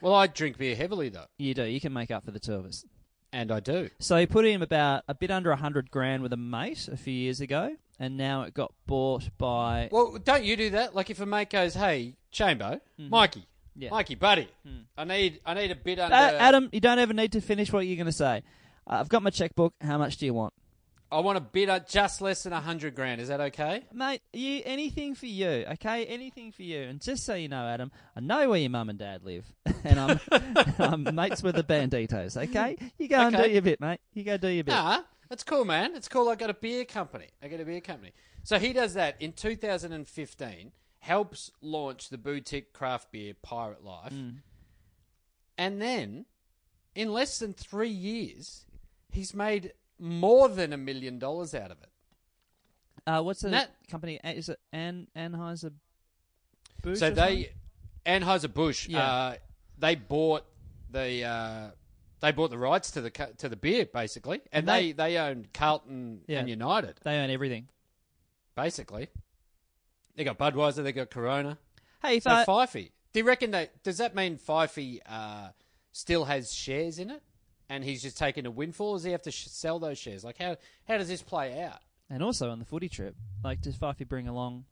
Well, 0.00 0.14
I 0.14 0.26
drink 0.26 0.58
beer 0.58 0.74
heavily 0.74 1.08
though, 1.10 1.26
You 1.38 1.54
do. 1.54 1.64
You 1.64 1.80
can 1.80 1.92
make 1.92 2.10
up 2.10 2.24
for 2.24 2.32
the 2.32 2.40
two 2.40 2.54
of 2.54 2.66
us. 2.66 2.84
and 3.32 3.50
I 3.52 3.60
do. 3.60 3.88
So 4.00 4.16
he 4.16 4.26
put 4.26 4.44
in 4.44 4.60
about 4.62 5.04
a 5.08 5.14
bit 5.14 5.30
under 5.30 5.52
a 5.52 5.56
hundred 5.56 5.90
grand 5.90 6.22
with 6.22 6.32
a 6.32 6.36
mate 6.36 6.88
a 6.88 6.96
few 6.96 7.14
years 7.14 7.40
ago, 7.40 7.76
and 7.98 8.16
now 8.16 8.42
it 8.42 8.52
got 8.52 8.72
bought 8.86 9.30
by. 9.38 9.88
Well, 9.92 10.18
don't 10.22 10.44
you 10.44 10.56
do 10.56 10.70
that? 10.70 10.94
Like 10.94 11.08
if 11.10 11.20
a 11.20 11.26
mate 11.26 11.50
goes, 11.50 11.74
"Hey, 11.74 12.16
Chambo, 12.32 12.80
mm-hmm. 12.98 13.10
Mikey, 13.10 13.46
Yeah. 13.74 13.90
Mikey, 13.90 14.16
buddy, 14.16 14.48
I 14.96 15.04
need 15.04 15.40
I 15.46 15.54
need 15.54 15.70
a 15.70 15.76
bit 15.76 15.98
under." 15.98 16.14
Uh, 16.14 16.32
Adam, 16.32 16.68
you 16.72 16.80
don't 16.80 16.98
ever 16.98 17.12
need 17.14 17.32
to 17.32 17.40
finish 17.40 17.72
what 17.72 17.86
you're 17.86 17.96
going 17.96 18.06
to 18.06 18.12
say. 18.12 18.42
Uh, 18.86 18.94
I've 19.00 19.08
got 19.08 19.22
my 19.22 19.30
checkbook. 19.30 19.74
How 19.80 19.96
much 19.98 20.16
do 20.18 20.26
you 20.26 20.34
want, 20.34 20.52
I 21.10 21.20
want 21.20 21.38
a 21.38 21.40
bit 21.42 21.68
uh, 21.68 21.78
just 21.80 22.20
less 22.20 22.42
than 22.42 22.52
a 22.52 22.60
hundred 22.60 22.94
grand. 22.94 23.20
Is 23.20 23.28
that 23.28 23.40
okay? 23.40 23.84
mate? 23.92 24.20
You 24.32 24.62
anything 24.64 25.14
for 25.14 25.26
you, 25.26 25.64
okay? 25.72 26.04
Anything 26.06 26.52
for 26.52 26.62
you. 26.62 26.80
And 26.82 27.00
just 27.00 27.24
so 27.24 27.34
you 27.34 27.48
know, 27.48 27.66
Adam, 27.66 27.90
I 28.16 28.20
know 28.20 28.50
where 28.50 28.58
your 28.58 28.70
mum 28.70 28.90
and 28.90 28.98
dad 28.98 29.22
live, 29.22 29.46
and 29.84 29.98
I'm, 30.00 30.20
I'm 30.78 31.14
mates 31.14 31.42
with 31.42 31.54
the 31.56 31.64
Bandidos. 31.64 32.36
Okay, 32.48 32.76
you 32.98 33.08
go 33.08 33.20
and 33.20 33.34
Okay. 33.34 33.46
do 33.48 33.52
your 33.52 33.62
bit, 33.62 33.80
mate. 33.80 34.00
You 34.14 34.24
go 34.24 34.36
do 34.36 34.48
your 34.48 34.64
bit. 34.64 34.72
Nah, 34.72 35.02
that's 35.30 35.44
cool, 35.44 35.64
man. 35.64 35.94
It's 35.94 36.08
cool. 36.08 36.28
I 36.28 36.34
got 36.34 36.50
a 36.50 36.54
beer 36.54 36.84
company. 36.84 37.28
I 37.42 37.48
got 37.48 37.60
a 37.60 37.64
beer 37.64 37.80
company. 37.80 38.12
So 38.44 38.58
he 38.58 38.72
does 38.72 38.94
that 38.94 39.16
in 39.20 39.32
2015. 39.32 40.72
Helps 41.02 41.50
launch 41.60 42.10
the 42.10 42.16
boutique 42.18 42.72
craft 42.72 43.10
beer 43.10 43.34
Pirate 43.42 43.82
Life, 43.84 44.12
and 45.58 45.82
then 45.82 46.26
in 46.94 47.12
less 47.12 47.40
than 47.40 47.52
three 47.52 47.88
years, 47.90 48.64
he's 49.10 49.34
made 49.34 49.72
more 49.98 50.48
than 50.48 50.72
a 50.72 50.76
million 50.76 51.18
dollars 51.18 51.56
out 51.56 51.72
of 51.72 51.78
it. 51.82 51.88
Uh, 53.04 53.20
what's 53.20 53.40
the 53.40 53.50
Nat- 53.50 53.74
company? 53.90 54.20
Is 54.22 54.48
it 54.48 54.60
An 54.72 55.08
Anheuser? 55.16 55.72
Busch 56.82 57.00
so 57.00 57.10
they 57.10 57.50
Anheuser 58.06 58.52
Busch, 58.54 58.86
Yeah. 58.88 59.04
uh, 59.04 59.34
they 59.78 59.96
bought 59.96 60.44
the 60.88 61.24
uh, 61.24 61.70
they 62.20 62.30
bought 62.30 62.50
the 62.50 62.58
rights 62.58 62.92
to 62.92 63.00
the 63.00 63.10
to 63.38 63.48
the 63.48 63.56
beer 63.56 63.86
basically, 63.86 64.40
and 64.52 64.60
And 64.60 64.68
they- 64.68 64.92
they 64.92 65.14
they 65.14 65.18
own 65.18 65.48
Carlton 65.52 66.22
Yeah. 66.28 66.38
and 66.38 66.48
United 66.48 67.00
they 67.02 67.18
own 67.18 67.30
everything. 67.30 67.68
basically. 68.54 69.08
They 70.14 70.24
got 70.24 70.38
Budweiser, 70.38 70.82
they 70.82 70.92
got 70.92 71.10
Corona. 71.10 71.58
Hey, 72.02 72.20
So 72.20 72.30
I, 72.30 72.44
Fifey, 72.44 72.90
Do 73.12 73.20
you 73.20 73.24
reckon 73.26 73.52
that 73.52 73.82
does 73.82 73.98
that 73.98 74.14
mean 74.14 74.36
Fifey 74.38 75.00
uh, 75.06 75.48
still 75.92 76.24
has 76.24 76.52
shares 76.52 76.98
in 76.98 77.10
it, 77.10 77.22
and 77.68 77.84
he's 77.84 78.02
just 78.02 78.18
taking 78.18 78.44
a 78.46 78.50
windfall? 78.50 78.94
Does 78.94 79.04
he 79.04 79.12
have 79.12 79.22
to 79.22 79.30
sh- 79.30 79.46
sell 79.48 79.78
those 79.78 79.98
shares? 79.98 80.24
Like 80.24 80.38
how 80.38 80.56
how 80.88 80.98
does 80.98 81.08
this 81.08 81.22
play 81.22 81.62
out? 81.62 81.78
And 82.10 82.22
also 82.22 82.50
on 82.50 82.58
the 82.58 82.64
footy 82.64 82.88
trip, 82.88 83.14
like 83.42 83.60
does 83.62 83.76
Fifey 83.76 84.06
bring 84.06 84.28
along, 84.28 84.64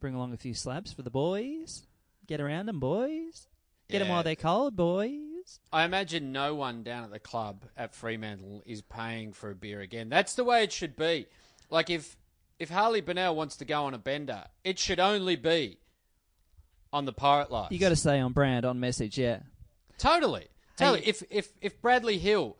bring 0.00 0.14
along 0.14 0.32
a 0.32 0.36
few 0.36 0.54
slabs 0.54 0.92
for 0.92 1.02
the 1.02 1.10
boys? 1.10 1.86
Get 2.26 2.40
around 2.40 2.66
them, 2.66 2.80
boys. 2.80 3.46
Get 3.88 4.00
them 4.00 4.08
while 4.08 4.24
they're 4.24 4.34
cold, 4.34 4.74
boys. 4.74 5.60
I 5.72 5.84
imagine 5.84 6.32
no 6.32 6.56
one 6.56 6.82
down 6.82 7.04
at 7.04 7.12
the 7.12 7.20
club 7.20 7.66
at 7.76 7.94
Fremantle 7.94 8.64
is 8.66 8.82
paying 8.82 9.32
for 9.32 9.50
a 9.50 9.54
beer 9.54 9.80
again. 9.80 10.08
That's 10.08 10.34
the 10.34 10.42
way 10.42 10.64
it 10.64 10.72
should 10.72 10.96
be. 10.96 11.26
Like 11.70 11.88
if 11.88 12.16
if 12.58 12.70
Harley 12.70 13.00
Bennell 13.00 13.34
wants 13.36 13.56
to 13.56 13.64
go 13.64 13.84
on 13.84 13.94
a 13.94 13.98
bender, 13.98 14.44
it 14.64 14.78
should 14.78 14.98
only 15.00 15.36
be 15.36 15.78
on 16.92 17.04
the 17.04 17.12
Pirate 17.12 17.50
Life. 17.50 17.70
You 17.72 17.78
got 17.78 17.90
to 17.90 17.96
stay 17.96 18.18
on 18.20 18.32
brand, 18.32 18.64
on 18.64 18.80
message, 18.80 19.18
yeah. 19.18 19.40
Totally. 19.98 20.46
Totally. 20.76 21.00
Hey- 21.02 21.08
If 21.10 21.22
if 21.30 21.48
if 21.60 21.80
Bradley 21.82 22.18
Hill 22.18 22.56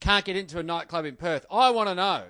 can't 0.00 0.24
get 0.24 0.36
into 0.36 0.58
a 0.58 0.62
nightclub 0.62 1.04
in 1.04 1.16
Perth, 1.16 1.46
I 1.50 1.70
want 1.70 1.88
to 1.88 1.94
know 1.94 2.24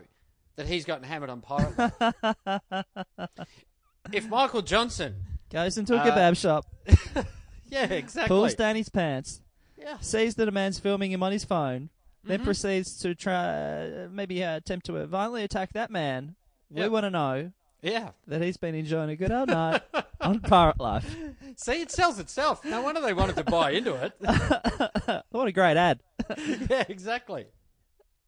that 0.56 0.66
he's 0.66 0.84
gotten 0.84 1.04
hammered 1.04 1.30
on 1.30 1.40
pirate. 1.40 1.78
Life. 1.78 2.84
if 4.12 4.28
Michael 4.28 4.62
Johnson, 4.62 5.14
Goes 5.50 5.76
into 5.78 5.94
a 5.94 5.98
Uh, 5.98 6.04
kebab 6.06 6.36
shop, 6.38 6.64
yeah, 7.68 7.84
exactly. 7.84 8.28
pulls 8.28 8.54
down 8.54 8.74
his 8.76 8.88
pants, 8.88 9.40
Yeah. 9.76 9.98
sees 10.00 10.34
that 10.36 10.48
a 10.48 10.50
man's 10.50 10.78
filming 10.78 11.12
him 11.12 11.22
on 11.22 11.30
his 11.32 11.44
phone, 11.44 11.90
then 12.24 12.38
Mm-hmm. 12.38 12.44
proceeds 12.44 12.98
to 13.00 13.14
try, 13.14 14.06
maybe 14.10 14.42
uh, 14.42 14.56
attempt 14.56 14.86
to 14.86 15.06
violently 15.06 15.44
attack 15.44 15.72
that 15.74 15.90
man. 15.90 16.36
We 16.72 16.88
want 16.88 17.04
to 17.04 17.10
know 17.10 17.52
Yeah. 17.82 18.10
that 18.26 18.40
he's 18.42 18.56
been 18.56 18.74
enjoying 18.74 19.10
a 19.10 19.16
good 19.16 19.30
old 19.30 19.48
night 19.48 19.82
on 20.20 20.40
Pirate 20.40 20.80
Life. 20.80 21.16
See, 21.56 21.82
it 21.82 21.90
sells 21.90 22.18
itself. 22.18 22.64
No 22.64 22.80
wonder 22.82 23.00
they 23.00 23.12
wanted 23.12 23.36
to 23.36 23.44
buy 23.44 23.72
into 23.72 23.94
it. 23.94 24.12
What 25.30 25.48
a 25.48 25.52
great 25.52 25.76
ad! 25.76 26.00
yeah, 26.70 26.84
exactly. 26.88 27.46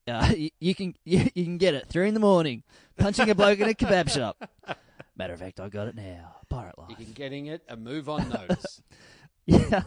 Uh, 0.07 0.33
you, 0.37 0.51
you 0.61 0.75
can 0.75 0.95
you, 1.05 1.29
you 1.35 1.45
can 1.45 1.57
get 1.59 1.75
it 1.75 1.87
three 1.89 2.09
in 2.09 2.15
the 2.15 2.21
morning, 2.21 2.63
punching 2.99 3.31
a 3.31 3.35
bloke 3.35 3.59
in 3.61 3.69
a 3.69 3.75
kebab 3.75 4.11
shop. 4.11 4.37
Matter 5.17 5.33
of 5.35 5.41
fact, 5.41 5.61
I 5.61 5.69
got 5.69 5.89
it 5.89 5.95
now. 5.95 6.37
Pirate 6.51 6.77
Life. 6.79 6.91
You 6.91 6.97
can 6.97 7.13
getting 7.15 7.47
it 7.47 7.63
a 7.69 7.77
move 7.77 8.09
on 8.09 8.29
notice. 8.29 8.83
Yeah. 9.47 9.83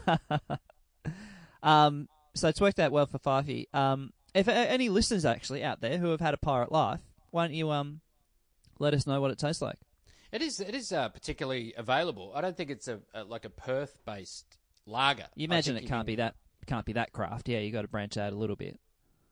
um. 1.63 2.07
So 2.35 2.47
it's 2.47 2.61
worked 2.61 2.79
out 2.79 2.91
well 2.91 3.05
for 3.07 3.19
Fifey. 3.19 3.65
Um. 3.73 4.11
If 4.33 4.47
uh, 4.47 4.51
any 4.51 4.89
listeners 4.89 5.25
actually 5.25 5.63
out 5.63 5.81
there 5.81 5.97
who 5.97 6.09
have 6.11 6.19
had 6.21 6.33
a 6.33 6.37
pirate 6.37 6.71
life, 6.71 6.99
why 7.31 7.47
don't 7.47 7.55
you 7.55 7.71
um, 7.71 8.01
let 8.79 8.93
us 8.93 9.05
know 9.07 9.21
what 9.21 9.31
it 9.31 9.37
tastes 9.37 9.61
like? 9.61 9.77
it 10.31 10.41
is 10.41 10.59
it 10.59 10.75
is 10.75 10.91
uh, 10.91 11.07
particularly 11.09 11.73
available. 11.77 12.31
I 12.35 12.41
don't 12.41 12.55
think 12.57 12.69
it's 12.69 12.87
a, 12.87 12.99
a 13.13 13.23
like 13.23 13.45
a 13.45 13.49
Perth 13.49 13.97
based 14.05 14.57
lager. 14.85 15.25
You 15.35 15.45
imagine 15.45 15.77
it 15.77 15.83
you 15.83 15.87
can't 15.89 16.01
can- 16.01 16.05
be 16.05 16.15
that 16.17 16.35
can't 16.65 16.85
be 16.85 16.93
that 16.93 17.13
craft. 17.13 17.47
Yeah, 17.47 17.59
you 17.59 17.71
got 17.71 17.83
to 17.83 17.87
branch 17.87 18.17
out 18.17 18.33
a 18.33 18.35
little 18.35 18.55
bit. 18.57 18.79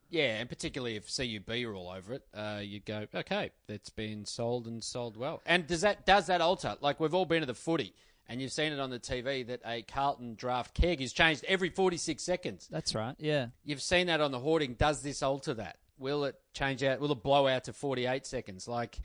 Yeah, 0.10 0.38
and 0.38 0.48
particularly 0.48 0.96
if 0.96 1.14
CUB 1.14 1.50
are 1.66 1.74
all 1.76 1.90
over 1.90 2.14
it, 2.14 2.24
uh, 2.34 2.60
you 2.64 2.80
go, 2.80 3.08
okay, 3.14 3.50
it's 3.68 3.90
been 3.90 4.24
sold 4.24 4.68
and 4.68 4.82
sold 4.84 5.18
well. 5.18 5.42
And 5.46 5.66
does 5.68 5.82
that 5.82 6.06
does 6.06 6.28
that 6.28 6.40
alter? 6.42 6.76
Like 6.80 7.00
we've 7.00 7.14
all 7.14 7.26
been 7.26 7.42
to 7.42 7.46
the 7.48 7.56
footy, 7.56 7.94
and 8.30 8.40
you've 8.42 8.52
seen 8.54 8.72
it 8.72 8.80
on 8.80 8.90
the 8.92 9.00
TV 9.00 9.46
that 9.48 9.62
a 9.66 9.82
Carlton 9.82 10.36
draft 10.36 10.74
keg 10.76 11.02
is 11.02 11.12
changed 11.12 11.44
every 11.48 11.70
forty 11.70 11.98
six 11.98 12.24
seconds. 12.24 12.70
That's 12.72 12.96
right. 12.96 13.16
Yeah. 13.18 13.48
You've 13.66 13.82
seen 13.82 14.08
that 14.08 14.22
on 14.22 14.32
the 14.32 14.40
hoarding. 14.40 14.76
Does 14.76 15.02
this 15.02 15.22
alter 15.24 15.56
that? 15.56 15.78
Will 15.98 16.24
it 16.26 16.36
change 16.54 16.84
out? 16.84 17.00
Will 17.02 17.12
it 17.12 17.24
blow 17.24 17.48
out 17.48 17.66
to 17.66 17.74
forty 17.74 18.06
eight 18.06 18.26
seconds? 18.28 18.68
Like, 18.68 19.00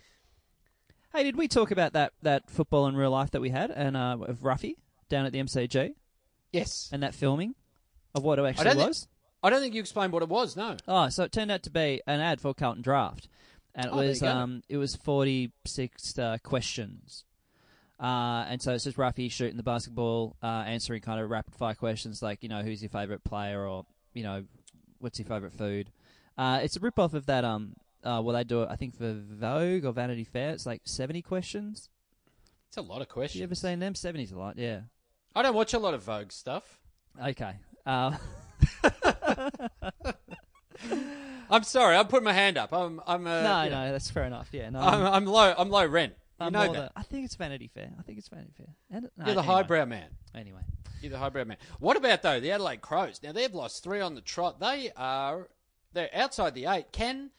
Hey, 1.12 1.24
did 1.24 1.36
we 1.36 1.48
talk 1.48 1.70
about 1.70 1.92
that 1.94 2.12
that 2.22 2.48
football 2.48 2.86
in 2.86 2.96
real 2.96 3.10
life 3.10 3.30
that 3.32 3.40
we 3.40 3.50
had 3.50 3.70
and 3.70 3.96
uh, 3.96 4.16
of 4.20 4.38
Ruffy 4.42 4.76
down 5.08 5.26
at 5.26 5.32
the 5.32 5.40
MCG 5.40 5.94
yes, 6.52 6.88
and 6.92 7.02
that 7.02 7.14
filming 7.14 7.54
of 8.14 8.22
what 8.22 8.38
it 8.38 8.44
actually 8.44 8.64
don't 8.64 8.76
thi- 8.76 8.84
was? 8.86 9.08
I 9.42 9.50
don't 9.50 9.60
think 9.60 9.74
you 9.74 9.80
explained 9.80 10.12
what 10.12 10.22
it 10.22 10.28
was. 10.28 10.56
No, 10.56 10.76
Oh, 10.86 11.08
so 11.08 11.24
it 11.24 11.32
turned 11.32 11.50
out 11.50 11.62
to 11.64 11.70
be 11.70 12.00
an 12.06 12.20
ad 12.20 12.40
for 12.40 12.54
Carlton 12.54 12.82
Draft, 12.82 13.26
and 13.74 13.86
it 13.86 13.92
Oh, 13.92 13.96
there 13.98 14.08
was 14.08 14.22
you 14.22 14.28
go. 14.28 14.32
um 14.32 14.62
it 14.68 14.76
was 14.76 14.94
forty 14.94 15.52
six 15.66 16.16
uh, 16.18 16.38
questions, 16.44 17.24
uh, 17.98 18.44
and 18.48 18.62
so 18.62 18.72
it's 18.74 18.84
just 18.84 18.96
Ruffy 18.96 19.28
shooting 19.30 19.56
the 19.56 19.62
basketball, 19.64 20.36
uh, 20.42 20.46
answering 20.66 21.02
kind 21.02 21.20
of 21.20 21.28
rapid 21.28 21.54
fire 21.56 21.74
questions 21.74 22.22
like 22.22 22.42
you 22.42 22.48
know 22.48 22.62
who's 22.62 22.82
your 22.82 22.90
favourite 22.90 23.24
player 23.24 23.66
or 23.66 23.84
you 24.14 24.22
know 24.22 24.44
what's 25.00 25.18
your 25.18 25.26
favourite 25.26 25.54
food. 25.54 25.90
Uh, 26.38 26.60
it's 26.62 26.76
a 26.76 26.80
rip 26.80 26.98
off 27.00 27.14
of 27.14 27.26
that 27.26 27.44
um 27.44 27.74
uh 28.04 28.20
well 28.24 28.34
they 28.36 28.44
do 28.44 28.62
it 28.62 28.68
I 28.70 28.76
think 28.76 28.96
for 28.96 29.12
Vogue 29.14 29.84
or 29.84 29.92
Vanity 29.92 30.24
Fair. 30.24 30.50
It's 30.50 30.66
like 30.66 30.82
seventy 30.84 31.22
questions. 31.22 31.88
it's 32.68 32.76
a 32.76 32.82
lot 32.82 33.02
of 33.02 33.08
questions. 33.08 33.38
you 33.40 33.44
ever 33.44 33.54
seen 33.54 33.78
them? 33.80 33.94
Seventy's 33.94 34.32
a 34.32 34.38
lot, 34.38 34.56
yeah. 34.58 34.80
I 35.34 35.42
don't 35.42 35.54
watch 35.54 35.74
a 35.74 35.78
lot 35.78 35.94
of 35.94 36.02
Vogue 36.02 36.32
stuff. 36.32 36.78
Okay. 37.22 37.52
Uh, 37.86 38.16
I'm 41.50 41.62
sorry. 41.64 41.96
I'm 41.96 42.06
putting 42.06 42.24
my 42.24 42.32
hand 42.32 42.56
up. 42.56 42.72
I'm. 42.72 43.00
I'm. 43.06 43.26
Uh, 43.26 43.42
no, 43.42 43.62
you 43.64 43.70
know, 43.70 43.86
no, 43.86 43.92
that's 43.92 44.10
fair 44.10 44.24
enough. 44.24 44.48
Yeah, 44.52 44.70
no. 44.70 44.78
I'm, 44.80 45.04
I'm 45.06 45.26
low. 45.26 45.52
I'm 45.56 45.68
low 45.70 45.84
rent. 45.86 46.14
You 46.40 46.46
I'm 46.46 46.52
know 46.52 46.72
that. 46.72 46.94
the- 46.94 46.98
I 46.98 47.02
think 47.02 47.24
it's 47.24 47.34
Vanity 47.34 47.68
Fair. 47.72 47.90
I 47.98 48.02
think 48.02 48.18
it's 48.18 48.28
Vanity 48.28 48.52
Fair. 48.56 48.66
And, 48.90 49.10
no, 49.16 49.26
You're 49.26 49.34
the 49.34 49.40
anyway. 49.40 49.54
highbrow 49.54 49.84
man. 49.86 50.08
Anyway, 50.34 50.60
You're 51.02 51.10
the 51.10 51.18
highbrow 51.18 51.44
man. 51.44 51.56
What 51.80 51.96
about 51.96 52.22
though 52.22 52.38
the 52.40 52.52
Adelaide 52.52 52.80
Crows? 52.80 53.20
Now 53.22 53.32
they've 53.32 53.52
lost 53.52 53.82
three 53.82 54.00
on 54.00 54.14
the 54.14 54.20
trot. 54.20 54.60
They 54.60 54.90
are. 54.96 55.48
They're 55.92 56.10
outside 56.14 56.54
the 56.54 56.66
eight. 56.66 56.92
Can 56.92 57.30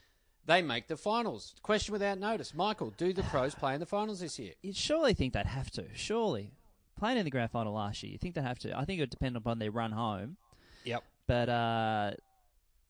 they 0.45 0.62
make 0.62 0.88
the 0.88 0.97
finals? 0.97 1.56
Question 1.62 1.93
without 1.93 2.17
notice. 2.19 2.54
Michael, 2.54 2.93
do 2.97 3.13
the 3.13 3.23
Crows 3.23 3.56
play 3.56 3.73
in 3.73 3.80
the 3.80 3.86
finals 3.86 4.19
this 4.19 4.38
year? 4.39 4.54
you'd 4.62 4.75
surely 4.75 5.13
think 5.13 5.34
they'd 5.34 5.45
have 5.45 5.69
to. 5.71 5.86
Surely, 5.93 6.54
playing 6.97 7.17
in 7.17 7.25
the 7.25 7.32
grand 7.32 7.51
final 7.51 7.73
last 7.73 8.01
year, 8.04 8.12
you 8.12 8.17
think 8.17 8.36
they'd 8.36 8.41
have 8.43 8.60
to. 8.60 8.77
I 8.77 8.86
think 8.86 8.99
it 8.99 9.04
would 9.04 9.10
depend 9.10 9.36
upon 9.38 9.60
their 9.60 9.71
run 9.71 9.91
home. 9.91 10.38
Yep. 10.84 11.04
But 11.27 11.49
uh, 11.49 12.12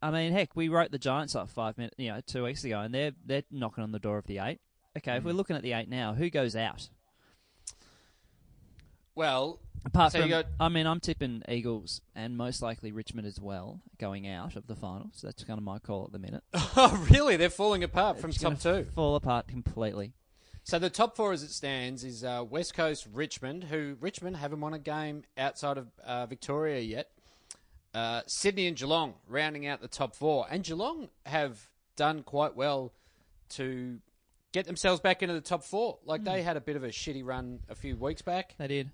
I 0.01 0.11
mean, 0.11 0.31
heck, 0.31 0.55
we 0.55 0.69
wrote 0.69 0.91
the 0.91 0.97
Giants 0.99 1.35
up 1.35 1.49
five 1.49 1.77
minutes, 1.77 1.95
you 1.97 2.09
know, 2.09 2.21
two 2.25 2.43
weeks 2.43 2.63
ago, 2.63 2.79
and 2.79 2.93
they're 2.93 3.11
they're 3.25 3.43
knocking 3.51 3.83
on 3.83 3.91
the 3.91 3.99
door 3.99 4.17
of 4.17 4.25
the 4.27 4.39
eight. 4.39 4.59
Okay, 4.97 5.11
Mm. 5.11 5.17
if 5.17 5.23
we're 5.23 5.33
looking 5.33 5.55
at 5.55 5.61
the 5.61 5.73
eight 5.73 5.89
now, 5.89 6.13
who 6.13 6.29
goes 6.29 6.55
out? 6.55 6.89
Well, 9.15 9.59
Apart 9.83 10.11
So 10.11 10.21
from, 10.21 10.29
got- 10.29 10.45
I 10.59 10.69
mean, 10.69 10.85
I'm 10.85 10.99
tipping 10.99 11.41
Eagles 11.49 12.01
and 12.15 12.37
most 12.37 12.61
likely 12.61 12.91
Richmond 12.91 13.27
as 13.27 13.39
well 13.39 13.81
going 13.97 14.27
out 14.27 14.55
of 14.55 14.67
the 14.67 14.75
finals. 14.75 15.13
So 15.15 15.27
that's 15.27 15.43
kind 15.43 15.57
of 15.57 15.63
my 15.63 15.79
call 15.79 16.05
at 16.05 16.11
the 16.11 16.19
minute. 16.19 16.43
oh 16.53 17.07
really? 17.09 17.35
They're 17.37 17.49
falling 17.49 17.83
apart 17.83 18.19
from 18.19 18.31
top 18.31 18.59
two. 18.59 18.85
fall 18.95 19.15
apart 19.15 19.47
completely. 19.47 20.13
So 20.63 20.77
the 20.77 20.91
top 20.91 21.15
four 21.15 21.33
as 21.33 21.41
it 21.41 21.49
stands 21.49 22.03
is 22.03 22.23
uh, 22.23 22.45
West 22.47 22.75
Coast 22.75 23.07
Richmond, 23.11 23.63
who 23.65 23.97
Richmond 23.99 24.37
haven't 24.37 24.61
won 24.61 24.75
a 24.75 24.79
game 24.79 25.23
outside 25.35 25.77
of 25.79 25.87
uh, 26.05 26.27
Victoria 26.27 26.79
yet. 26.81 27.09
Uh, 27.93 28.21
Sydney 28.27 28.67
and 28.67 28.77
Geelong 28.77 29.15
rounding 29.27 29.65
out 29.65 29.81
the 29.81 29.87
top 29.87 30.15
four, 30.15 30.45
and 30.49 30.63
Geelong 30.63 31.09
have 31.25 31.67
done 31.95 32.21
quite 32.23 32.55
well 32.55 32.93
to 33.49 33.97
get 34.53 34.65
themselves 34.65 35.01
back 35.01 35.21
into 35.23 35.33
the 35.33 35.41
top 35.41 35.63
four. 35.63 35.97
Like 36.05 36.23
they 36.23 36.41
had 36.43 36.55
a 36.57 36.61
bit 36.61 36.75
of 36.75 36.83
a 36.83 36.89
shitty 36.89 37.25
run 37.25 37.59
a 37.67 37.75
few 37.75 37.97
weeks 37.97 38.21
back, 38.21 38.53
They 38.59 38.67
did. 38.67 38.91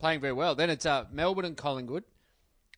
Playing 0.00 0.20
very 0.20 0.32
well. 0.32 0.54
Then 0.54 0.70
it's 0.70 0.86
uh, 0.86 1.04
Melbourne 1.12 1.44
and 1.44 1.56
Collingwood, 1.56 2.04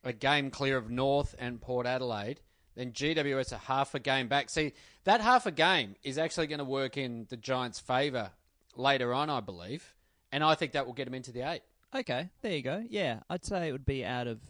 a 0.05 0.13
game 0.13 0.51
clear 0.51 0.77
of 0.77 0.91
North 0.91 1.35
and 1.39 1.61
Port 1.61 1.87
Adelaide. 1.87 2.41
Then 2.75 2.93
GWS 2.93 3.53
a 3.53 3.59
half 3.59 3.95
a 3.95 3.99
game 4.01 4.29
back. 4.29 4.49
See, 4.51 4.73
that 5.05 5.21
half 5.21 5.47
a 5.47 5.51
game 5.51 5.95
is 6.03 6.19
actually 6.19 6.47
going 6.47 6.59
to 6.59 6.65
work 6.65 6.97
in 6.97 7.27
the 7.29 7.37
Giants' 7.37 7.79
favour 7.79 8.31
later 8.77 9.13
on, 9.13 9.29
I 9.31 9.41
believe. 9.41 9.95
And 10.33 10.43
I 10.43 10.55
think 10.55 10.73
that 10.73 10.87
will 10.87 10.95
get 10.95 11.05
them 11.05 11.15
into 11.15 11.33
the 11.33 11.43
eight. 11.43 11.63
Okay, 11.95 12.31
there 12.41 12.53
you 12.53 12.63
go. 12.63 12.83
Yeah, 12.89 13.21
I'd 13.29 13.45
say 13.45 13.69
it 13.69 13.73
would 13.73 13.85
be 13.85 14.05
out 14.05 14.27
of 14.27 14.41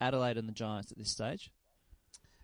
Adelaide 0.00 0.36
and 0.36 0.46
the 0.46 0.52
Giants 0.52 0.92
at 0.92 0.98
this 0.98 1.08
stage. 1.10 1.50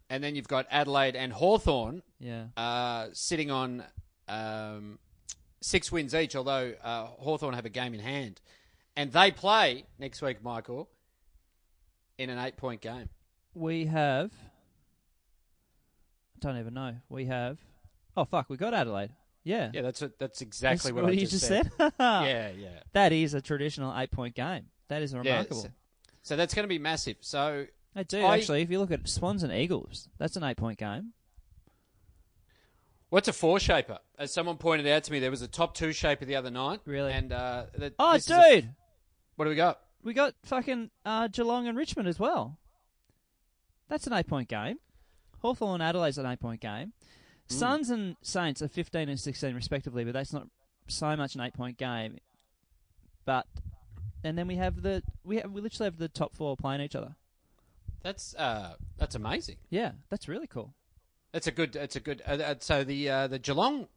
And 0.08 0.24
then 0.24 0.34
you've 0.36 0.48
got 0.48 0.66
Adelaide 0.70 1.16
and 1.16 1.32
Hawthorn 1.32 2.02
Yeah. 2.18 2.46
uh, 2.56 3.08
sitting 3.12 3.50
on 3.50 3.84
um, 4.28 4.98
six 5.60 5.92
wins 5.92 6.14
each, 6.14 6.34
although 6.34 6.72
uh, 6.82 7.04
Hawthorn 7.06 7.54
have 7.54 7.66
a 7.66 7.70
game 7.70 7.92
in 7.92 8.00
hand. 8.00 8.40
And 8.96 9.12
they 9.12 9.30
play 9.30 9.84
next 9.98 10.22
week, 10.22 10.42
Michael, 10.42 10.88
in 12.18 12.30
an 12.30 12.38
eight 12.38 12.56
point 12.56 12.80
game. 12.80 13.08
We 13.54 13.86
have. 13.86 14.32
I 16.36 16.38
don't 16.40 16.58
even 16.58 16.74
know. 16.74 16.96
We 17.08 17.26
have. 17.26 17.58
Oh 18.16 18.24
fuck, 18.24 18.48
we 18.48 18.56
got 18.56 18.74
Adelaide. 18.74 19.10
Yeah. 19.44 19.70
Yeah, 19.72 19.82
that's 19.82 20.02
that's 20.18 20.40
exactly 20.40 20.90
That's 20.92 21.02
what, 21.02 21.10
I 21.10 21.14
you 21.14 21.26
just, 21.26 21.46
said. 21.46 21.70
said. 21.78 21.92
yeah, 22.00 22.50
yeah. 22.50 22.68
That 22.94 23.12
is 23.12 23.34
a 23.34 23.40
traditional 23.40 23.96
eight-point 23.96 24.34
game. 24.34 24.64
That 24.88 25.02
is 25.02 25.14
remarkable. 25.14 25.62
so, 25.62 25.68
so 26.22 26.36
that's 26.36 26.52
going 26.54 26.64
to 26.64 26.68
be 26.68 26.78
massive. 26.78 27.16
So 27.20 27.66
They 27.94 28.04
do 28.04 28.22
I- 28.24 28.36
actually. 28.38 28.62
If 28.62 28.70
you 28.70 28.78
look 28.80 28.90
at 28.90 29.06
Swans 29.08 29.42
and 29.42 29.52
Eagles, 29.52 30.08
that's 30.18 30.36
an 30.36 30.42
eight-point 30.42 30.78
game. 30.78 31.12
What's 33.08 33.28
a 33.28 33.32
four 33.32 33.60
shaper? 33.60 33.98
As 34.18 34.32
someone 34.32 34.56
pointed 34.56 34.86
out 34.88 35.04
to 35.04 35.12
me, 35.12 35.20
there 35.20 35.30
was 35.30 35.42
a 35.42 35.48
top 35.48 35.74
two 35.74 35.92
shaper 35.92 36.24
the 36.24 36.34
other 36.36 36.50
night. 36.50 36.80
Really? 36.84 37.12
And 37.12 37.32
uh, 37.32 37.66
that, 37.78 37.94
Oh, 38.00 38.14
is 38.14 38.28
a- 38.28 38.50
dude, 38.62 38.70
what 39.36 39.44
do 39.44 39.50
we 39.50 39.56
got? 39.56 39.80
we 40.06 40.14
got 40.14 40.34
fucking 40.44 40.90
uh, 41.04 41.26
Geelong 41.28 41.66
and 41.66 41.76
Richmond 41.76 42.08
as 42.08 42.18
well. 42.18 42.58
That's 43.88 44.06
an 44.06 44.12
eight-point 44.12 44.48
game. 44.48 44.78
Hawthorn 45.40 45.80
and 45.80 45.82
Adelaide's 45.82 46.16
an 46.16 46.26
eight-point 46.26 46.60
game. 46.60 46.92
Hmm. 47.50 47.54
Suns 47.54 47.90
and 47.90 48.16
Saints 48.22 48.62
are 48.62 48.68
fifteen 48.68 49.08
and 49.08 49.18
sixteen 49.18 49.54
respectively, 49.54 50.04
but 50.04 50.14
that's 50.14 50.32
not 50.32 50.46
so 50.86 51.16
much 51.16 51.34
an 51.34 51.40
eight-point 51.40 51.76
game. 51.76 52.18
But 53.24 53.46
and 54.22 54.38
then 54.38 54.46
we 54.46 54.56
have 54.56 54.82
the 54.82 55.02
we 55.24 55.36
have, 55.38 55.50
we 55.50 55.60
literally 55.60 55.86
have 55.86 55.98
the 55.98 56.08
top 56.08 56.34
four 56.34 56.56
playing 56.56 56.80
each 56.80 56.94
other. 56.94 57.16
That's 58.02 58.34
uh, 58.36 58.74
that's 58.98 59.16
amazing. 59.16 59.56
Yeah, 59.70 59.92
that's 60.08 60.28
really 60.28 60.46
cool. 60.46 60.74
That's 61.32 61.48
a 61.48 61.52
good. 61.52 61.74
It's 61.74 61.96
a 61.96 62.00
good. 62.00 62.22
Uh, 62.26 62.34
uh, 62.34 62.54
so 62.60 62.84
the 62.84 63.10
uh, 63.10 63.26
the 63.26 63.40
Geelong, 63.40 63.88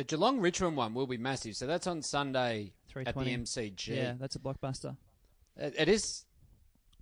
the 0.00 0.04
Geelong 0.04 0.40
Richmond 0.40 0.78
one 0.78 0.94
will 0.94 1.06
be 1.06 1.18
massive. 1.18 1.54
So 1.56 1.66
that's 1.66 1.86
on 1.86 2.00
Sunday 2.00 2.72
at 2.96 3.14
the 3.14 3.20
MCG. 3.20 3.88
Yeah, 3.88 4.14
that's 4.18 4.34
a 4.34 4.38
blockbuster. 4.38 4.96
It, 5.58 5.74
it 5.76 5.88
is. 5.90 6.24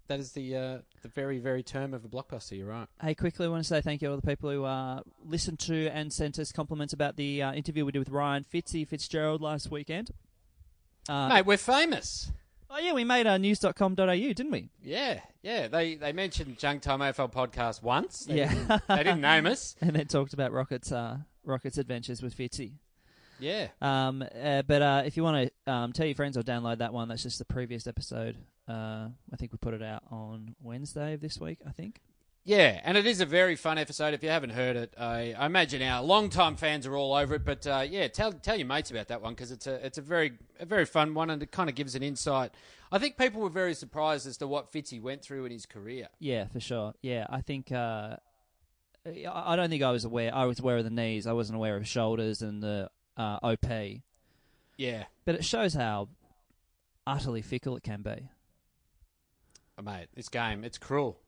That 0.08 0.18
is 0.18 0.32
the 0.32 0.56
uh, 0.56 0.78
the 1.02 1.08
very 1.08 1.38
very 1.38 1.62
term 1.62 1.94
of 1.94 2.04
a 2.04 2.08
blockbuster. 2.08 2.58
You're 2.58 2.66
right. 2.66 2.88
Hey, 3.00 3.14
quickly, 3.14 3.46
I 3.46 3.50
want 3.50 3.62
to 3.62 3.68
say 3.68 3.80
thank 3.80 4.02
you 4.02 4.08
to 4.08 4.14
all 4.14 4.20
the 4.20 4.26
people 4.26 4.50
who 4.50 4.64
uh, 4.64 5.02
listened 5.24 5.60
to 5.60 5.86
and 5.90 6.12
sent 6.12 6.40
us 6.40 6.50
compliments 6.50 6.92
about 6.92 7.14
the 7.16 7.40
uh, 7.40 7.52
interview 7.52 7.84
we 7.84 7.92
did 7.92 8.00
with 8.00 8.08
Ryan 8.08 8.44
Fitzy 8.52 8.88
Fitzgerald 8.88 9.40
last 9.40 9.70
weekend. 9.70 10.10
Uh, 11.08 11.28
Mate, 11.28 11.46
we're 11.46 11.56
famous. 11.56 12.32
oh 12.68 12.78
yeah, 12.78 12.94
we 12.94 13.04
made 13.04 13.28
uh, 13.28 13.38
news.com.au, 13.38 13.94
didn't 14.16 14.50
we? 14.50 14.70
Yeah, 14.82 15.20
yeah. 15.42 15.68
They 15.68 15.94
they 15.94 16.12
mentioned 16.12 16.58
Junk 16.58 16.82
Time 16.82 16.98
AFL 17.00 17.30
podcast 17.32 17.80
once. 17.82 18.24
They 18.24 18.38
Yeah. 18.38 18.52
didn't, 18.54 18.82
they 18.88 18.96
didn't 19.04 19.20
name 19.20 19.46
us. 19.46 19.76
and 19.80 19.94
then 19.94 20.06
talked 20.06 20.32
about 20.32 20.50
Rockets 20.52 20.90
uh, 20.90 21.18
Rockets 21.44 21.78
adventures 21.78 22.22
with 22.22 22.36
Fitzy. 22.36 22.72
Yeah. 23.38 23.68
Um, 23.80 24.22
uh, 24.22 24.62
but 24.62 24.82
uh, 24.82 25.02
if 25.06 25.16
you 25.16 25.22
want 25.22 25.50
to 25.66 25.72
um, 25.72 25.92
tell 25.92 26.06
your 26.06 26.14
friends 26.14 26.36
or 26.36 26.42
download 26.42 26.78
that 26.78 26.92
one, 26.92 27.08
that's 27.08 27.22
just 27.22 27.38
the 27.38 27.44
previous 27.44 27.86
episode. 27.86 28.36
Uh, 28.68 29.08
I 29.32 29.36
think 29.36 29.52
we 29.52 29.58
put 29.58 29.74
it 29.74 29.82
out 29.82 30.02
on 30.10 30.54
Wednesday 30.62 31.14
of 31.14 31.20
this 31.20 31.38
week. 31.38 31.58
I 31.66 31.70
think. 31.70 32.00
Yeah, 32.44 32.80
and 32.82 32.96
it 32.96 33.04
is 33.04 33.20
a 33.20 33.26
very 33.26 33.56
fun 33.56 33.76
episode. 33.76 34.14
If 34.14 34.22
you 34.22 34.30
haven't 34.30 34.50
heard 34.50 34.74
it, 34.74 34.94
I, 34.98 35.34
I 35.38 35.44
imagine 35.44 35.82
our 35.82 36.02
long-time 36.02 36.56
fans 36.56 36.86
are 36.86 36.96
all 36.96 37.12
over 37.12 37.34
it. 37.34 37.44
But 37.44 37.66
uh, 37.66 37.84
yeah, 37.88 38.08
tell 38.08 38.32
tell 38.32 38.56
your 38.56 38.66
mates 38.66 38.90
about 38.90 39.08
that 39.08 39.20
one 39.20 39.34
because 39.34 39.50
it's 39.50 39.66
a 39.66 39.84
it's 39.84 39.98
a 39.98 40.02
very 40.02 40.32
a 40.58 40.64
very 40.64 40.86
fun 40.86 41.14
one, 41.14 41.30
and 41.30 41.42
it 41.42 41.52
kind 41.52 41.68
of 41.68 41.74
gives 41.74 41.94
an 41.94 42.02
insight. 42.02 42.52
I 42.90 42.98
think 42.98 43.18
people 43.18 43.42
were 43.42 43.50
very 43.50 43.74
surprised 43.74 44.26
as 44.26 44.38
to 44.38 44.46
what 44.46 44.72
Fitzy 44.72 45.00
went 45.00 45.22
through 45.22 45.44
in 45.44 45.52
his 45.52 45.66
career. 45.66 46.08
Yeah, 46.20 46.46
for 46.46 46.60
sure. 46.60 46.94
Yeah, 47.02 47.26
I 47.28 47.42
think. 47.42 47.70
Uh, 47.70 48.16
I 49.06 49.52
I 49.52 49.56
don't 49.56 49.68
think 49.68 49.82
I 49.82 49.90
was 49.90 50.04
aware. 50.04 50.34
I 50.34 50.46
was 50.46 50.58
aware 50.58 50.78
of 50.78 50.84
the 50.84 50.90
knees. 50.90 51.26
I 51.26 51.32
wasn't 51.32 51.56
aware 51.56 51.76
of 51.76 51.86
shoulders 51.86 52.40
and 52.40 52.62
the 52.62 52.90
uh, 53.18 53.38
OP. 53.42 53.66
Yeah, 54.78 55.04
But 55.24 55.34
it 55.34 55.44
shows 55.44 55.74
how 55.74 56.08
utterly 57.06 57.42
fickle 57.42 57.76
it 57.76 57.82
can 57.82 58.00
be. 58.02 58.28
oh, 59.78 59.82
mate, 59.82 60.06
this 60.14 60.28
game 60.28 60.64
it's 60.64 60.78
cruel. 60.78 61.18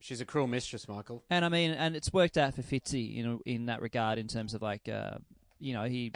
She's 0.00 0.20
a 0.20 0.24
cruel 0.26 0.46
mistress, 0.46 0.86
Michael. 0.88 1.22
And 1.30 1.44
I 1.44 1.48
mean, 1.48 1.70
and 1.70 1.96
it's 1.96 2.12
worked 2.12 2.36
out 2.36 2.54
for 2.54 2.62
Fitzy, 2.62 3.10
you 3.14 3.24
know, 3.24 3.40
in 3.46 3.66
that 3.66 3.80
regard, 3.80 4.18
in 4.18 4.26
terms 4.28 4.52
of 4.54 4.60
like, 4.60 4.88
uh, 4.88 5.16
you 5.58 5.72
know, 5.72 5.84
he 5.84 6.12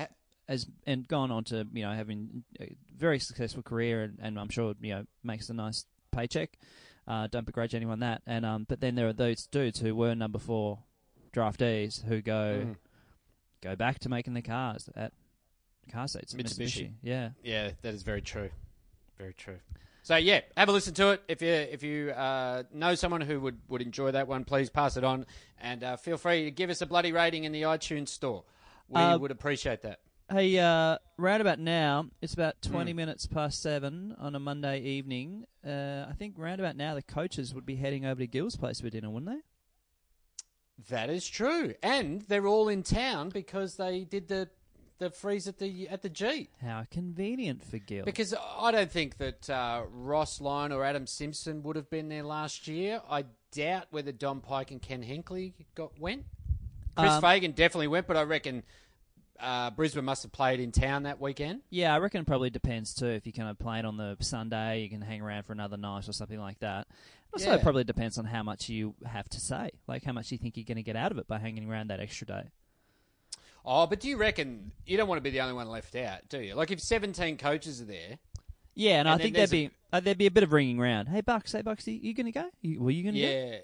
has 0.48 0.66
and 0.86 1.06
gone 1.08 1.30
on 1.30 1.44
to, 1.44 1.66
you 1.72 1.82
know, 1.84 1.92
having 1.92 2.42
a 2.60 2.74
very 2.96 3.18
successful 3.18 3.62
career, 3.62 4.02
and, 4.02 4.18
and 4.20 4.38
I'm 4.38 4.50
sure, 4.50 4.74
you 4.80 4.94
know, 4.94 5.04
makes 5.22 5.48
a 5.48 5.54
nice 5.54 5.86
paycheck. 6.10 6.58
Uh, 7.06 7.28
don't 7.28 7.46
begrudge 7.46 7.74
anyone 7.74 8.00
that. 8.00 8.20
And 8.26 8.44
um, 8.44 8.66
but 8.68 8.80
then 8.80 8.94
there 8.94 9.08
are 9.08 9.14
those 9.14 9.46
dudes 9.46 9.80
who 9.80 9.94
were 9.94 10.14
number 10.14 10.38
four 10.38 10.80
draftees 11.34 12.04
who 12.04 12.20
go 12.20 12.64
Mm. 12.66 12.76
Go 13.62 13.76
back 13.76 13.98
to 14.00 14.08
making 14.08 14.34
the 14.34 14.42
cars 14.42 14.88
at 14.96 15.12
car 15.90 16.06
seats 16.08 16.34
at 16.34 16.40
Mitsubishi. 16.40 16.64
Mitsubishi. 16.66 16.90
Yeah. 17.02 17.30
Yeah, 17.42 17.70
that 17.82 17.94
is 17.94 18.02
very 18.02 18.22
true. 18.22 18.50
Very 19.18 19.34
true. 19.34 19.58
So 20.02 20.16
yeah, 20.16 20.40
have 20.56 20.68
a 20.68 20.72
listen 20.72 20.94
to 20.94 21.10
it. 21.10 21.22
If 21.28 21.42
you 21.42 21.48
if 21.52 21.82
you 21.82 22.10
uh, 22.12 22.62
know 22.72 22.94
someone 22.94 23.20
who 23.20 23.40
would, 23.40 23.58
would 23.68 23.82
enjoy 23.82 24.12
that 24.12 24.26
one, 24.26 24.44
please 24.44 24.70
pass 24.70 24.96
it 24.96 25.04
on, 25.04 25.26
and 25.60 25.84
uh, 25.84 25.96
feel 25.96 26.16
free 26.16 26.44
to 26.44 26.50
give 26.50 26.70
us 26.70 26.80
a 26.80 26.86
bloody 26.86 27.12
rating 27.12 27.44
in 27.44 27.52
the 27.52 27.62
iTunes 27.62 28.08
store. 28.08 28.44
We 28.88 29.00
Uh, 29.00 29.18
would 29.18 29.30
appreciate 29.30 29.82
that. 29.82 30.00
Hey, 30.30 30.58
uh, 30.58 30.98
round 31.18 31.40
about 31.42 31.58
now, 31.58 32.06
it's 32.22 32.32
about 32.34 32.56
Hmm. 32.64 32.72
20 32.72 32.92
minutes 32.94 33.26
past 33.26 33.60
seven 33.62 34.14
on 34.18 34.34
a 34.34 34.38
Monday 34.38 34.80
evening. 34.80 35.44
Uh, 35.66 36.06
I 36.08 36.12
think 36.18 36.34
round 36.38 36.60
about 36.60 36.76
now, 36.76 36.94
the 36.94 37.02
coaches 37.02 37.54
would 37.54 37.66
be 37.66 37.76
heading 37.76 38.04
over 38.06 38.20
to 38.20 38.26
Gill's 38.26 38.56
place 38.56 38.80
for 38.80 38.88
dinner, 38.90 39.10
wouldn't 39.10 39.30
they? 39.32 39.40
That 40.90 41.10
is 41.10 41.26
true, 41.28 41.74
and 41.82 42.22
they're 42.22 42.46
all 42.46 42.68
in 42.68 42.82
town 42.82 43.30
because 43.30 43.76
they 43.76 44.04
did 44.04 44.28
the 44.28 44.48
the 44.98 45.10
freeze 45.10 45.46
at 45.46 45.58
the 45.58 45.88
at 45.88 46.02
the 46.02 46.08
G. 46.08 46.48
How 46.62 46.84
convenient 46.90 47.64
for 47.64 47.78
Gill. 47.78 48.04
Because 48.04 48.34
I 48.58 48.70
don't 48.72 48.90
think 48.90 49.18
that 49.18 49.48
uh, 49.50 49.82
Ross 49.90 50.40
Lyon 50.40 50.72
or 50.72 50.84
Adam 50.84 51.06
Simpson 51.06 51.62
would 51.64 51.76
have 51.76 51.90
been 51.90 52.08
there 52.08 52.22
last 52.24 52.66
year. 52.68 53.00
I 53.10 53.24
doubt 53.52 53.86
whether 53.90 54.12
Don 54.12 54.40
Pyke 54.40 54.70
and 54.72 54.80
Ken 54.82 55.02
Hinkley 55.02 55.52
got 55.74 55.98
went. 56.00 56.24
Chris 56.96 57.12
Um, 57.12 57.20
Fagan 57.22 57.52
definitely 57.52 57.86
went, 57.88 58.06
but 58.08 58.16
I 58.16 58.22
reckon 58.22 58.64
uh, 59.40 59.70
Brisbane 59.70 60.04
must 60.04 60.24
have 60.24 60.32
played 60.32 60.58
in 60.58 60.72
town 60.72 61.04
that 61.04 61.20
weekend. 61.20 61.60
yeah, 61.70 61.94
I 61.94 61.98
reckon 61.98 62.22
it 62.22 62.26
probably 62.26 62.50
depends 62.50 62.92
too. 62.92 63.06
If 63.06 63.24
you 63.24 63.32
kind 63.32 63.48
of 63.48 63.56
play 63.58 63.78
it 63.78 63.84
on 63.84 63.96
the 63.96 64.16
Sunday, 64.20 64.82
you 64.82 64.88
can 64.88 65.00
hang 65.00 65.22
around 65.22 65.44
for 65.44 65.52
another 65.52 65.76
night 65.76 66.08
or 66.08 66.12
something 66.12 66.40
like 66.40 66.58
that. 66.58 66.88
Also, 67.32 67.46
Yeah. 67.50 67.56
it 67.56 67.62
probably 67.62 67.84
depends 67.84 68.18
on 68.18 68.24
how 68.24 68.42
much 68.42 68.68
you 68.68 68.94
have 69.06 69.28
to 69.30 69.40
say, 69.40 69.70
like 69.86 70.04
how 70.04 70.12
much 70.12 70.32
you 70.32 70.38
think 70.38 70.56
you're 70.56 70.64
going 70.64 70.76
to 70.76 70.82
get 70.82 70.96
out 70.96 71.12
of 71.12 71.18
it 71.18 71.28
by 71.28 71.38
hanging 71.38 71.68
around 71.70 71.88
that 71.88 72.00
extra 72.00 72.26
day. 72.26 72.42
Oh, 73.64 73.86
but 73.86 74.00
do 74.00 74.08
you 74.08 74.16
reckon 74.16 74.72
you 74.86 74.96
don't 74.96 75.08
want 75.08 75.18
to 75.18 75.22
be 75.22 75.30
the 75.30 75.40
only 75.40 75.52
one 75.54 75.68
left 75.68 75.94
out, 75.94 76.20
do 76.28 76.40
you? 76.40 76.54
Like 76.54 76.70
if 76.70 76.80
17 76.80 77.36
coaches 77.36 77.82
are 77.82 77.84
there, 77.84 78.18
Yeah, 78.74 79.00
and, 79.00 79.08
And 79.08 79.08
I 79.08 79.18
think 79.18 79.34
there'd 79.34 79.50
be 79.50 79.70
uh, 79.92 80.00
there'd 80.00 80.16
be 80.18 80.26
a 80.26 80.30
bit 80.30 80.42
of 80.42 80.52
ringing 80.52 80.78
around. 80.80 81.06
Hey, 81.06 81.20
Bucks, 81.20 81.52
hey 81.52 81.62
Bucks, 81.62 81.86
you, 81.86 81.94
you 82.00 82.14
going 82.14 82.26
to 82.26 82.32
go? 82.32 82.48
You, 82.62 82.80
were 82.82 82.90
you 82.90 83.02
going 83.02 83.14
to 83.14 83.20
go? 83.20 83.26
yeah. 83.26 83.56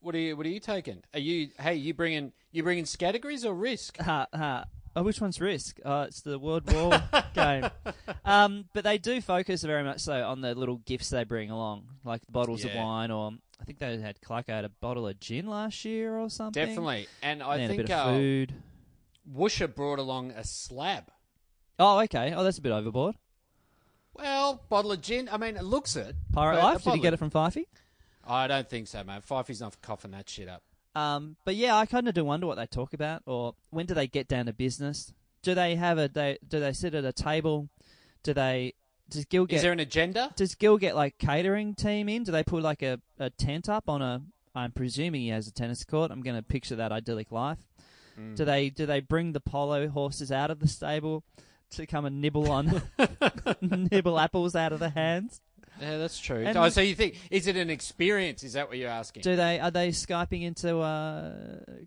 What 0.00 0.14
are 0.14 0.18
you? 0.18 0.36
What 0.36 0.46
are 0.46 0.50
you 0.50 0.60
taking? 0.60 1.02
Are 1.12 1.18
you? 1.18 1.48
Hey, 1.58 1.74
you 1.74 1.92
bringing? 1.92 2.32
You 2.52 2.62
bringing 2.62 2.84
categories 2.84 3.44
or 3.44 3.52
risk? 3.52 3.98
Ha, 3.98 4.26
ha. 4.32 4.64
Oh, 4.98 5.02
which 5.04 5.20
one's 5.20 5.40
Risk? 5.40 5.78
Oh, 5.84 6.02
it's 6.02 6.22
the 6.22 6.38
World 6.38 6.70
War 6.72 7.00
game. 7.34 7.68
Um, 8.24 8.64
but 8.74 8.82
they 8.84 8.98
do 8.98 9.20
focus 9.20 9.62
very 9.62 9.84
much 9.84 10.00
so 10.00 10.26
on 10.28 10.40
the 10.40 10.54
little 10.56 10.78
gifts 10.78 11.10
they 11.10 11.22
bring 11.24 11.50
along, 11.50 11.84
like 12.04 12.20
bottles 12.30 12.64
of 12.64 12.72
Yeah. 12.74 12.84
wine, 12.84 13.10
or 13.12 13.32
I 13.60 13.64
think 13.64 13.78
they 13.78 13.96
had 13.98 14.20
Clark 14.20 14.48
had 14.48 14.64
a 14.64 14.68
bottle 14.68 15.06
of 15.06 15.20
gin 15.20 15.46
last 15.46 15.84
year 15.84 16.18
or 16.18 16.28
something. 16.30 16.64
Definitely. 16.64 17.06
And 17.22 17.42
I 17.42 17.54
And 17.54 17.62
then 17.62 17.70
a 17.70 17.74
think 17.74 17.86
bit 17.86 17.94
of 17.94 18.08
uh, 18.08 18.12
food. 18.18 18.54
Woosha 19.32 19.72
brought 19.72 19.98
along 19.98 20.30
a 20.32 20.42
slab. 20.42 21.10
Oh, 21.78 22.00
okay. 22.00 22.32
Oh, 22.34 22.42
that's 22.42 22.58
a 22.58 22.62
bit 22.62 22.72
overboard. 22.72 23.14
Well, 24.14 24.62
bottle 24.68 24.90
of 24.90 25.00
gin. 25.00 25.28
I 25.30 25.36
mean, 25.36 25.56
it 25.56 25.64
looks 25.64 25.94
it. 25.94 26.16
Pirate 26.32 26.56
but 26.56 26.60
a 26.62 26.64
Life. 26.64 26.78
Did 26.78 26.84
you 26.86 26.90
bottle 26.90 27.02
get 27.02 27.14
it 27.14 27.18
from 27.18 27.30
Fifey? 27.30 27.64
I 28.26 28.46
don't 28.48 28.68
think 28.68 28.88
so, 28.88 29.04
man. 29.04 29.20
Fifey's 29.22 29.60
not 29.60 29.80
coughing 29.80 30.10
that 30.10 30.28
shit 30.28 30.48
up. 30.48 30.62
Um, 30.94 31.36
but 31.44 31.54
yeah, 31.54 31.76
I 31.76 31.86
kind 31.86 32.08
of 32.08 32.14
do 32.14 32.24
wonder 32.24 32.46
what 32.46 32.56
they 32.56 32.66
talk 32.66 32.92
about, 32.92 33.22
or 33.26 33.54
when 33.70 33.86
do 33.86 33.94
they 33.94 34.06
get 34.06 34.28
down 34.28 34.46
to 34.46 34.52
business? 34.52 35.12
Do 35.42 35.54
they 35.54 35.76
have 35.76 35.98
a? 35.98 36.08
They, 36.08 36.38
do 36.46 36.60
they 36.60 36.72
sit 36.72 36.94
at 36.94 37.04
a 37.04 37.12
table? 37.12 37.68
Do 38.22 38.34
they? 38.34 38.74
Does 39.08 39.24
Gil 39.24 39.46
get? 39.46 39.56
Is 39.56 39.62
there 39.62 39.72
an 39.72 39.80
agenda? 39.80 40.32
does 40.36 40.54
Gil 40.54 40.76
get 40.76 40.96
like 40.96 41.18
catering 41.18 41.74
team 41.74 42.08
in? 42.08 42.24
Do 42.24 42.32
they 42.32 42.42
put 42.42 42.62
like 42.62 42.82
a, 42.82 43.00
a 43.18 43.30
tent 43.30 43.68
up 43.68 43.88
on 43.88 44.02
a? 44.02 44.22
I'm 44.54 44.72
presuming 44.72 45.20
he 45.20 45.28
has 45.28 45.46
a 45.46 45.52
tennis 45.52 45.84
court. 45.84 46.10
I'm 46.10 46.20
going 46.20 46.36
to 46.36 46.42
picture 46.42 46.76
that 46.76 46.90
idyllic 46.90 47.30
life. 47.30 47.58
Hmm. 48.16 48.34
Do 48.34 48.44
they 48.44 48.70
do 48.70 48.86
they 48.86 49.00
bring 49.00 49.32
the 49.32 49.40
polo 49.40 49.88
horses 49.88 50.32
out 50.32 50.50
of 50.50 50.58
the 50.58 50.68
stable 50.68 51.22
to 51.70 51.86
come 51.86 52.04
and 52.04 52.20
nibble 52.20 52.50
on 52.50 52.82
nibble 53.60 54.18
apples 54.18 54.56
out 54.56 54.72
of 54.72 54.80
the 54.80 54.90
hands? 54.90 55.40
Yeah, 55.80 55.98
that's 55.98 56.18
true. 56.18 56.44
And- 56.44 56.56
oh, 56.56 56.68
so 56.68 56.80
you 56.80 56.94
think 56.94 57.16
is 57.30 57.46
it 57.46 57.56
an 57.56 57.70
experience? 57.70 58.42
Is 58.42 58.54
that 58.54 58.68
what 58.68 58.78
you're 58.78 58.90
asking? 58.90 59.22
Do 59.22 59.36
they 59.36 59.60
are 59.60 59.70
they 59.70 59.88
skyping 59.88 60.42
into 60.42 60.78
uh, 60.78 61.32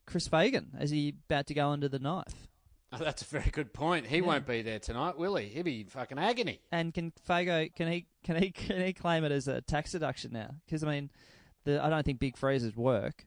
Chris 0.05 0.27
Fagan 0.27 0.71
as 0.77 0.89
he 0.91 1.15
about 1.29 1.47
to 1.47 1.53
go 1.53 1.69
under 1.69 1.87
the 1.87 1.99
knife? 1.99 2.47
Oh, 2.93 2.97
that's 2.97 3.21
a 3.21 3.25
very 3.25 3.49
good 3.51 3.71
point. 3.73 4.05
He 4.05 4.21
won't 4.21 4.45
be 4.45 4.61
there 4.61 4.79
tonight, 4.79 5.17
will 5.17 5.37
he? 5.37 5.47
He'll 5.47 5.63
be 5.63 5.81
in 5.81 5.87
fucking 5.87 6.19
agony. 6.19 6.59
And 6.73 6.93
can 6.93 7.13
Fago 7.27 7.73
can 7.73 7.89
he 7.89 8.05
can 8.23 8.35
he 8.41 8.51
can 8.51 8.81
he 8.81 8.93
claim 8.93 9.23
it 9.23 9.31
as 9.31 9.47
a 9.47 9.61
tax 9.61 9.91
deduction 9.93 10.33
now? 10.33 10.55
Because 10.65 10.83
I 10.83 10.89
mean, 10.91 11.09
the 11.63 11.83
I 11.83 11.89
don't 11.89 12.05
think 12.05 12.19
big 12.19 12.37
freezers 12.37 12.75
work. 12.75 13.25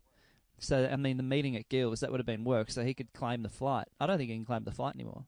So 0.58 0.88
I 0.90 0.96
mean, 0.96 1.16
the 1.16 1.22
meeting 1.22 1.56
at 1.56 1.68
Gills 1.68 2.00
that 2.00 2.10
would 2.10 2.20
have 2.20 2.26
been 2.26 2.44
work. 2.44 2.70
So 2.70 2.84
he 2.84 2.94
could 2.94 3.12
claim 3.14 3.42
the 3.42 3.48
flight. 3.48 3.86
I 3.98 4.06
don't 4.06 4.18
think 4.18 4.30
he 4.30 4.36
can 4.36 4.44
claim 4.44 4.64
the 4.64 4.72
flight 4.72 4.94
anymore. 4.94 5.24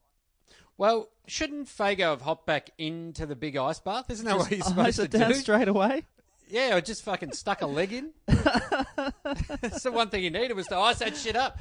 Well, 0.79 1.09
shouldn't 1.27 1.69
Fago 1.69 2.11
have 2.11 2.21
hopped 2.23 2.47
back 2.47 2.71
into 2.79 3.25
the 3.27 3.35
big 3.37 3.57
ice 3.57 3.81
bath? 3.81 4.11
Isn't 4.11 4.27
that 4.27 4.37
what 4.37 4.49
he's 4.49 4.67
supposed 4.67 4.99
it 4.99 5.11
to 5.13 5.19
down 5.19 5.29
do? 5.33 5.35
straight 5.37 5.69
away. 5.69 6.05
Yeah, 6.49 6.77
or 6.77 6.81
just 6.81 7.03
fucking 7.03 7.33
stuck 7.33 7.63
a 7.63 7.67
leg 7.67 7.93
in. 7.93 8.11
That's 8.27 9.83
the 9.83 9.91
one 9.93 10.11
thing 10.11 10.23
he 10.23 10.31
needed 10.31 10.55
was 10.55 10.67
to 10.69 10.77
ice 10.77 10.99
that 11.01 11.17
shit 11.17 11.37
up. 11.37 11.59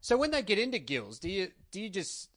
So 0.00 0.16
when 0.16 0.30
they 0.30 0.42
get 0.42 0.58
into 0.58 0.78
gills, 0.78 1.18
do 1.18 1.28
you 1.28 1.48
do 1.72 1.80
you 1.80 1.88
just 1.90 2.28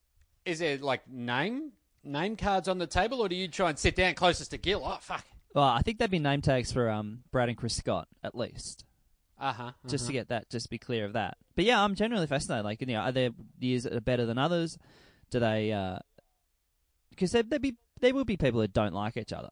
is 0.46 0.60
there 0.60 0.78
like 0.78 1.08
name 1.08 1.72
name 2.04 2.36
cards 2.36 2.68
on 2.68 2.78
the 2.80 2.88
table, 2.88 3.20
or 3.22 3.30
do 3.30 3.36
you 3.36 3.48
try 3.48 3.70
and 3.70 3.78
sit 3.78 3.96
down 3.96 4.16
closest 4.16 4.52
to 4.52 4.58
Gill? 4.58 4.82
Oh 4.84 4.98
fuck. 5.02 5.26
Well, 5.54 5.66
I 5.66 5.82
think 5.82 6.00
there'd 6.00 6.10
be 6.10 6.20
name 6.20 6.42
tags 6.42 6.72
for 6.72 6.90
um 6.90 7.24
Brad 7.32 7.50
and 7.50 7.58
Chris 7.58 7.76
Scott 7.76 8.08
at 8.24 8.36
least, 8.36 8.84
Uh 9.40 9.54
huh. 9.54 9.72
just 9.88 10.08
to 10.08 10.14
get 10.14 10.30
that, 10.30 10.50
just 10.50 10.66
to 10.66 10.70
be 10.72 10.80
clear 10.80 11.06
of 11.06 11.14
that. 11.14 11.38
But 11.56 11.66
yeah, 11.66 11.84
I'm 11.84 11.94
generally 11.94 12.26
fascinated. 12.28 12.66
Like, 12.66 12.82
you 12.82 12.88
know, 12.88 12.96
are 13.02 13.12
there 13.12 13.30
years 13.60 13.84
that 13.84 13.94
are 13.94 14.02
better 14.02 14.26
than 14.26 14.38
others? 14.40 14.80
Do 15.32 15.40
they? 15.40 15.98
Because 17.10 17.32
there 17.32 17.44
there 17.44 17.60
be 17.60 17.76
there 18.00 18.14
will 18.14 18.26
be 18.26 18.38
people 18.38 18.62
that 18.62 18.74
don't 18.74 18.94
like 18.94 19.18
each 19.18 19.34
other. 19.34 19.50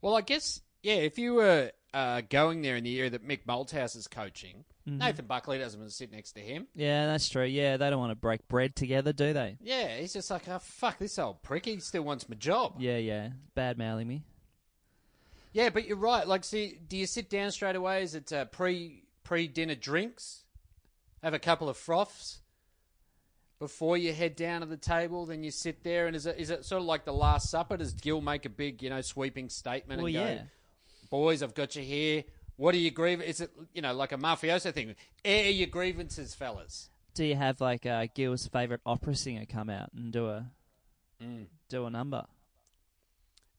Well, 0.00 0.16
I 0.16 0.22
guess 0.22 0.60
yeah. 0.82 0.94
If 0.94 1.18
you 1.18 1.34
were 1.34 1.70
uh, 1.92 2.22
going 2.28 2.62
there 2.62 2.76
in 2.76 2.84
the 2.84 2.90
year 2.90 3.10
that 3.10 3.26
Mick 3.26 3.44
Malthouse 3.46 3.96
is 3.96 4.08
coaching, 4.08 4.64
Mm-hmm. 4.88 4.98
Nathan 4.98 5.26
Buckley 5.26 5.58
doesn't 5.58 5.78
want 5.78 5.90
to 5.90 5.96
sit 5.96 6.10
next 6.10 6.32
to 6.32 6.40
him. 6.40 6.66
Yeah, 6.74 7.06
that's 7.06 7.28
true. 7.28 7.44
Yeah, 7.44 7.76
they 7.76 7.88
don't 7.88 8.00
want 8.00 8.10
to 8.10 8.16
break 8.16 8.48
bread 8.48 8.74
together, 8.74 9.12
do 9.12 9.32
they? 9.32 9.56
Yeah, 9.60 9.96
he's 9.98 10.12
just 10.12 10.30
like, 10.30 10.48
oh 10.48 10.58
fuck, 10.58 10.98
this 10.98 11.18
old 11.18 11.42
prick. 11.42 11.66
He 11.66 11.78
still 11.78 12.02
wants 12.02 12.28
my 12.28 12.34
job. 12.34 12.76
Yeah, 12.78 12.96
yeah. 12.96 13.28
Bad 13.54 13.78
mouthing 13.78 14.08
me. 14.08 14.24
Yeah, 15.52 15.68
but 15.68 15.86
you're 15.86 15.98
right. 15.98 16.26
Like, 16.26 16.44
see, 16.44 16.78
do 16.88 16.96
you 16.96 17.06
sit 17.06 17.30
down 17.30 17.52
straight 17.52 17.76
away? 17.76 18.02
Is 18.02 18.14
it 18.14 18.32
uh, 18.32 18.46
pre 18.46 19.04
pre 19.22 19.46
dinner 19.46 19.76
drinks? 19.76 20.44
Have 21.22 21.34
a 21.34 21.38
couple 21.38 21.68
of 21.68 21.76
froths 21.76 22.40
before 23.62 23.96
you 23.96 24.12
head 24.12 24.34
down 24.34 24.60
to 24.62 24.66
the 24.66 24.76
table. 24.76 25.24
Then 25.24 25.44
you 25.44 25.52
sit 25.52 25.84
there, 25.84 26.08
and 26.08 26.16
is 26.16 26.26
it 26.26 26.36
is 26.36 26.50
it 26.50 26.64
sort 26.64 26.80
of 26.82 26.86
like 26.86 27.04
the 27.04 27.12
Last 27.12 27.48
Supper? 27.48 27.76
Does 27.76 27.92
Gil 27.92 28.20
make 28.20 28.44
a 28.44 28.48
big, 28.48 28.82
you 28.82 28.90
know, 28.90 29.00
sweeping 29.00 29.48
statement 29.48 29.98
Well, 30.02 30.06
and 30.08 30.16
go, 30.16 30.24
yeah. 30.24 30.42
"Boys, 31.10 31.44
I've 31.44 31.54
got 31.54 31.76
you 31.76 31.82
here. 31.82 32.24
What 32.56 32.74
are 32.74 32.78
your 32.78 32.90
grievances? 32.90 33.36
Is 33.36 33.40
it 33.42 33.50
you 33.72 33.80
know 33.80 33.94
like 33.94 34.10
a 34.10 34.16
mafioso 34.16 34.74
thing? 34.74 34.96
Air 35.24 35.50
your 35.50 35.68
grievances, 35.68 36.34
fellas." 36.34 36.90
Do 37.14 37.24
you 37.24 37.36
have 37.36 37.60
like 37.60 37.86
uh, 37.86 38.08
Gil's 38.16 38.48
favorite 38.48 38.80
opera 38.84 39.14
singer 39.14 39.46
come 39.46 39.70
out 39.70 39.90
and 39.94 40.12
do 40.12 40.26
a 40.28 40.50
Mm. 41.22 41.46
do 41.68 41.86
a 41.86 41.90
number, 41.90 42.24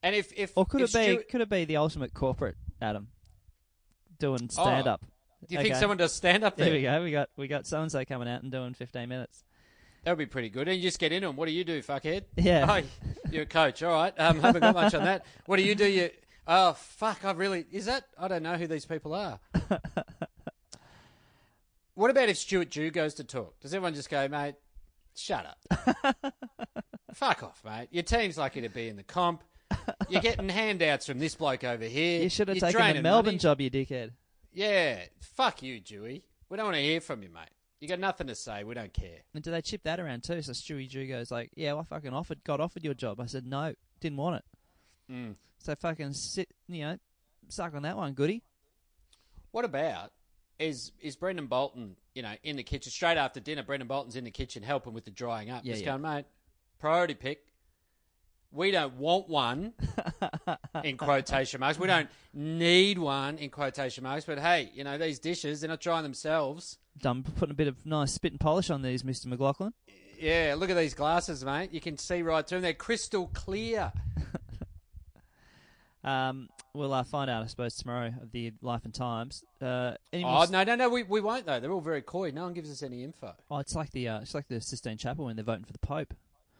And 0.01 0.13
if 0.13 0.33
if 0.35 0.51
or 0.57 0.65
could 0.65 0.81
if 0.81 0.93
it 0.93 0.97
be 0.99 1.03
Stuart- 1.13 1.29
could 1.29 1.39
it 1.41 1.49
be 1.49 1.63
the 1.63 1.77
ultimate 1.77 2.13
corporate 2.13 2.57
Adam 2.81 3.07
doing 4.19 4.49
stand 4.49 4.85
up? 4.85 5.05
do 5.47 5.55
you 5.55 5.61
think 5.61 5.75
someone 5.75 5.95
does 5.97 6.11
stand 6.13 6.43
up 6.43 6.57
There 6.57 6.65
there? 6.65 6.73
we 6.75 6.81
go. 6.81 7.03
We 7.03 7.11
got 7.11 7.29
we 7.37 7.47
got 7.47 7.65
so 7.65 7.81
and 7.81 7.89
so 7.89 8.03
coming 8.03 8.27
out 8.27 8.43
and 8.43 8.51
doing 8.51 8.73
fifteen 8.73 9.07
minutes. 9.07 9.45
That 10.03 10.11
would 10.11 10.17
be 10.17 10.25
pretty 10.25 10.49
good. 10.49 10.67
And 10.67 10.75
you 10.77 10.83
just 10.83 10.99
get 10.99 11.11
into 11.11 11.27
them. 11.27 11.35
What 11.35 11.45
do 11.45 11.53
you 11.53 11.63
do, 11.63 11.81
fuckhead? 11.81 12.23
Yeah. 12.35 12.65
Oh, 12.69 12.81
you're 13.31 13.43
a 13.43 13.45
coach. 13.45 13.81
All 13.83 13.93
right. 13.93 14.13
Um, 14.17 14.39
haven't 14.39 14.61
got 14.61 14.75
much 14.75 14.93
on 14.93 15.05
that. 15.05 15.25
What 15.45 15.57
do 15.57 15.63
you 15.63 15.75
do? 15.75 15.87
You. 15.87 16.09
Oh 16.45 16.73
fuck! 16.73 17.23
I 17.23 17.31
really 17.31 17.65
is 17.71 17.85
that. 17.85 18.03
I 18.17 18.27
don't 18.27 18.43
know 18.43 18.55
who 18.55 18.67
these 18.67 18.85
people 18.85 19.13
are. 19.13 19.39
what 21.93 22.09
about 22.09 22.27
if 22.27 22.37
Stuart 22.37 22.69
Dew 22.69 22.91
goes 22.91 23.13
to 23.15 23.23
talk? 23.23 23.57
Does 23.61 23.73
everyone 23.73 23.93
just 23.93 24.09
go, 24.09 24.27
mate? 24.27 24.55
Shut 25.15 25.45
up. 25.45 26.13
fuck 27.13 27.43
off, 27.43 27.61
mate. 27.63 27.87
Your 27.91 28.03
team's 28.03 28.37
lucky 28.37 28.61
to 28.61 28.69
be 28.69 28.89
in 28.89 28.97
the 28.97 29.03
comp. 29.03 29.43
You're 30.09 30.21
getting 30.21 30.49
handouts 30.49 31.05
from 31.05 31.19
this 31.19 31.35
bloke 31.35 31.63
over 31.63 31.85
here. 31.85 32.23
You 32.23 32.29
should 32.29 32.47
have 32.49 32.57
You're 32.57 32.67
taken 32.67 32.79
the 32.79 32.83
draining 32.83 33.03
Melbourne 33.03 33.25
money. 33.33 33.37
job, 33.37 33.61
you 33.61 33.71
dickhead. 33.71 34.11
Yeah. 34.51 34.99
Fuck 35.21 35.63
you, 35.63 35.79
Dewey. 35.79 36.23
We 36.49 36.57
don't 36.57 36.65
want 36.65 36.75
to 36.77 36.83
hear 36.83 36.99
from 36.99 37.23
you, 37.23 37.29
mate. 37.29 37.49
You 37.83 37.89
got 37.89 37.99
nothing 37.99 38.27
to 38.27 38.35
say. 38.35 38.63
We 38.63 38.75
don't 38.75 38.93
care. 38.93 39.17
And 39.33 39.43
do 39.43 39.51
they 39.51 39.61
chip 39.61 39.83
that 39.83 39.99
around 39.99 40.23
too? 40.23 40.41
So 40.41 40.53
Stewie 40.53 40.89
Dew 40.89 41.05
goes 41.05 41.29
like, 41.31 41.49
"Yeah, 41.53 41.73
well, 41.73 41.81
I 41.81 41.83
fucking 41.83 42.13
offered, 42.13 42.41
got 42.45 42.61
offered 42.61 42.81
your 42.81 42.93
job." 42.93 43.19
I 43.19 43.25
said 43.25 43.45
no, 43.45 43.73
didn't 43.99 44.15
want 44.15 44.37
it. 44.37 44.45
Mm. 45.11 45.35
So 45.57 45.75
fucking 45.75 46.13
sit, 46.13 46.47
you 46.69 46.83
know, 46.83 46.97
suck 47.49 47.75
on 47.75 47.81
that 47.81 47.97
one, 47.97 48.13
goody. 48.13 48.41
What 49.51 49.65
about 49.65 50.13
is 50.59 50.93
is 51.01 51.17
Brendon 51.17 51.47
Bolton, 51.47 51.97
you 52.15 52.21
know, 52.21 52.31
in 52.41 52.55
the 52.55 52.63
kitchen 52.63 52.89
straight 52.89 53.17
after 53.17 53.41
dinner? 53.41 53.63
Brendon 53.63 53.89
Bolton's 53.89 54.15
in 54.15 54.23
the 54.23 54.31
kitchen 54.31 54.63
helping 54.63 54.93
with 54.93 55.03
the 55.03 55.11
drying 55.11 55.49
up. 55.49 55.65
Yeah, 55.65 55.73
Just 55.73 55.83
yeah. 55.83 55.91
going, 55.91 56.03
mate. 56.03 56.25
Priority 56.79 57.15
pick. 57.15 57.47
We 58.49 58.71
don't 58.71 58.93
want 58.95 59.27
one 59.27 59.73
in 60.85 60.95
quotation 60.95 61.59
marks. 61.59 61.77
We 61.77 61.87
don't 61.87 62.07
need 62.33 62.97
one 62.97 63.39
in 63.39 63.49
quotation 63.49 64.05
marks. 64.05 64.23
But 64.23 64.39
hey, 64.39 64.71
you 64.73 64.85
know 64.85 64.97
these 64.97 65.19
dishes, 65.19 65.59
they're 65.59 65.69
not 65.69 65.81
drying 65.81 66.03
themselves. 66.03 66.77
Done 66.99 67.23
putting 67.23 67.51
a 67.51 67.55
bit 67.55 67.67
of 67.67 67.85
nice 67.85 68.13
spit 68.13 68.31
and 68.31 68.39
polish 68.39 68.69
on 68.69 68.81
these, 68.81 69.03
Mister 69.03 69.27
McLachlan. 69.27 69.73
Yeah, 70.19 70.55
look 70.57 70.69
at 70.69 70.77
these 70.77 70.93
glasses, 70.93 71.43
mate. 71.43 71.73
You 71.73 71.81
can 71.81 71.97
see 71.97 72.21
right 72.21 72.47
through 72.47 72.57
them. 72.57 72.63
They're 72.63 72.73
crystal 72.73 73.29
clear. 73.33 73.91
Um, 76.03 76.49
we'll 76.73 76.93
uh, 76.93 77.03
find 77.03 77.29
out, 77.29 77.43
I 77.43 77.47
suppose, 77.47 77.75
tomorrow 77.75 78.07
of 78.21 78.31
the 78.31 78.51
life 78.61 78.83
and 78.83 78.93
times. 78.93 79.43
Uh, 79.61 79.93
any 80.11 80.23
Oh 80.25 80.45
no, 80.51 80.63
no, 80.63 80.75
no. 80.75 80.89
We, 80.89 81.03
we 81.03 81.21
won't 81.21 81.45
though. 81.45 81.59
They're 81.59 81.71
all 81.71 81.81
very 81.81 82.01
coy. 82.01 82.31
No 82.31 82.43
one 82.43 82.53
gives 82.53 82.69
us 82.69 82.83
any 82.83 83.03
info. 83.03 83.33
oh, 83.49 83.59
it's 83.59 83.75
like 83.75 83.91
the 83.91 84.09
uh, 84.09 84.19
it's 84.19 84.35
like 84.35 84.47
the 84.47 84.59
Sistine 84.59 84.97
Chapel 84.97 85.25
when 85.25 85.35
they're 85.35 85.45
voting 85.45 85.63
for 85.63 85.71
the 85.71 85.79
Pope. 85.79 86.13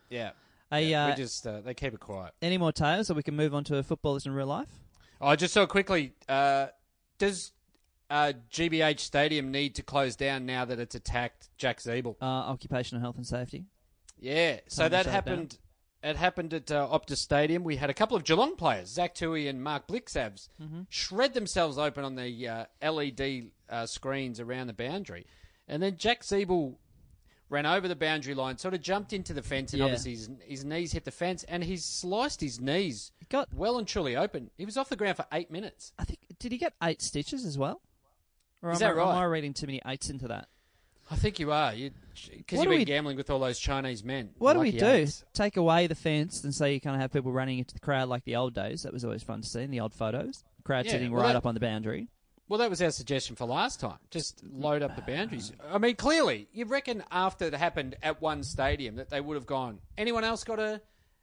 Yeah. 0.10 0.32
A, 0.72 0.80
Yeah, 0.82 1.06
uh, 1.06 1.10
we 1.10 1.16
just 1.16 1.46
uh, 1.46 1.60
they 1.62 1.74
keep 1.74 1.94
it 1.94 2.00
quiet. 2.00 2.34
any 2.42 2.58
more 2.58 2.72
tales, 2.72 3.12
or 3.12 3.16
we 3.16 3.24
can 3.24 3.36
move 3.36 3.54
on 3.54 3.64
to 3.66 3.78
a 3.78 3.84
footballers 3.84 4.26
in 4.26 4.34
real 4.34 4.48
life? 4.48 4.70
Oh, 5.20 5.36
just 5.36 5.54
so 5.54 5.68
quickly, 5.68 6.14
uh, 6.30 6.68
does 7.18 7.52
uh, 8.14 8.34
GBH 8.52 9.00
Stadium 9.00 9.52
need 9.52 9.76
to 9.76 9.84
close 9.84 10.16
down 10.16 10.46
now 10.46 10.66
that 10.66 10.80
it's 10.80 10.96
attacked 10.96 11.50
Jack 11.58 11.80
Ziebell? 11.80 12.16
Uh, 12.22 12.26
occupational 12.26 13.02
health 13.02 13.16
and 13.18 13.26
safety. 13.28 13.66
Yeah, 14.20 14.60
so 14.68 14.84
Time 14.84 14.92
that 14.92 14.98
shut 15.00 15.08
it 15.08 15.12
happened. 15.12 15.58
It 16.04 16.16
happened 16.18 16.54
at 16.54 16.70
uh, 16.70 16.88
Optus 16.92 17.18
Stadium. 17.18 17.64
We 17.64 17.78
had 17.78 17.90
a 17.90 17.94
couple 17.94 18.18
of 18.18 18.24
Geelong 18.26 18.56
players, 18.58 18.90
Zach 18.90 19.16
Tuohy 19.16 19.50
and 19.50 19.64
Mark 19.64 19.88
Blicavs, 19.88 20.50
Mm-hmm. 20.62 20.82
shred 20.90 21.34
themselves 21.34 21.78
open 21.78 22.04
on 22.04 22.16
the 22.16 22.48
uh, 22.48 22.66
LED 22.92 23.52
uh, 23.70 23.86
screens 23.86 24.40
around 24.42 24.68
the 24.68 24.74
boundary, 24.74 25.26
and 25.68 25.82
then 25.82 25.96
Jack 25.98 26.22
Ziebell 26.24 26.76
ran 27.50 27.66
over 27.66 27.88
the 27.88 27.96
boundary 27.96 28.34
line, 28.34 28.58
sort 28.58 28.74
of 28.74 28.82
jumped 28.82 29.14
into 29.14 29.32
the 29.34 29.42
fence, 29.42 29.72
and 29.74 29.80
Yeah. 29.80 29.86
obviously 29.86 30.12
his, 30.12 30.30
his 30.46 30.66
knees 30.66 30.92
hit 30.92 31.06
the 31.06 31.12
fence, 31.12 31.44
and 31.46 31.64
he 31.64 31.78
sliced 31.78 32.42
his 32.42 32.60
knees 32.60 33.12
He 33.20 33.26
got, 33.30 33.54
well 33.54 33.78
and 33.78 33.88
truly 33.88 34.16
open. 34.18 34.50
He 34.58 34.66
was 34.66 34.76
off 34.78 34.90
the 34.90 34.96
ground 34.98 35.16
for 35.18 35.26
eight 35.32 35.52
minutes. 35.52 35.94
I 35.98 36.04
think, 36.04 36.20
did 36.40 36.52
he 36.52 36.58
get 36.58 36.74
eight 36.84 37.02
stitches 37.02 37.46
as 37.46 37.58
well? 37.58 37.82
Or 38.64 38.72
Is 38.72 38.82
am 38.82 38.96
that 38.96 39.02
I, 39.02 39.12
Am? 39.12 39.18
I 39.18 39.24
reading 39.26 39.54
too 39.54 39.68
many 39.68 39.82
eights 39.86 40.10
into 40.10 40.28
that? 40.30 40.48
I 41.12 41.16
think 41.18 41.38
you 41.38 41.52
are. 41.52 41.74
You 41.74 41.92
because 42.38 42.58
What 42.58 42.64
you've 42.64 42.64
do 42.64 42.70
been 42.70 42.80
we- 42.80 42.86
gambling 42.86 43.18
with 43.18 43.30
all 43.30 43.40
those 43.40 43.60
Chinese 43.60 44.04
men. 44.04 44.30
What 44.38 44.54
do 44.54 44.60
we 44.60 44.68
Lucky 44.68 44.80
do? 44.80 44.86
eights. 44.88 45.24
Take 45.34 45.58
away 45.58 45.88
the 45.88 45.96
fence 45.96 46.44
and 46.46 46.56
say 46.56 46.74
you 46.74 46.80
kind 46.82 46.96
of 46.96 47.02
have 47.02 47.12
people 47.12 47.32
running 47.34 47.60
into 47.60 47.74
the 47.74 47.82
crowd 47.82 48.08
like 48.08 48.24
the 48.24 48.38
old 48.38 48.54
days. 48.56 48.84
That 48.84 48.94
was 48.94 49.04
always 49.04 49.22
fun 49.22 49.42
to 49.42 49.48
see 49.48 49.62
in 49.64 49.70
the 49.72 49.82
old 49.82 49.94
photos. 49.94 50.44
Crowd 50.64 50.86
Yeah, 50.86 50.92
sitting 50.94 51.12
well, 51.12 51.22
right 51.24 51.34
that- 51.34 51.38
up 51.38 51.46
on 51.46 51.54
the 51.56 51.60
boundary. 51.60 52.08
Well, 52.50 52.60
that 52.60 52.70
was 52.70 52.82
our 52.82 52.92
suggestion 52.92 53.36
for 53.36 53.46
last 53.46 53.80
time. 53.80 53.98
Just 54.12 54.44
load 54.44 54.82
up 54.82 54.96
the 54.96 55.02
boundaries. 55.02 55.52
I 55.72 55.78
mean, 55.78 55.96
clearly, 55.96 56.48
you 56.54 56.66
reckon 56.66 57.04
after 57.10 57.46
it 57.46 57.54
happened 57.54 57.96
at 58.04 58.22
one 58.22 58.44
stadium 58.44 58.96
that 58.96 59.10
they 59.10 59.22
would 59.22 59.36
have 59.36 59.46
gone. 59.46 59.80
Anyone 59.98 60.24
else 60.24 60.44
got 60.44 60.60
a 60.60 60.82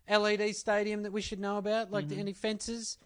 LED 0.08 0.54
stadium 0.56 1.02
that 1.04 1.12
we 1.12 1.20
should 1.20 1.38
know 1.38 1.56
about? 1.58 1.90
Like 1.90 2.06
Mm-hmm. 2.06 2.20
any 2.20 2.32
fences? 2.32 2.98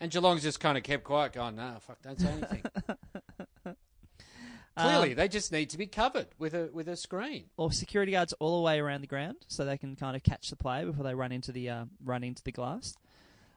And 0.00 0.10
Geelong's 0.10 0.42
just 0.42 0.60
kind 0.60 0.78
of 0.78 0.84
kept 0.84 1.04
quiet, 1.04 1.32
going, 1.34 1.56
"No, 1.56 1.76
fuck, 1.80 2.00
don't 2.02 2.18
say 2.18 2.28
anything." 2.30 2.62
clearly, 4.76 5.10
Um, 5.10 5.16
they 5.16 5.28
just 5.28 5.52
need 5.52 5.70
to 5.70 5.78
be 5.78 5.86
covered 5.86 6.28
with 6.38 6.54
a 6.54 6.70
with 6.72 6.88
a 6.88 6.96
screen. 6.96 7.44
Or 7.56 7.72
security 7.72 8.12
guards 8.12 8.32
all 8.34 8.56
the 8.58 8.62
way 8.62 8.78
around 8.80 9.00
the 9.02 9.06
ground 9.06 9.36
so 9.48 9.64
they 9.64 9.78
can 9.78 9.96
kind 9.96 10.16
of 10.16 10.22
catch 10.22 10.50
the 10.50 10.56
player 10.56 10.86
before 10.86 11.04
they 11.04 11.14
run 11.14 11.32
into 11.32 11.52
the 11.52 11.68
uh, 11.68 11.84
run 12.04 12.22
into 12.24 12.42
the 12.42 12.52
glass. 12.52 12.96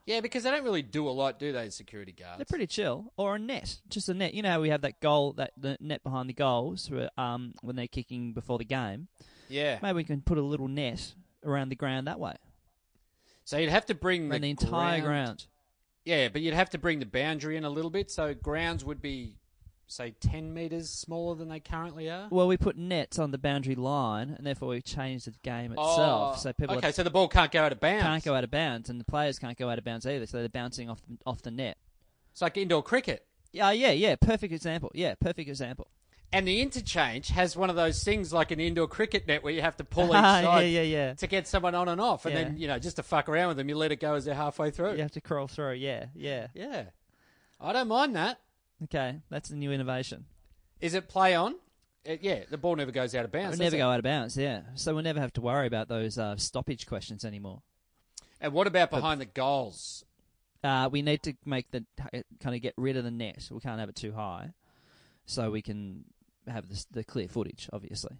Yeah, 0.05 0.19
because 0.19 0.43
they 0.43 0.51
don't 0.51 0.65
really 0.65 0.81
do 0.81 1.07
a 1.07 1.11
lot, 1.11 1.39
do 1.39 1.53
they? 1.53 1.69
Security 1.69 2.11
guards. 2.11 2.37
They're 2.37 2.45
pretty 2.45 2.67
chill. 2.67 3.13
Or 3.15 3.35
a 3.35 3.39
net, 3.39 3.79
just 3.87 4.09
a 4.09 4.13
net. 4.13 4.33
You 4.33 4.41
know 4.41 4.49
how 4.49 4.59
we 4.59 4.67
have 4.69 4.81
that 4.81 4.99
goal, 4.99 5.31
that 5.33 5.53
the 5.55 5.77
net 5.79 6.03
behind 6.03 6.27
the 6.27 6.33
goals, 6.33 6.91
um, 7.17 7.53
when 7.61 7.77
they're 7.77 7.87
kicking 7.87 8.33
before 8.33 8.57
the 8.57 8.65
game. 8.65 9.07
yeah. 9.47 9.79
Maybe 9.81 9.95
we 9.95 10.03
can 10.03 10.21
put 10.21 10.37
a 10.37 10.41
little 10.41 10.67
net 10.67 11.13
around 11.45 11.69
the 11.69 11.77
ground 11.77 12.07
that 12.07 12.19
way, 12.19 12.35
So 13.45 13.57
you'd 13.57 13.69
have 13.69 13.85
to 13.85 13.95
bring 13.95 14.29
around 14.29 14.41
the, 14.41 14.49
entire 14.49 14.99
ground. 14.99 15.45
Yeah, 16.03 16.27
but 16.27 16.41
you'd 16.41 16.53
have 16.53 16.71
to 16.71 16.77
bring 16.77 16.99
the 16.99 17.05
boundary 17.05 17.55
in 17.55 17.63
a 17.63 17.69
little 17.69 17.91
bit. 17.91 18.11
So 18.11 18.33
grounds 18.33 18.83
would 18.83 19.01
be, 19.01 19.37
say, 19.87 20.11
10 20.19 20.53
metres 20.53 20.89
smaller 20.89 21.35
than 21.35 21.49
they 21.49 21.59
currently 21.59 22.09
are. 22.09 22.27
Well, 22.29 22.47
we 22.47 22.57
put 22.57 22.77
nets 22.77 23.19
on 23.19 23.31
the 23.31 23.37
boundary 23.37 23.75
line, 23.75 24.33
and 24.37 24.45
therefore 24.45 24.69
we 24.69 24.81
changed 24.81 25.27
the 25.27 25.33
game 25.43 25.71
itself. 25.71 26.35
Oh, 26.37 26.39
so 26.39 26.53
people 26.53 26.77
okay, 26.77 26.91
so 26.91 27.03
the 27.03 27.09
ball 27.09 27.27
can't 27.27 27.51
go 27.51 27.63
out 27.63 27.71
of 27.71 27.79
bounds. 27.79 28.03
can't 28.03 28.23
go 28.23 28.33
out 28.35 28.43
of 28.43 28.51
bounds, 28.51 28.89
and 28.89 28.99
the 28.99 29.05
players 29.05 29.39
can't 29.39 29.57
go 29.57 29.69
out 29.69 29.77
of 29.77 29.83
bounds 29.83 30.05
either. 30.05 30.25
So 30.25 30.39
they're 30.39 30.49
bouncing 30.49 30.89
off 30.89 31.01
the, 31.07 31.17
off 31.25 31.41
the 31.41 31.51
net. 31.51 31.77
It's 32.31 32.41
like 32.41 32.57
indoor 32.57 32.81
cricket. 32.81 33.25
Yeah, 33.51 33.71
yeah, 33.71 33.91
yeah. 33.91 34.15
Perfect 34.15 34.53
example. 34.53 34.91
Yeah, 34.95 35.13
perfect 35.15 35.47
example. 35.47 35.87
And 36.31 36.47
the 36.47 36.61
interchange 36.61 37.27
has 37.29 37.55
one 37.55 37.69
of 37.69 37.75
those 37.75 38.03
things 38.03 38.33
like 38.33 38.49
an 38.49 38.59
indoor 38.59 38.87
cricket 38.87 39.27
net 39.27 39.43
where 39.43 39.53
you 39.53 39.61
have 39.61 39.77
to 39.77 39.83
pull 39.83 40.05
each 40.07 40.13
yeah, 40.13 40.41
side 40.41 40.61
yeah, 40.63 40.81
yeah. 40.81 41.13
to 41.13 41.27
get 41.27 41.47
someone 41.47 41.75
on 41.75 41.87
and 41.87 42.01
off. 42.01 42.25
And 42.25 42.33
Yeah. 42.33 42.43
then, 42.45 42.57
you 42.57 42.67
know, 42.67 42.79
just 42.79 42.95
to 42.95 43.03
fuck 43.03 43.29
around 43.29 43.49
with 43.49 43.57
them, 43.57 43.69
you 43.69 43.75
let 43.77 43.91
it 43.91 43.97
go 43.99 44.15
as 44.15 44.25
they're 44.25 44.33
halfway 44.33 44.71
through. 44.71 44.93
You 44.95 45.03
have 45.03 45.11
to 45.11 45.21
crawl 45.21 45.47
through. 45.47 45.73
Yeah, 45.73 46.05
yeah. 46.15 46.47
Yeah. 46.55 46.85
I 47.61 47.71
don't 47.71 47.87
mind 47.87 48.15
that. 48.15 48.39
Okay, 48.85 49.19
that's 49.29 49.49
a 49.49 49.55
new 49.55 49.71
innovation. 49.71 50.25
Is 50.81 50.93
it 50.93 51.07
play 51.07 51.35
on? 51.35 51.55
Uh, 52.07 52.15
yeah, 52.21 52.43
the 52.49 52.57
ball 52.57 52.75
never 52.75 52.91
goes 52.91 53.15
out 53.15 53.23
of 53.23 53.31
bounds. 53.31 53.51
Does 53.51 53.59
never 53.59 53.75
it? 53.75 53.79
go 53.79 53.89
out 53.89 53.99
of 53.99 54.03
bounds. 54.03 54.35
Yeah, 54.35 54.61
so 54.75 54.93
we'll 54.93 55.03
never 55.03 55.19
have 55.19 55.33
to 55.33 55.41
worry 55.41 55.67
about 55.67 55.87
those 55.87 56.17
uh, 56.17 56.35
stoppage 56.35 56.85
questions 56.85 57.23
anymore. 57.23 57.61
And 58.41 58.51
what 58.51 58.67
about 58.67 58.89
behind 58.91 59.21
the 59.21 59.25
goals? 59.25 60.03
Uh, 60.63 60.89
we 60.91 61.01
need 61.01 61.23
to 61.23 61.33
make 61.45 61.71
the 61.71 61.85
kind 62.41 62.55
of 62.55 62.61
get 62.61 62.73
rid 62.77 62.97
of 62.97 63.03
the 63.03 63.11
net. 63.11 63.47
We 63.51 63.59
can't 63.59 63.79
have 63.79 63.89
it 63.89 63.95
too 63.95 64.13
high, 64.13 64.51
so 65.25 65.51
we 65.51 65.61
can 65.61 66.05
have 66.47 66.67
this, 66.67 66.85
the 66.85 67.03
clear 67.03 67.27
footage. 67.29 67.69
Obviously, 67.71 68.17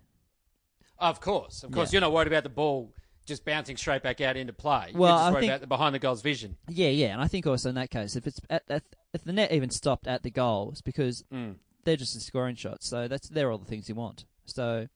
Of 0.98 1.20
course, 1.20 1.64
of 1.64 1.72
course. 1.72 1.92
Yeah. 1.92 1.98
You're 1.98 2.02
not 2.02 2.14
worried 2.14 2.28
about 2.28 2.44
the 2.44 2.50
ball 2.50 2.94
just 3.26 3.46
bouncing 3.46 3.78
straight 3.78 4.04
back 4.04 4.20
out 4.22 4.36
into 4.38 4.54
play. 4.54 4.92
Well, 4.94 5.10
You're 5.12 5.18
just 5.18 5.24
I 5.28 5.32
worried 5.32 5.40
think- 5.42 5.50
about 5.52 5.62
the 5.62 5.68
behind 5.68 5.96
the 5.96 6.00
goals 6.00 6.22
vision. 6.22 6.58
yeah, 6.70 6.90
yeah. 6.90 7.14
And 7.14 7.22
I 7.22 7.28
think 7.28 7.48
also 7.48 7.70
in 7.70 7.76
that 7.76 7.90
case, 7.90 8.16
if 8.16 8.28
it's 8.28 8.40
at, 8.50 8.64
at, 8.70 8.84
if 9.14 9.24
the 9.24 9.34
net 9.34 9.52
even 9.52 9.70
stopped 9.70 10.08
at 10.08 10.24
the 10.24 10.32
goals, 10.32 10.82
because 10.82 11.24
Mm. 11.32 11.56
they're 11.84 11.96
just 11.98 12.16
a 12.16 12.20
scoring 12.20 12.56
shot, 12.56 12.84
so 12.84 13.08
that's 13.08 13.30
they're 13.30 13.52
all 13.52 13.58
the 13.60 13.66
things 13.66 13.88
you 13.90 13.96
want. 13.96 14.26
So 14.46 14.88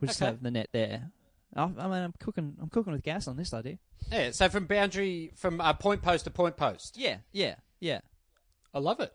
we'll 0.00 0.08
just 0.08 0.20
Okay. 0.22 0.30
have 0.30 0.42
the 0.42 0.50
net 0.50 0.68
there. 0.72 1.10
I, 1.56 1.62
I 1.62 1.66
mean, 1.66 1.92
I'm 1.92 2.14
cooking. 2.18 2.56
I'm 2.60 2.68
cooking 2.68 2.92
with 2.92 3.02
gas 3.02 3.26
on 3.28 3.36
this 3.36 3.54
idea. 3.54 3.78
Yeah, 4.12 4.30
so 4.32 4.48
from 4.48 4.66
boundary, 4.66 5.32
from 5.34 5.60
uh, 5.60 5.72
point 5.72 6.02
post 6.02 6.24
to 6.24 6.30
point 6.30 6.56
post. 6.56 6.96
Yeah, 6.98 7.18
yeah, 7.32 7.54
yeah. 7.80 8.00
I 8.74 8.78
love 8.80 9.00
it. 9.00 9.12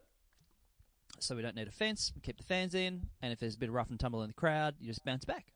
So 1.19 1.35
we 1.35 1.41
don't 1.41 1.55
need 1.55 1.67
a 1.67 1.71
fence. 1.71 2.11
We 2.15 2.21
keep 2.21 2.37
the 2.37 2.43
fans 2.43 2.73
in, 2.75 3.07
and 3.21 3.31
if 3.31 3.39
there's 3.39 3.55
a 3.55 3.57
bit 3.59 3.69
of 3.69 3.75
rough 3.75 3.89
and 3.89 3.99
tumble 3.99 4.23
in 4.23 4.27
the 4.29 4.33
crowd, 4.33 4.75
you 4.79 4.87
just 4.87 5.05
bounce 5.05 5.25
back. 5.25 5.53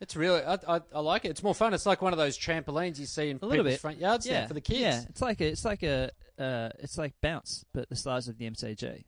It's 0.00 0.16
really, 0.16 0.40
I, 0.42 0.54
I, 0.66 0.80
I 0.94 1.00
like 1.00 1.26
it. 1.26 1.28
It's 1.28 1.42
more 1.42 1.54
fun. 1.54 1.74
It's 1.74 1.84
like 1.84 2.00
one 2.00 2.12
of 2.14 2.18
those 2.18 2.38
trampolines 2.38 2.98
you 2.98 3.04
see 3.06 3.28
in 3.28 3.38
A 3.42 3.46
little 3.46 3.64
bit. 3.64 3.80
front 3.80 3.98
yards 3.98 4.26
yeah, 4.26 4.46
for 4.46 4.54
the 4.54 4.60
kids. 4.62 4.80
Yeah, 4.80 5.02
it's 5.08 5.20
like 5.20 5.40
a, 5.42 5.46
it's 5.48 5.64
like 5.64 5.82
a, 5.82 6.10
uh, 6.38 6.70
it's 6.78 6.96
like 6.96 7.12
bounce, 7.20 7.64
but 7.74 7.88
the 7.90 7.96
size 7.96 8.26
of 8.26 8.38
the 8.38 8.50
MCG. 8.50 9.04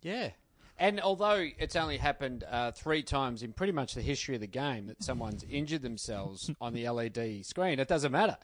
Yeah. 0.00 0.30
And 0.78 1.00
although 1.00 1.44
it's 1.58 1.74
only 1.74 1.96
happened 1.96 2.44
uh, 2.48 2.70
three 2.70 3.02
times 3.02 3.42
in 3.42 3.52
pretty 3.52 3.72
much 3.72 3.94
the 3.94 4.00
history 4.00 4.36
of 4.36 4.40
the 4.40 4.46
game 4.46 4.86
that 4.86 5.02
someone's 5.02 5.44
injured 5.50 5.82
themselves 5.82 6.52
on 6.60 6.72
the 6.72 6.88
LED 6.88 7.44
screen, 7.44 7.80
it 7.80 7.88
doesn't 7.88 8.12
matter. 8.12 8.36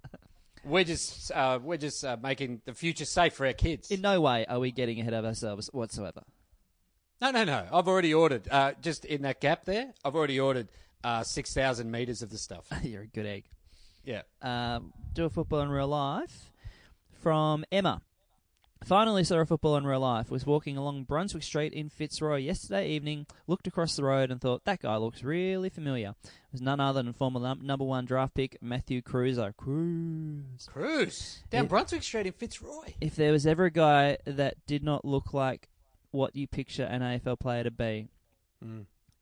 we're 0.64 0.82
just 0.82 1.30
uh, 1.30 1.60
we're 1.62 1.76
just 1.76 2.04
uh, 2.04 2.16
making 2.20 2.60
the 2.64 2.74
future 2.74 3.04
safe 3.04 3.34
for 3.34 3.46
our 3.46 3.52
kids. 3.52 3.92
In 3.92 4.00
no 4.00 4.20
way 4.20 4.44
are 4.46 4.58
we 4.58 4.72
getting 4.72 4.98
ahead 5.00 5.14
of 5.14 5.24
ourselves 5.24 5.70
whatsoever. 5.72 6.22
no, 7.22 7.30
no, 7.30 7.44
no. 7.44 7.66
I've 7.72 7.86
already 7.86 8.12
ordered 8.12 8.48
uh, 8.50 8.72
just 8.82 9.04
in 9.04 9.22
that 9.22 9.40
gap 9.40 9.64
there. 9.64 9.92
I've 10.04 10.16
already 10.16 10.40
ordered 10.40 10.66
uh, 11.04 11.22
six 11.22 11.52
thousand 11.54 11.90
meters 11.90 12.22
of 12.22 12.30
the 12.30 12.38
stuff. 12.38 12.66
You're 12.82 13.02
a 13.02 13.06
good 13.06 13.26
egg. 13.26 13.44
Yeah. 14.04 14.22
um, 14.42 14.92
do 15.14 15.24
a 15.24 15.30
football 15.30 15.60
in 15.60 15.68
real 15.68 15.88
life 15.88 16.52
from 17.22 17.64
Emma. 17.72 18.02
Finally 18.84 19.24
saw 19.24 19.38
a 19.40 19.46
football 19.46 19.76
in 19.78 19.84
real 19.86 19.98
life. 20.00 20.30
Was 20.30 20.44
walking 20.46 20.76
along 20.76 21.04
Brunswick 21.04 21.42
Street 21.42 21.72
in 21.72 21.88
Fitzroy 21.88 22.36
yesterday 22.36 22.90
evening. 22.90 23.26
Looked 23.48 23.66
across 23.66 23.96
the 23.96 24.04
road 24.04 24.30
and 24.30 24.40
thought 24.40 24.64
that 24.64 24.82
guy 24.82 24.96
looks 24.98 25.24
really 25.24 25.70
familiar. 25.70 26.10
It 26.22 26.30
was 26.52 26.60
none 26.60 26.78
other 26.78 27.02
than 27.02 27.12
former 27.14 27.40
num- 27.40 27.66
number 27.66 27.84
one 27.84 28.04
draft 28.04 28.34
pick 28.34 28.58
Matthew 28.60 29.00
Kreuzer. 29.02 29.56
Cruz. 29.56 30.68
Cruise 30.70 31.42
down 31.50 31.64
Yeah. 31.64 31.68
Brunswick 31.68 32.02
Street 32.02 32.26
in 32.26 32.32
Fitzroy. 32.32 32.92
If 33.00 33.16
there 33.16 33.32
was 33.32 33.46
ever 33.46 33.64
a 33.64 33.70
guy 33.70 34.18
that 34.26 34.54
did 34.66 34.84
not 34.84 35.04
look 35.04 35.32
like 35.32 35.68
what 36.12 36.36
you 36.36 36.46
picture 36.46 36.84
an 36.84 37.00
AFL 37.00 37.40
player 37.40 37.64
to 37.64 37.70
be, 37.70 38.08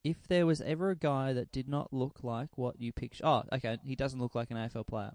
if 0.05 0.29
there 0.29 0.47
was 0.47 0.61
ever 0.61 0.91
a 0.91 0.97
guy 0.97 1.33
that 1.33 1.51
did 1.51 1.69
not 1.69 1.93
look 1.93 2.23
like 2.23 2.57
what 2.57 2.79
you 2.79 2.93
picture, 2.93 3.25
oh, 3.25 3.43
okay, 3.53 3.79
he 3.83 3.97
doesn't 3.97 4.21
look 4.21 4.35
like 4.35 4.51
an 4.51 4.57
AFL 4.57 4.87
player. 4.87 5.13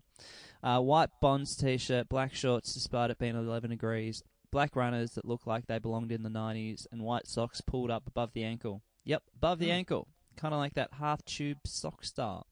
Uh, 0.64 0.80
white 0.80 1.10
Bonds 1.22 1.56
t-shirt, 1.56 2.10
black 2.10 2.34
shorts, 2.34 2.74
despite 2.74 3.12
it 3.12 3.20
being 3.20 3.36
11 3.36 3.70
degrees, 3.70 4.24
black 4.52 4.76
runners 4.76 5.12
that 5.12 5.26
look 5.26 5.46
like 5.46 5.68
they 5.68 5.78
belonged 5.78 6.12
in 6.12 6.24
the 6.24 6.30
90s, 6.30 6.88
and 6.92 7.04
white 7.04 7.28
socks 7.28 7.62
pulled 7.62 7.92
up 7.92 8.08
above 8.08 8.34
the 8.34 8.44
ankle. 8.44 8.82
Yep, 9.06 9.24
above 9.36 9.60
the 9.60 9.72
ankle, 9.72 10.08
kind 10.36 10.54
of 10.54 10.60
like 10.60 10.74
that 10.74 10.90
half 11.00 11.24
tube 11.24 11.60
sock 11.66 12.04
style. 12.04 12.48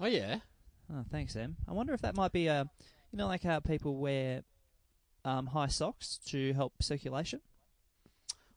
Oh 0.00 0.06
yeah. 0.06 0.38
Oh, 0.92 1.04
thanks, 1.10 1.36
Em. 1.36 1.56
I 1.68 1.72
wonder 1.72 1.92
if 1.92 2.00
that 2.02 2.16
might 2.16 2.32
be 2.32 2.46
a, 2.46 2.68
you 3.12 3.18
know, 3.18 3.26
like 3.26 3.42
how 3.42 3.60
people 3.60 3.96
wear 3.96 4.42
um, 5.24 5.46
high 5.46 5.66
socks 5.66 6.18
to 6.28 6.52
help 6.54 6.82
circulation. 6.82 7.40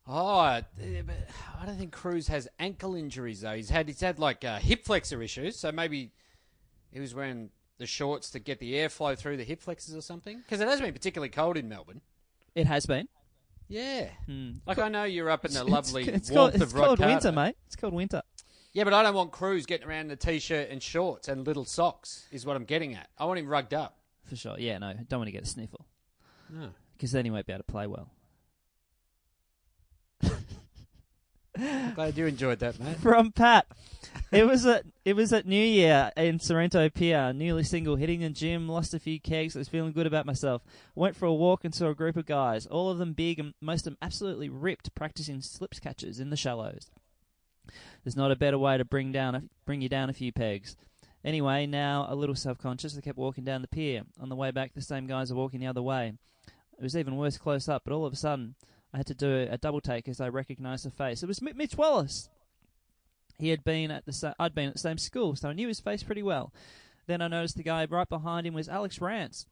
Oh, 0.06 0.38
uh, 0.40 0.62
but 1.04 1.14
I 1.60 1.66
don't 1.66 1.76
think 1.78 1.92
Cruz 1.92 2.26
has 2.28 2.48
ankle 2.58 2.94
injuries 2.94 3.42
though. 3.42 3.54
He's 3.54 3.70
had 3.70 3.86
he's 3.88 4.00
had 4.00 4.18
like 4.18 4.44
uh, 4.44 4.58
hip 4.58 4.84
flexor 4.84 5.22
issues, 5.22 5.56
so 5.56 5.70
maybe 5.70 6.10
he 6.90 6.98
was 7.00 7.14
wearing 7.14 7.50
the 7.78 7.86
shorts 7.86 8.30
to 8.30 8.38
get 8.38 8.58
the 8.58 8.74
airflow 8.74 9.16
through 9.16 9.36
the 9.36 9.44
hip 9.44 9.60
flexors 9.62 9.94
or 9.94 10.00
something. 10.00 10.38
Because 10.38 10.60
it 10.60 10.68
has 10.68 10.80
been 10.80 10.92
particularly 10.92 11.30
cold 11.30 11.56
in 11.56 11.68
Melbourne. 11.68 12.00
It 12.54 12.66
has 12.66 12.86
been. 12.86 13.08
Yeah, 13.68 14.08
Hmm. 14.26 14.54
like 14.66 14.78
I 14.78 14.88
know 14.88 15.04
you're 15.04 15.30
up 15.30 15.44
in 15.44 15.52
the 15.52 15.62
lovely 15.76 16.02
it's, 16.08 16.28
warmth 16.30 16.54
called, 16.54 16.62
it's 16.62 16.72
of 16.74 16.78
called 16.78 16.98
winter, 16.98 17.30
mate. 17.30 17.54
It's 17.66 17.76
called 17.76 17.94
winter. 17.94 18.22
Yeah, 18.72 18.84
but 18.84 18.92
I 18.94 19.02
don't 19.04 19.14
want 19.14 19.30
Cruz 19.32 19.64
getting 19.66 19.86
around 19.86 20.06
in 20.06 20.10
a 20.12 20.16
t-shirt 20.16 20.70
and 20.70 20.82
shorts 20.82 21.28
and 21.28 21.46
little 21.46 21.64
socks. 21.64 22.26
Is 22.32 22.44
what 22.44 22.56
I'm 22.56 22.64
getting 22.64 22.94
at. 22.94 23.08
I 23.18 23.24
want 23.26 23.38
him 23.38 23.46
rugged 23.46 23.74
up. 23.74 23.96
For 24.24 24.34
sure. 24.36 24.56
Yeah, 24.58 24.78
no, 24.78 24.92
don't 25.08 25.20
want 25.20 25.28
to 25.28 25.32
get 25.32 25.42
a 25.42 25.46
sniffle. 25.46 25.86
No. 26.48 26.70
Because 26.96 27.12
then 27.12 27.24
he 27.24 27.30
won't 27.30 27.46
be 27.46 27.52
able 27.52 27.60
to 27.64 27.72
play 27.72 27.86
well. 27.86 28.10
I'm 31.60 31.94
glad 31.94 32.16
you 32.16 32.26
enjoyed 32.26 32.58
that, 32.60 32.80
mate. 32.80 32.96
From 32.98 33.32
Pat. 33.32 33.66
It 34.32 34.46
was 34.46 34.64
at 34.64 34.84
it 35.04 35.14
was 35.14 35.32
at 35.32 35.46
New 35.46 35.62
Year 35.62 36.10
in 36.16 36.38
Sorrento 36.38 36.88
Pier, 36.88 37.32
newly 37.32 37.64
single, 37.64 37.96
hitting 37.96 38.20
the 38.20 38.30
gym, 38.30 38.68
lost 38.68 38.94
a 38.94 38.98
few 38.98 39.20
kegs, 39.20 39.56
I 39.56 39.58
was 39.58 39.68
feeling 39.68 39.92
good 39.92 40.06
about 40.06 40.26
myself. 40.26 40.62
Went 40.94 41.16
for 41.16 41.26
a 41.26 41.34
walk 41.34 41.64
and 41.64 41.74
saw 41.74 41.88
a 41.88 41.94
group 41.94 42.16
of 42.16 42.26
guys, 42.26 42.66
all 42.66 42.90
of 42.90 42.98
them 42.98 43.12
big 43.12 43.38
and 43.38 43.54
most 43.60 43.80
of 43.80 43.92
them 43.92 43.98
absolutely 44.00 44.48
ripped, 44.48 44.94
practicing 44.94 45.42
slips 45.42 45.80
catches 45.80 46.20
in 46.20 46.30
the 46.30 46.36
shallows. 46.36 46.90
There's 48.04 48.16
not 48.16 48.30
a 48.30 48.36
better 48.36 48.58
way 48.58 48.78
to 48.78 48.84
bring 48.84 49.12
down 49.12 49.34
a, 49.34 49.42
bring 49.66 49.80
you 49.82 49.88
down 49.88 50.10
a 50.10 50.14
few 50.14 50.32
pegs. 50.32 50.76
Anyway, 51.24 51.66
now 51.66 52.06
a 52.08 52.14
little 52.14 52.34
self-conscious, 52.34 52.96
I 52.96 53.00
kept 53.02 53.18
walking 53.18 53.44
down 53.44 53.62
the 53.62 53.68
pier. 53.68 54.02
On 54.18 54.28
the 54.28 54.36
way 54.36 54.50
back, 54.50 54.72
the 54.72 54.80
same 54.80 55.06
guys 55.06 55.30
are 55.30 55.36
walking 55.36 55.60
the 55.60 55.66
other 55.66 55.82
way. 55.82 56.14
It 56.78 56.82
was 56.82 56.96
even 56.96 57.16
worse 57.16 57.36
close 57.36 57.68
up, 57.68 57.82
but 57.84 57.92
all 57.92 58.06
of 58.06 58.12
a 58.12 58.16
sudden, 58.16 58.54
I 58.92 58.96
had 58.98 59.06
to 59.06 59.14
do 59.14 59.46
a 59.50 59.56
double 59.58 59.80
take 59.80 60.08
as 60.08 60.20
I 60.20 60.28
recognised 60.28 60.84
the 60.84 60.90
face. 60.90 61.22
It 61.22 61.26
was 61.26 61.40
Mitch 61.40 61.76
Wallace. 61.76 62.28
He 63.38 63.48
had 63.50 63.64
been 63.64 63.90
at 63.90 64.04
the 64.04 64.12
sa- 64.12 64.34
I'd 64.38 64.54
been 64.54 64.68
at 64.68 64.74
the 64.74 64.78
same 64.80 64.98
school, 64.98 65.34
so 65.36 65.48
I 65.48 65.52
knew 65.52 65.68
his 65.68 65.80
face 65.80 66.02
pretty 66.02 66.22
well. 66.22 66.52
Then 67.06 67.22
I 67.22 67.28
noticed 67.28 67.56
the 67.56 67.62
guy 67.62 67.86
right 67.88 68.08
behind 68.08 68.46
him 68.46 68.54
was 68.54 68.68
Alex 68.68 69.00
Rance. 69.00 69.46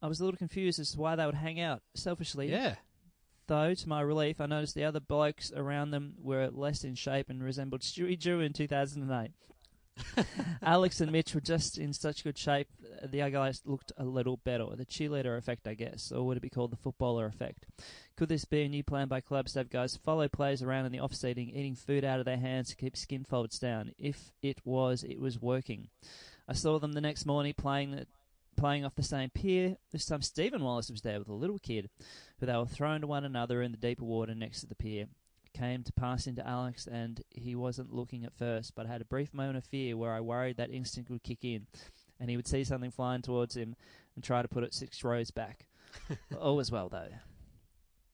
I 0.00 0.06
was 0.08 0.20
a 0.20 0.24
little 0.24 0.38
confused 0.38 0.78
as 0.78 0.92
to 0.92 0.98
why 1.00 1.16
they 1.16 1.26
would 1.26 1.34
hang 1.36 1.58
out. 1.60 1.82
Selfishly, 1.94 2.50
Yeah. 2.50 2.76
though, 3.46 3.74
to 3.74 3.88
my 3.88 4.00
relief, 4.00 4.40
I 4.40 4.46
noticed 4.46 4.74
the 4.74 4.84
other 4.84 5.00
blokes 5.00 5.52
around 5.54 5.90
them 5.90 6.14
were 6.18 6.48
less 6.50 6.84
in 6.84 6.94
shape 6.94 7.28
and 7.30 7.42
resembled 7.42 7.80
Stewie 7.82 8.18
Dew 8.18 8.40
in 8.40 8.52
2008. 8.52 9.32
Alex 10.62 11.00
and 11.00 11.12
Mitch 11.12 11.34
were 11.34 11.40
just 11.40 11.78
in 11.78 11.92
such 11.92 12.24
good 12.24 12.38
shape. 12.38 12.68
The 13.02 13.22
other 13.22 13.30
guys 13.30 13.62
looked 13.64 13.92
a 13.96 14.04
little 14.04 14.38
better. 14.38 14.66
The 14.74 14.86
cheerleader 14.86 15.36
effect, 15.36 15.66
I 15.66 15.74
guess, 15.74 16.12
or 16.12 16.26
would 16.26 16.36
it 16.36 16.42
be 16.42 16.50
called 16.50 16.72
the 16.72 16.76
footballer 16.76 17.26
effect? 17.26 17.66
Could 18.16 18.28
this 18.28 18.44
be 18.44 18.62
a 18.62 18.68
new 18.68 18.82
plan 18.82 19.08
by 19.08 19.20
clubs 19.20 19.52
to 19.52 19.60
have 19.60 19.70
guys 19.70 19.96
follow 19.96 20.28
players 20.28 20.62
around 20.62 20.86
in 20.86 20.92
the 20.92 21.00
off 21.00 21.14
seating, 21.14 21.50
eating 21.50 21.74
food 21.74 22.04
out 22.04 22.18
of 22.18 22.24
their 22.24 22.36
hands 22.36 22.68
to 22.68 22.76
keep 22.76 22.96
skin 22.96 23.24
folds 23.24 23.58
down? 23.58 23.92
If 23.98 24.32
it 24.42 24.58
was, 24.64 25.02
it 25.02 25.20
was 25.20 25.40
working. 25.40 25.88
I 26.48 26.54
saw 26.54 26.78
them 26.78 26.92
the 26.92 27.00
next 27.00 27.26
morning 27.26 27.54
playing 27.56 27.92
the, 27.92 28.06
playing 28.56 28.84
off 28.84 28.94
the 28.94 29.02
same 29.02 29.30
pier. 29.30 29.76
This 29.90 30.06
time 30.06 30.22
Stephen 30.22 30.62
Wallace 30.62 30.90
was 30.90 31.02
there 31.02 31.18
with 31.18 31.28
a 31.28 31.34
little 31.34 31.58
kid, 31.58 31.88
who 32.38 32.46
they 32.46 32.56
were 32.56 32.66
thrown 32.66 33.00
to 33.00 33.06
one 33.06 33.24
another 33.24 33.62
in 33.62 33.72
the 33.72 33.78
deeper 33.78 34.04
water 34.04 34.34
next 34.34 34.60
to 34.60 34.66
the 34.66 34.74
pier. 34.74 35.06
Came 35.54 35.82
to 35.82 35.92
pass 35.92 36.26
into 36.26 36.46
Alex, 36.46 36.86
and 36.86 37.20
he 37.30 37.54
wasn't 37.54 37.92
looking 37.94 38.24
at 38.24 38.34
first, 38.34 38.74
but 38.74 38.86
I 38.86 38.88
had 38.88 39.02
a 39.02 39.06
brief 39.06 39.34
moment 39.34 39.58
of 39.58 39.64
fear 39.64 39.96
where 39.96 40.12
I 40.12 40.20
worried 40.20 40.56
that 40.56 40.70
instinct 40.70 41.10
would 41.10 41.22
kick 41.22 41.44
in, 41.44 41.66
and 42.18 42.30
he 42.30 42.36
would 42.36 42.48
see 42.48 42.64
something 42.64 42.90
flying 42.90 43.22
towards 43.22 43.56
him 43.56 43.76
and 44.14 44.24
try 44.24 44.40
to 44.40 44.48
put 44.48 44.64
it 44.64 44.72
six 44.72 45.04
rows 45.04 45.30
back. 45.30 45.66
All 46.40 46.56
was 46.56 46.70
well, 46.70 46.88
though. 46.88 47.08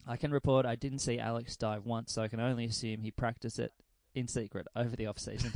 I 0.07 0.17
can 0.17 0.33
report 0.33 0.67
I 0.67 0.75
didn't 0.75 1.01
see 1.01 1.19
Alex 1.19 1.57
dive 1.57 1.85
once, 1.85 2.13
so 2.13 2.23
I 2.23 2.29
can 2.29 2.41
only 2.41 2.65
assume 2.65 3.03
he 3.03 3.11
practiced 3.11 3.59
it 3.59 3.73
in 4.15 4.27
secret 4.27 4.67
over 4.75 4.97
the 4.97 5.07
off 5.07 5.19
season. 5.19 5.53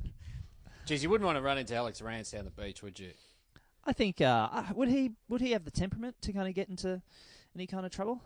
Geez, 0.86 1.02
you 1.02 1.10
wouldn't 1.10 1.26
want 1.26 1.36
to 1.36 1.42
run 1.42 1.58
into 1.58 1.74
Alex 1.74 2.00
Rance 2.00 2.30
down 2.30 2.44
the 2.44 2.50
beach, 2.50 2.82
would 2.82 2.98
you? 2.98 3.10
I 3.84 3.92
think 3.92 4.20
uh, 4.20 4.48
uh, 4.50 4.64
would 4.74 4.88
he 4.88 5.12
would 5.28 5.40
he 5.40 5.52
have 5.52 5.64
the 5.64 5.70
temperament 5.70 6.16
to 6.22 6.32
kind 6.32 6.48
of 6.48 6.54
get 6.54 6.68
into 6.68 7.02
any 7.54 7.66
kind 7.66 7.86
of 7.86 7.92
trouble? 7.92 8.20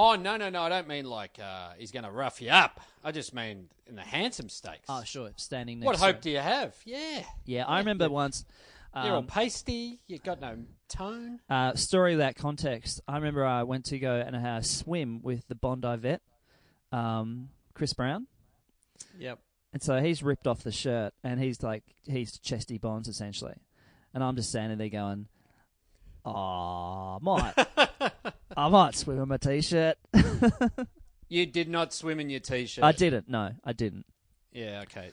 Oh 0.00 0.14
no, 0.14 0.36
no, 0.36 0.48
no! 0.48 0.62
I 0.62 0.68
don't 0.68 0.86
mean 0.86 1.06
like 1.06 1.38
uh, 1.42 1.70
he's 1.76 1.90
going 1.90 2.04
to 2.04 2.10
rough 2.12 2.40
you 2.40 2.50
up. 2.50 2.80
I 3.02 3.10
just 3.10 3.34
mean 3.34 3.66
in 3.88 3.96
the 3.96 4.02
handsome 4.02 4.48
stakes. 4.48 4.84
Oh, 4.88 5.02
sure, 5.02 5.30
standing 5.34 5.80
next. 5.80 5.86
what 5.86 5.96
to 5.96 6.00
hope 6.02 6.14
him. 6.16 6.20
do 6.22 6.30
you 6.30 6.38
have? 6.38 6.76
Yeah, 6.84 7.24
Yeah, 7.44 7.64
I 7.66 7.80
remember 7.80 8.08
once. 8.08 8.44
you're 8.94 9.12
all 9.12 9.18
Um, 9.18 9.26
pasty. 9.26 9.98
You've 10.06 10.22
got 10.22 10.40
no 10.40 10.56
tone. 10.88 11.40
uh, 11.50 11.74
story 11.74 12.12
without 12.14 12.36
context. 12.36 13.00
I 13.08 13.16
remember 13.16 13.44
I 13.44 13.64
went 13.64 13.86
to 13.86 13.98
go 13.98 14.14
and 14.24 14.36
uh, 14.36 14.62
swim 14.62 15.20
with 15.22 15.48
the 15.48 15.56
Bondi 15.56 15.96
vet, 15.96 16.22
um, 16.92 17.48
Chris 17.74 17.92
Brown, 17.92 18.28
Yep. 19.18 19.40
and 19.72 19.82
so 19.82 20.00
he's 20.00 20.22
ripped 20.22 20.46
off 20.46 20.62
the 20.62 20.70
shirt 20.72 21.12
and 21.24 21.40
he's 21.40 21.60
like 21.62 21.82
he's 22.06 22.38
chesty 22.38 22.78
bonds 22.78 23.08
essentially, 23.08 23.54
and 24.14 24.22
I'm 24.22 24.36
just 24.36 24.50
standing 24.50 24.78
there 24.78 24.88
going, 24.90 25.26
"Oh, 26.24 27.18
might 27.20 27.54
I 28.58 28.68
might 28.68 28.94
swim 28.96 29.20
in 29.20 29.28
my 29.28 29.36
t-shirt." 29.38 29.96
You 31.30 31.44
did 31.44 31.68
not 31.68 31.92
swim 31.92 32.20
in 32.20 32.30
your 32.30 32.40
t-shirt. 32.40 32.82
I 32.82 32.92
didn't. 32.92 33.28
No, 33.28 33.50
I 33.62 33.74
didn't. 33.74 34.06
Yeah, 34.50 34.80
okay. 34.84 35.10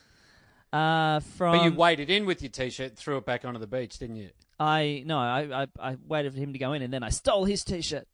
Uh, 0.71 1.19
from 1.19 1.57
But 1.57 1.63
you 1.65 1.73
waded 1.73 2.09
in 2.09 2.25
with 2.25 2.41
your 2.41 2.51
t-shirt, 2.51 2.91
and 2.91 2.97
threw 2.97 3.17
it 3.17 3.25
back 3.25 3.43
onto 3.43 3.59
the 3.59 3.67
beach, 3.67 3.99
didn't 3.99 4.15
you? 4.15 4.29
I 4.57 5.03
no, 5.05 5.17
I, 5.19 5.63
I 5.63 5.67
I 5.91 5.97
waited 6.07 6.33
for 6.33 6.39
him 6.39 6.53
to 6.53 6.59
go 6.59 6.71
in 6.71 6.81
and 6.81 6.93
then 6.93 7.03
I 7.03 7.09
stole 7.09 7.43
his 7.43 7.65
t-shirt. 7.65 8.07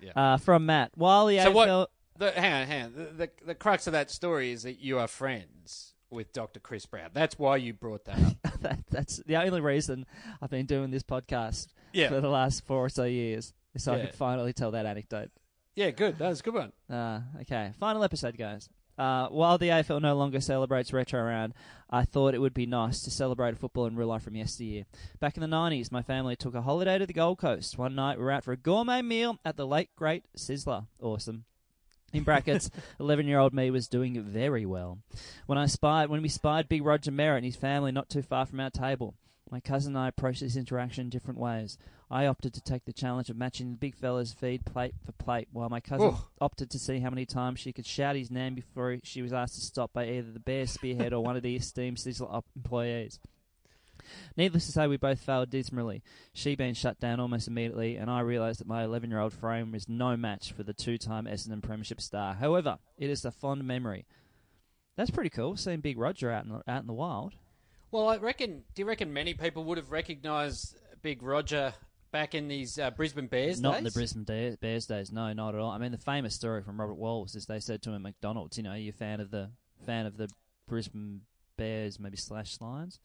Yeah. 0.00 0.12
Uh, 0.14 0.36
from 0.36 0.66
Matt. 0.66 0.92
While 0.94 1.26
the 1.26 1.38
So 1.40 1.50
AFL, 1.50 1.54
what- 1.54 1.90
The, 2.18 2.30
hang 2.30 2.52
on, 2.52 2.66
hang 2.68 2.84
on. 2.84 2.92
The, 2.94 3.04
the, 3.04 3.30
the 3.46 3.54
crux 3.56 3.88
of 3.88 3.92
that 3.94 4.12
story 4.12 4.52
is 4.52 4.62
that 4.62 4.78
you 4.78 5.00
are 5.00 5.08
friends 5.08 5.94
with 6.10 6.32
Dr. 6.32 6.60
Chris 6.60 6.86
Brown. 6.86 7.10
That's 7.12 7.36
why 7.36 7.56
you 7.56 7.72
brought 7.72 8.04
that 8.04 8.18
up. 8.20 8.36
that, 8.60 8.78
that's 8.90 9.16
the 9.26 9.34
only 9.36 9.60
reason 9.60 10.06
I've 10.40 10.50
been 10.50 10.66
doing 10.66 10.92
this 10.92 11.02
podcast 11.02 11.66
Yeah. 11.92 12.10
for 12.10 12.20
the 12.20 12.28
last 12.28 12.64
four 12.64 12.84
or 12.84 12.88
so 12.88 13.02
years, 13.04 13.52
so 13.76 13.92
I 13.92 13.96
Yeah. 13.96 14.06
could 14.06 14.14
finally 14.14 14.52
tell 14.52 14.70
that 14.72 14.86
anecdote. 14.86 15.30
yeah, 15.76 15.90
good. 15.90 16.18
That 16.18 16.28
was 16.28 16.40
a 16.40 16.42
good 16.42 16.54
one. 16.54 16.72
Uh, 16.88 17.20
okay, 17.42 17.72
final 17.78 18.04
episode, 18.04 18.36
guys. 18.36 18.68
Uh, 18.96 19.26
while 19.28 19.58
the 19.58 19.70
AFL 19.70 20.00
no 20.00 20.14
longer 20.14 20.40
celebrates 20.40 20.92
retro 20.92 21.20
round, 21.20 21.52
I 21.90 22.04
thought 22.04 22.32
it 22.34 22.38
would 22.40 22.54
be 22.54 22.64
nice 22.66 23.02
to 23.02 23.10
celebrate 23.10 23.58
football 23.58 23.86
in 23.86 23.96
real 23.96 24.06
life 24.06 24.22
from 24.22 24.36
yesteryear. 24.36 24.84
Back 25.18 25.36
in 25.36 25.40
the 25.40 25.48
90s, 25.48 25.90
my 25.90 26.00
family 26.02 26.36
took 26.36 26.54
a 26.54 26.62
holiday 26.62 26.98
to 26.98 27.06
the 27.06 27.12
Gold 27.12 27.38
Coast. 27.38 27.76
One 27.76 27.96
night, 27.96 28.18
we 28.18 28.24
were 28.24 28.30
out 28.30 28.44
for 28.44 28.52
a 28.52 28.56
gourmet 28.56 29.02
meal 29.02 29.40
at 29.44 29.56
the 29.56 29.66
late 29.66 29.90
great 29.96 30.22
Sizzler. 30.36 30.86
Awesome. 31.02 31.44
In 32.12 32.22
brackets, 32.22 32.70
11 33.00 33.26
year 33.26 33.40
old 33.40 33.52
me 33.52 33.68
was 33.72 33.88
doing 33.88 34.22
very 34.22 34.64
well. 34.64 34.98
When 35.46 35.58
I 35.58 35.66
spied, 35.66 36.08
when 36.08 36.22
we 36.22 36.28
spied 36.28 36.68
Big 36.68 36.84
Roger 36.84 37.10
Merrett 37.10 37.38
and 37.38 37.44
his 37.44 37.56
family 37.56 37.90
not 37.90 38.08
too 38.08 38.22
far 38.22 38.46
from 38.46 38.60
our 38.60 38.70
table, 38.70 39.16
My 39.50 39.60
cousin 39.60 39.94
and 39.94 40.04
I 40.04 40.08
approached 40.08 40.40
this 40.40 40.56
interaction 40.56 41.02
in 41.02 41.10
different 41.10 41.38
ways. 41.38 41.78
I 42.10 42.26
opted 42.26 42.54
to 42.54 42.60
take 42.60 42.84
the 42.84 42.92
challenge 42.92 43.30
of 43.30 43.36
matching 43.36 43.72
the 43.72 43.76
big 43.76 43.94
fella's 43.94 44.32
feed 44.32 44.64
plate 44.64 44.94
for 45.04 45.12
plate, 45.12 45.48
while 45.52 45.68
my 45.68 45.80
cousin 45.80 46.08
Oof. 46.08 46.26
opted 46.40 46.70
to 46.70 46.78
see 46.78 47.00
how 47.00 47.10
many 47.10 47.26
times 47.26 47.60
she 47.60 47.72
could 47.72 47.86
shout 47.86 48.16
his 48.16 48.30
name 48.30 48.54
before 48.54 48.98
she 49.02 49.22
was 49.22 49.32
asked 49.32 49.54
to 49.56 49.60
stop 49.60 49.92
by 49.92 50.06
either 50.06 50.32
the 50.32 50.40
bear 50.40 50.66
spearhead 50.66 51.12
or 51.12 51.22
one 51.22 51.36
of 51.36 51.42
the 51.42 51.56
esteemed 51.56 51.98
Sizzler 51.98 52.42
employees. 52.56 53.20
Needless 54.36 54.66
to 54.66 54.72
say, 54.72 54.86
we 54.86 54.96
both 54.96 55.20
failed 55.20 55.50
dismally. 55.50 56.02
She 56.32 56.56
being 56.56 56.74
shut 56.74 56.98
down 56.98 57.20
almost 57.20 57.48
immediately, 57.48 57.96
and 57.96 58.10
I 58.10 58.20
realised 58.20 58.60
that 58.60 58.66
my 58.66 58.84
11-year-old 58.84 59.32
frame 59.32 59.72
was 59.72 59.88
no 59.88 60.16
match 60.16 60.52
for 60.52 60.62
the 60.62 60.74
two-time 60.74 61.26
Essendon 61.26 61.62
Premiership 61.62 62.00
star. 62.00 62.34
However, 62.34 62.78
it 62.98 63.08
is 63.08 63.24
a 63.24 63.30
fond 63.30 63.64
memory. 63.64 64.06
That's 64.96 65.10
pretty 65.10 65.30
cool, 65.30 65.56
seeing 65.56 65.80
Big 65.80 65.98
Roger 65.98 66.30
out 66.30 66.44
in 66.44 66.50
the, 66.50 66.62
out 66.68 66.82
in 66.82 66.86
the 66.86 66.92
wild. 66.92 67.34
Well, 67.94 68.08
I 68.08 68.16
reckon. 68.16 68.64
Do 68.74 68.82
you 68.82 68.86
reckon 68.86 69.12
many 69.12 69.34
people 69.34 69.62
would 69.66 69.78
have 69.78 69.92
recognised 69.92 70.76
Big 71.02 71.22
Roger 71.22 71.72
back 72.10 72.34
in 72.34 72.48
these 72.48 72.76
uh, 72.76 72.90
Brisbane 72.90 73.28
Bears 73.28 73.60
Not 73.60 73.74
days? 73.74 73.78
in 73.78 73.84
the 73.84 73.90
Brisbane 73.92 74.24
da- 74.24 74.56
Bears 74.56 74.86
days, 74.86 75.12
no, 75.12 75.32
not 75.32 75.54
at 75.54 75.60
all. 75.60 75.70
I 75.70 75.78
mean, 75.78 75.92
the 75.92 75.98
famous 75.98 76.34
story 76.34 76.60
from 76.64 76.80
Robert 76.80 76.94
Walls 76.96 77.36
is 77.36 77.46
they 77.46 77.60
said 77.60 77.82
to 77.82 77.90
him 77.90 77.94
at 77.94 78.00
McDonald's, 78.00 78.56
you 78.56 78.64
know, 78.64 78.74
you 78.74 78.90
fan 78.90 79.20
of 79.20 79.30
the 79.30 79.50
fan 79.86 80.06
of 80.06 80.16
the 80.16 80.28
Brisbane 80.66 81.20
Bears, 81.56 82.00
maybe 82.00 82.16
slash 82.16 82.60
Lions, 82.60 82.98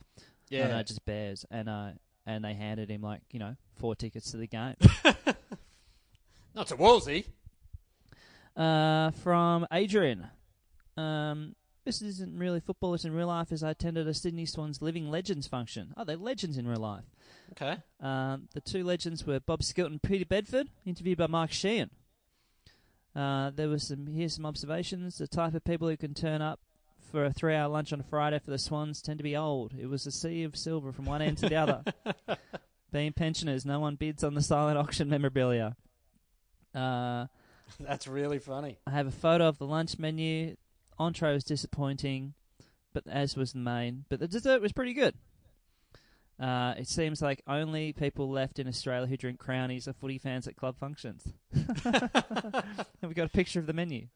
Yeah. 0.50 0.70
no, 0.70 0.78
no, 0.78 0.82
just 0.82 1.06
Bears, 1.06 1.46
and 1.52 1.70
uh, 1.70 1.90
and 2.26 2.44
they 2.44 2.56
handed 2.56 2.90
him 2.90 3.02
like 3.04 3.22
you 3.30 3.38
know 3.38 3.56
four 3.76 3.94
tickets 3.96 4.32
to 4.32 4.38
the 4.38 4.48
game. 4.48 4.74
Not 6.56 6.66
to 6.70 6.76
Wolsey. 6.78 7.28
uh, 8.58 9.12
from 9.12 9.68
Adrian, 9.72 10.26
um, 10.98 11.54
this 11.90 12.04
isn't 12.04 12.38
really 12.38 12.60
football. 12.60 12.94
It's 12.94 13.04
in 13.04 13.16
real 13.16 13.28
life. 13.28 13.52
As 13.52 13.64
I 13.64 13.72
attended 13.72 14.08
a 14.08 14.14
Sydney 14.14 14.46
Swans 14.46 14.80
Living 14.80 15.10
Legends 15.10 15.48
function. 15.48 15.92
Oh, 15.98 16.04
they're 16.04 16.18
legends 16.18 16.56
in 16.56 16.68
real 16.68 16.82
life. 16.82 17.06
Okay. 17.54 17.78
Um, 18.00 18.48
the 18.54 18.62
two 18.62 18.84
legends 18.84 19.26
were 19.26 19.40
Bob 19.40 19.64
Skilton 19.64 19.94
and 19.94 20.02
Peter 20.04 20.26
Bedford, 20.26 20.70
interviewed 20.86 21.18
by 21.18 21.26
Mark 21.26 21.52
Sheehan. 21.52 21.90
Uh, 23.16 23.50
there 23.50 23.68
was 23.68 23.88
some 23.88 24.06
here's 24.06 24.36
some 24.36 24.46
observations. 24.46 25.18
The 25.18 25.28
type 25.28 25.56
of 25.56 25.64
people 25.64 25.90
who 25.90 25.98
can 25.98 26.14
turn 26.14 26.44
up 26.44 26.60
for 27.12 27.26
a 27.26 27.34
three-hour 27.34 27.68
lunch 27.70 27.92
on 27.92 28.02
a 28.02 28.04
Friday 28.04 28.38
for 28.38 28.52
the 28.52 28.60
Swans 28.60 29.02
tend 29.02 29.18
to 29.18 29.24
be 29.24 29.36
old. 29.36 29.74
It 29.74 29.88
was 29.88 30.06
a 30.06 30.12
sea 30.12 30.44
of 30.44 30.56
silver 30.56 30.92
from 30.92 31.06
one 31.06 31.24
end 31.24 31.40
to 31.40 31.50
the 31.50 31.56
other. 31.56 31.84
Being 32.92 33.14
pensioners, 33.14 33.66
no 33.66 33.80
one 33.80 33.96
bids 33.96 34.24
on 34.24 34.36
the 34.36 34.44
silent 34.44 34.78
auction 34.78 35.10
memorabilia. 35.10 35.76
Uh, 36.76 37.26
That's 37.80 38.08
really 38.08 38.38
funny. 38.38 38.78
I 38.86 38.92
have 38.92 39.08
a 39.08 39.12
photo 39.12 39.48
of 39.48 39.58
the 39.58 39.66
lunch 39.66 39.98
menu. 39.98 40.56
Entree 41.00 41.34
was 41.34 41.44
disappointing, 41.44 42.34
but 42.94 43.04
as 43.08 43.36
was 43.36 43.54
the 43.54 43.60
main. 43.60 44.06
But 44.10 44.20
the 44.20 44.28
dessert 44.28 44.62
was 44.62 44.74
pretty 44.74 44.94
good. 44.94 45.16
Uh, 46.40 46.74
it 46.78 46.88
seems 46.88 47.22
like 47.22 47.42
only 47.48 47.92
people 47.92 48.30
left 48.30 48.60
in 48.60 48.68
Australia 48.68 49.08
who 49.08 49.18
drink 49.18 49.40
crownies 49.40 49.88
are 49.88 49.94
footy 49.94 50.18
fans 50.18 50.48
at 50.48 50.56
club 50.56 50.78
functions. 50.80 51.34
and 51.54 52.64
we 53.02 53.14
got 53.14 53.26
a 53.26 53.30
picture 53.30 53.60
of 53.60 53.66
the 53.66 53.74
menu. 53.74 54.08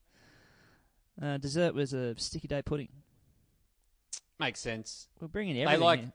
Uh, 1.22 1.38
dessert 1.38 1.74
was 1.76 1.94
a 1.94 2.18
sticky 2.18 2.48
day 2.48 2.62
pudding. 2.62 2.90
Makes 4.40 4.62
sense. 4.62 5.10
We're 5.20 5.28
bringing 5.28 5.58
everything. 5.58 5.82
like- 5.82 6.00
here. 6.00 6.14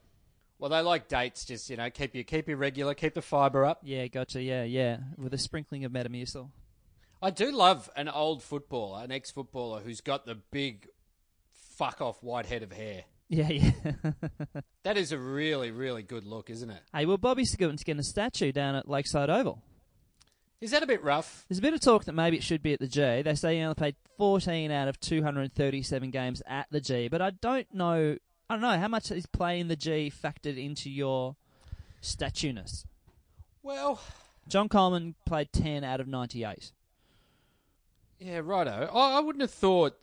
Well, 0.57 0.69
they 0.69 0.81
like 0.81 1.07
dates. 1.07 1.45
Just 1.45 1.69
you 1.69 1.77
know, 1.77 1.89
keep 1.89 2.13
you 2.13 2.25
keep 2.25 2.49
you 2.49 2.57
regular, 2.57 2.93
keep 2.93 3.13
the 3.13 3.21
fibre 3.21 3.65
up. 3.65 3.79
Yeah, 3.81 4.07
gotcha. 4.07 4.41
Yeah, 4.41 4.63
yeah, 4.63 4.97
with 5.17 5.33
a 5.33 5.37
sprinkling 5.37 5.85
of 5.85 5.93
Metamucil. 5.93 6.49
I 7.21 7.31
do 7.31 7.51
love 7.51 7.89
an 7.95 8.07
old 8.07 8.41
footballer, 8.41 9.03
an 9.03 9.11
ex-footballer 9.11 9.81
who's 9.81 10.01
got 10.01 10.25
the 10.25 10.35
big 10.35 10.87
fuck 11.53 12.01
off 12.01 12.23
white 12.23 12.45
head 12.45 12.63
of 12.63 12.71
hair. 12.71 13.03
Yeah, 13.27 13.49
yeah. 13.49 13.71
That 14.83 14.97
is 14.97 15.11
a 15.11 15.19
really, 15.19 15.71
really 15.71 16.01
good 16.01 16.25
look, 16.25 16.49
isn't 16.49 16.69
it? 16.69 16.81
hey, 16.93 17.05
well, 17.05 17.17
Bobby 17.17 17.45
Skilton's 17.45 17.83
getting 17.83 17.99
a 17.99 18.03
statue 18.03 18.51
down 18.51 18.75
at 18.75 18.87
Lakeside 18.89 19.29
Oval. 19.29 19.61
Is 20.61 20.71
that 20.71 20.81
a 20.83 20.87
bit 20.87 21.03
rough? 21.03 21.45
There's 21.47 21.59
a 21.59 21.61
bit 21.61 21.73
of 21.73 21.79
talk 21.79 22.05
that 22.05 22.13
maybe 22.13 22.37
it 22.37 22.43
should 22.43 22.61
be 22.63 22.73
at 22.73 22.79
the 22.79 22.87
G. 22.87 23.21
They 23.21 23.35
say 23.35 23.57
he 23.57 23.61
only 23.61 23.75
played 23.75 23.95
14 24.17 24.71
out 24.71 24.87
of 24.87 24.99
237 24.99 26.11
games 26.11 26.41
at 26.47 26.67
the 26.71 26.81
G, 26.81 27.07
but 27.07 27.21
I 27.21 27.29
don't 27.29 27.71
know. 27.73 28.17
I 28.49 28.53
don't 28.53 28.61
know 28.61 28.79
how 28.79 28.87
much 28.87 29.11
is 29.11 29.25
playing 29.25 29.67
the 29.67 29.75
G 29.75 30.11
factored 30.11 30.57
into 30.57 30.89
your 30.89 31.35
statueness. 32.01 32.85
Well, 33.61 34.01
John 34.47 34.69
Coleman 34.69 35.15
played 35.25 35.53
10 35.53 35.83
out 35.83 35.99
of 35.99 36.07
98. 36.07 36.71
Yeah, 38.19 38.41
righto. 38.43 38.89
I, 38.93 39.17
I 39.17 39.19
wouldn't 39.19 39.41
have 39.41 39.51
thought 39.51 39.97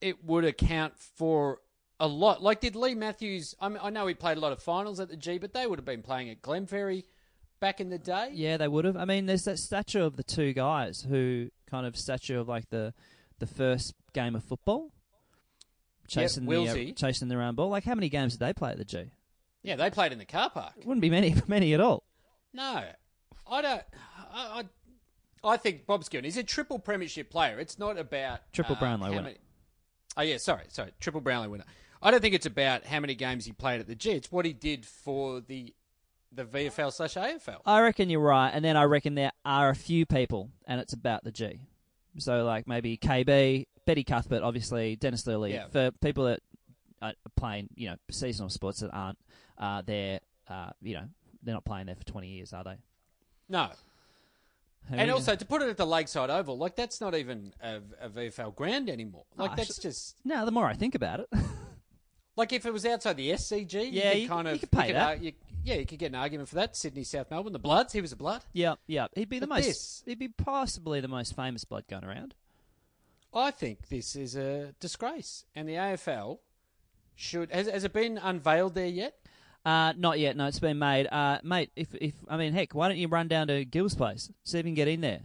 it 0.00 0.24
would 0.24 0.44
account 0.44 0.98
for 0.98 1.60
a 1.98 2.06
lot. 2.06 2.42
Like, 2.42 2.60
did 2.60 2.76
Leigh 2.76 2.94
Matthews? 2.94 3.54
I, 3.60 3.68
mean, 3.68 3.80
I 3.82 3.90
know 3.90 4.06
he 4.06 4.14
played 4.14 4.38
a 4.38 4.40
lot 4.40 4.52
of 4.52 4.62
finals 4.62 5.00
at 5.00 5.08
the 5.08 5.16
G, 5.16 5.38
but 5.38 5.52
they 5.52 5.66
would 5.66 5.78
have 5.78 5.84
been 5.84 6.02
playing 6.02 6.30
at 6.30 6.40
Glenferrie 6.40 7.04
back 7.60 7.80
in 7.80 7.90
the 7.90 7.98
day. 7.98 8.30
Yeah, 8.32 8.56
they 8.56 8.68
would 8.68 8.84
have. 8.84 8.96
I 8.96 9.04
mean, 9.04 9.26
there's 9.26 9.44
that 9.44 9.58
statue 9.58 10.02
of 10.02 10.16
the 10.16 10.22
two 10.22 10.52
guys 10.52 11.06
who 11.08 11.50
kind 11.70 11.86
of 11.86 11.96
statue 11.96 12.40
of 12.40 12.48
like 12.48 12.70
the 12.70 12.94
the 13.38 13.46
first 13.46 13.94
game 14.12 14.34
of 14.34 14.44
football, 14.44 14.90
chasing 16.08 16.46
the 16.46 16.68
uh, 16.68 16.92
chasing 16.94 17.28
the 17.28 17.36
round 17.36 17.56
ball. 17.56 17.68
Like, 17.68 17.84
how 17.84 17.94
many 17.94 18.08
games 18.08 18.32
did 18.32 18.40
they 18.40 18.52
play 18.52 18.70
at 18.72 18.78
the 18.78 18.84
G? 18.84 19.10
Yeah, 19.62 19.76
they 19.76 19.90
played 19.90 20.12
in 20.12 20.18
the 20.18 20.24
car 20.24 20.50
park. 20.50 20.72
Wouldn't 20.78 21.02
be 21.02 21.10
many, 21.10 21.34
many 21.46 21.74
at 21.74 21.80
all. 21.80 22.04
No, 22.52 22.82
I 23.46 23.62
don't. 23.62 23.82
I, 24.32 24.60
I, 24.60 24.64
I 25.42 25.56
think 25.56 25.86
Bob 25.86 26.04
Skilton 26.04 26.24
is 26.26 26.36
a 26.36 26.42
triple 26.42 26.78
premiership 26.78 27.30
player. 27.30 27.58
It's 27.58 27.78
not 27.78 27.98
about 27.98 28.40
Triple 28.52 28.76
uh, 28.76 28.80
Brownlow 28.80 29.10
winner. 29.10 29.22
many- 29.22 29.36
Oh 30.16 30.22
yeah, 30.22 30.38
sorry, 30.38 30.64
sorry, 30.68 30.90
triple 31.00 31.20
Brownlow 31.20 31.48
winner. 31.48 31.64
I 32.02 32.10
don't 32.10 32.20
think 32.20 32.34
it's 32.34 32.46
about 32.46 32.84
how 32.84 32.98
many 33.00 33.14
games 33.14 33.44
he 33.44 33.52
played 33.52 33.80
at 33.80 33.86
the 33.86 33.94
G. 33.94 34.10
It's 34.12 34.32
what 34.32 34.44
he 34.44 34.52
did 34.52 34.84
for 34.86 35.40
the 35.40 35.74
the 36.32 36.44
VFL 36.44 36.92
slash 36.92 37.14
AFL. 37.14 37.60
I 37.66 37.80
reckon 37.80 38.08
you're 38.10 38.20
right, 38.20 38.50
and 38.50 38.64
then 38.64 38.76
I 38.76 38.84
reckon 38.84 39.14
there 39.14 39.32
are 39.44 39.68
a 39.70 39.74
few 39.74 40.06
people, 40.06 40.50
and 40.66 40.80
it's 40.80 40.92
about 40.92 41.24
the 41.24 41.32
G. 41.32 41.60
So 42.18 42.44
like 42.44 42.66
maybe 42.66 42.96
KB, 42.98 43.66
Betty 43.86 44.04
Cuthbert, 44.04 44.42
obviously 44.42 44.96
Dennis 44.96 45.24
Lillee. 45.24 45.50
Yeah. 45.52 45.66
For 45.68 45.90
people 46.00 46.24
that 46.26 46.40
are 47.02 47.14
playing, 47.36 47.68
you 47.76 47.88
know, 47.90 47.96
seasonal 48.10 48.50
sports 48.50 48.80
that 48.80 48.90
aren't 48.92 49.18
uh, 49.58 49.82
there, 49.82 50.20
uh, 50.48 50.70
you 50.82 50.94
know, 50.94 51.04
they're 51.42 51.54
not 51.54 51.64
playing 51.64 51.86
there 51.86 51.96
for 51.96 52.04
20 52.04 52.28
years, 52.28 52.52
are 52.52 52.64
they? 52.64 52.76
No, 53.48 53.70
and 54.90 55.10
also 55.10 55.34
to 55.36 55.44
put 55.44 55.62
it 55.62 55.68
at 55.68 55.76
the 55.76 55.86
Lakeside 55.86 56.30
Oval, 56.30 56.56
like 56.58 56.76
that's 56.76 57.00
not 57.00 57.14
even 57.14 57.52
a, 57.62 57.80
a 58.00 58.08
VFL 58.08 58.54
ground 58.54 58.88
anymore. 58.90 59.24
Like 59.36 59.52
Oh, 59.52 59.54
that's 59.56 59.78
just 59.78 60.16
now 60.24 60.44
the 60.44 60.50
more 60.50 60.66
I 60.66 60.74
think 60.74 60.94
about 60.94 61.20
it, 61.20 61.28
like 62.36 62.52
if 62.52 62.66
it 62.66 62.72
was 62.72 62.84
outside 62.86 63.16
the 63.16 63.30
SCG, 63.30 63.88
Yeah, 63.92 64.12
you 64.12 64.22
you 64.22 64.28
kind 64.28 64.46
could- 64.46 64.54
of 64.54 64.54
you 64.54 64.58
could 64.60 64.70
pay 64.72 64.86
could 64.88 64.96
that. 64.96 65.22
you- 65.22 65.32
yeah, 65.62 65.74
you 65.74 65.84
could 65.84 65.98
get 65.98 66.06
an 66.06 66.14
argument 66.14 66.48
for 66.48 66.54
that. 66.54 66.74
Sydney, 66.74 67.04
South 67.04 67.30
Melbourne, 67.30 67.52
the 67.52 67.58
Bloods. 67.58 67.92
He 67.92 68.00
was 68.00 68.12
a 68.12 68.16
Blood. 68.16 68.42
yeah, 68.54 68.76
yeah, 68.86 69.08
he'd 69.14 69.28
be 69.28 69.38
the 69.40 69.46
But 69.46 69.56
most, 69.56 69.66
this- 69.66 70.02
he'd 70.06 70.18
be 70.18 70.28
possibly 70.28 71.00
the 71.00 71.08
most 71.08 71.36
famous 71.36 71.64
blood 71.64 71.84
going 71.88 72.02
around. 72.04 72.34
I 73.34 73.50
think 73.52 73.88
this 73.88 74.16
is 74.16 74.34
a 74.36 74.74
disgrace, 74.80 75.44
and 75.54 75.68
the 75.68 75.74
AFL 75.74 76.38
should 77.14 77.52
has, 77.52 77.68
has 77.68 77.84
it 77.84 77.92
been 77.92 78.16
unveiled 78.18 78.74
there 78.74 78.86
yet? 78.88 79.18
Uh, 79.64 79.92
not 79.96 80.18
yet. 80.18 80.36
No, 80.36 80.46
it's 80.46 80.58
been 80.58 80.78
made. 80.78 81.06
Uh, 81.06 81.38
mate, 81.42 81.70
if 81.76 81.94
if 81.94 82.14
I 82.28 82.36
mean, 82.36 82.52
heck, 82.52 82.74
why 82.74 82.88
don't 82.88 82.96
you 82.98 83.08
run 83.08 83.28
down 83.28 83.48
to 83.48 83.64
Gill's 83.64 83.94
place, 83.94 84.30
see 84.44 84.58
if 84.58 84.64
you 84.64 84.70
can 84.70 84.74
get 84.74 84.88
in 84.88 85.02
there, 85.02 85.20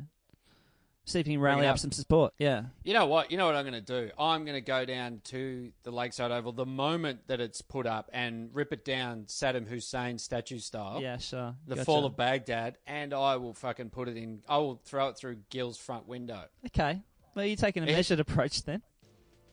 see 1.05 1.19
if 1.21 1.27
you 1.27 1.35
can 1.35 1.41
rally 1.41 1.65
up 1.65 1.73
up. 1.75 1.79
some 1.79 1.91
support. 1.93 2.33
Yeah. 2.37 2.63
You 2.83 2.93
know 2.93 3.05
what? 3.05 3.31
You 3.31 3.37
know 3.37 3.45
what 3.45 3.55
I'm 3.55 3.63
going 3.63 3.81
to 3.81 4.01
do? 4.01 4.11
I'm 4.19 4.43
going 4.43 4.55
to 4.55 4.61
go 4.61 4.83
down 4.83 5.21
to 5.25 5.71
the 5.83 5.91
Lakeside 5.91 6.31
Oval 6.31 6.51
the 6.51 6.65
moment 6.65 7.21
that 7.27 7.39
it's 7.39 7.61
put 7.61 7.85
up 7.87 8.09
and 8.11 8.49
rip 8.53 8.73
it 8.73 8.83
down 8.83 9.23
Saddam 9.27 9.67
Hussein 9.67 10.17
statue 10.17 10.59
style. 10.59 10.99
Yeah, 11.01 11.17
sure. 11.17 11.55
The 11.67 11.75
Gotcha. 11.75 11.85
fall 11.85 12.05
of 12.05 12.17
Baghdad, 12.17 12.77
and 12.85 13.13
I 13.13 13.37
will 13.37 13.53
fucking 13.53 13.91
put 13.91 14.09
it 14.09 14.17
in. 14.17 14.41
I 14.49 14.57
will 14.57 14.81
throw 14.83 15.07
it 15.09 15.17
through 15.17 15.37
Gill's 15.49 15.77
front 15.77 16.07
window. 16.09 16.43
Okay. 16.67 17.01
Well, 17.35 17.45
you're 17.45 17.55
taking 17.55 17.83
a 17.83 17.85
Yeah. 17.87 17.93
measured 17.93 18.19
approach 18.19 18.63
then. 18.63 18.81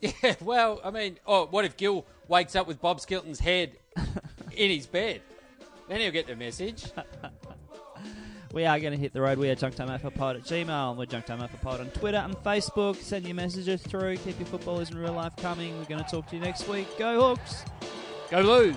Yeah, 0.01 0.35
well, 0.41 0.81
I 0.83 0.91
mean, 0.91 1.21
oh, 1.29 1.47
what 1.47 1.65
if 1.65 1.77
Gill 1.77 2.05
wakes 2.27 2.57
up 2.57 2.67
with 2.67 2.81
Bob 2.81 2.99
Skilton's 3.01 3.39
head 3.39 3.77
in 4.57 4.71
his 4.71 4.87
bed? 4.87 5.23
Then 5.89 6.01
he'll 6.01 6.13
get 6.13 6.27
the 6.27 6.37
message. 6.37 6.85
We 8.53 8.67
are 8.67 8.79
going 8.79 8.93
to 8.93 8.99
hit 8.99 9.15
the 9.15 9.23
road. 9.23 9.39
We 9.39 9.49
are 9.49 9.57
JunkTimeAlphaPod 9.57 10.37
at 10.37 10.43
Gmail, 10.43 10.91
and 10.91 10.99
we're 10.99 11.07
JunkTimeAlphaPod 11.07 11.81
on 11.81 11.87
Twitter 11.91 12.19
and 12.19 12.37
Facebook. 12.37 12.97
Send 12.97 13.25
your 13.25 13.35
messages 13.35 13.81
through. 13.81 14.19
Keep 14.19 14.41
your 14.41 14.47
footballers 14.47 14.91
in 14.91 14.99
real 14.99 15.15
life 15.15 15.35
coming. 15.37 15.79
We're 15.79 15.87
going 15.87 16.05
to 16.05 16.11
talk 16.11 16.29
to 16.29 16.37
you 16.37 16.43
next 16.43 16.69
week. 16.69 16.87
Go 16.99 17.19
Hawks! 17.19 17.65
Go 18.31 18.41
lose. 18.41 18.77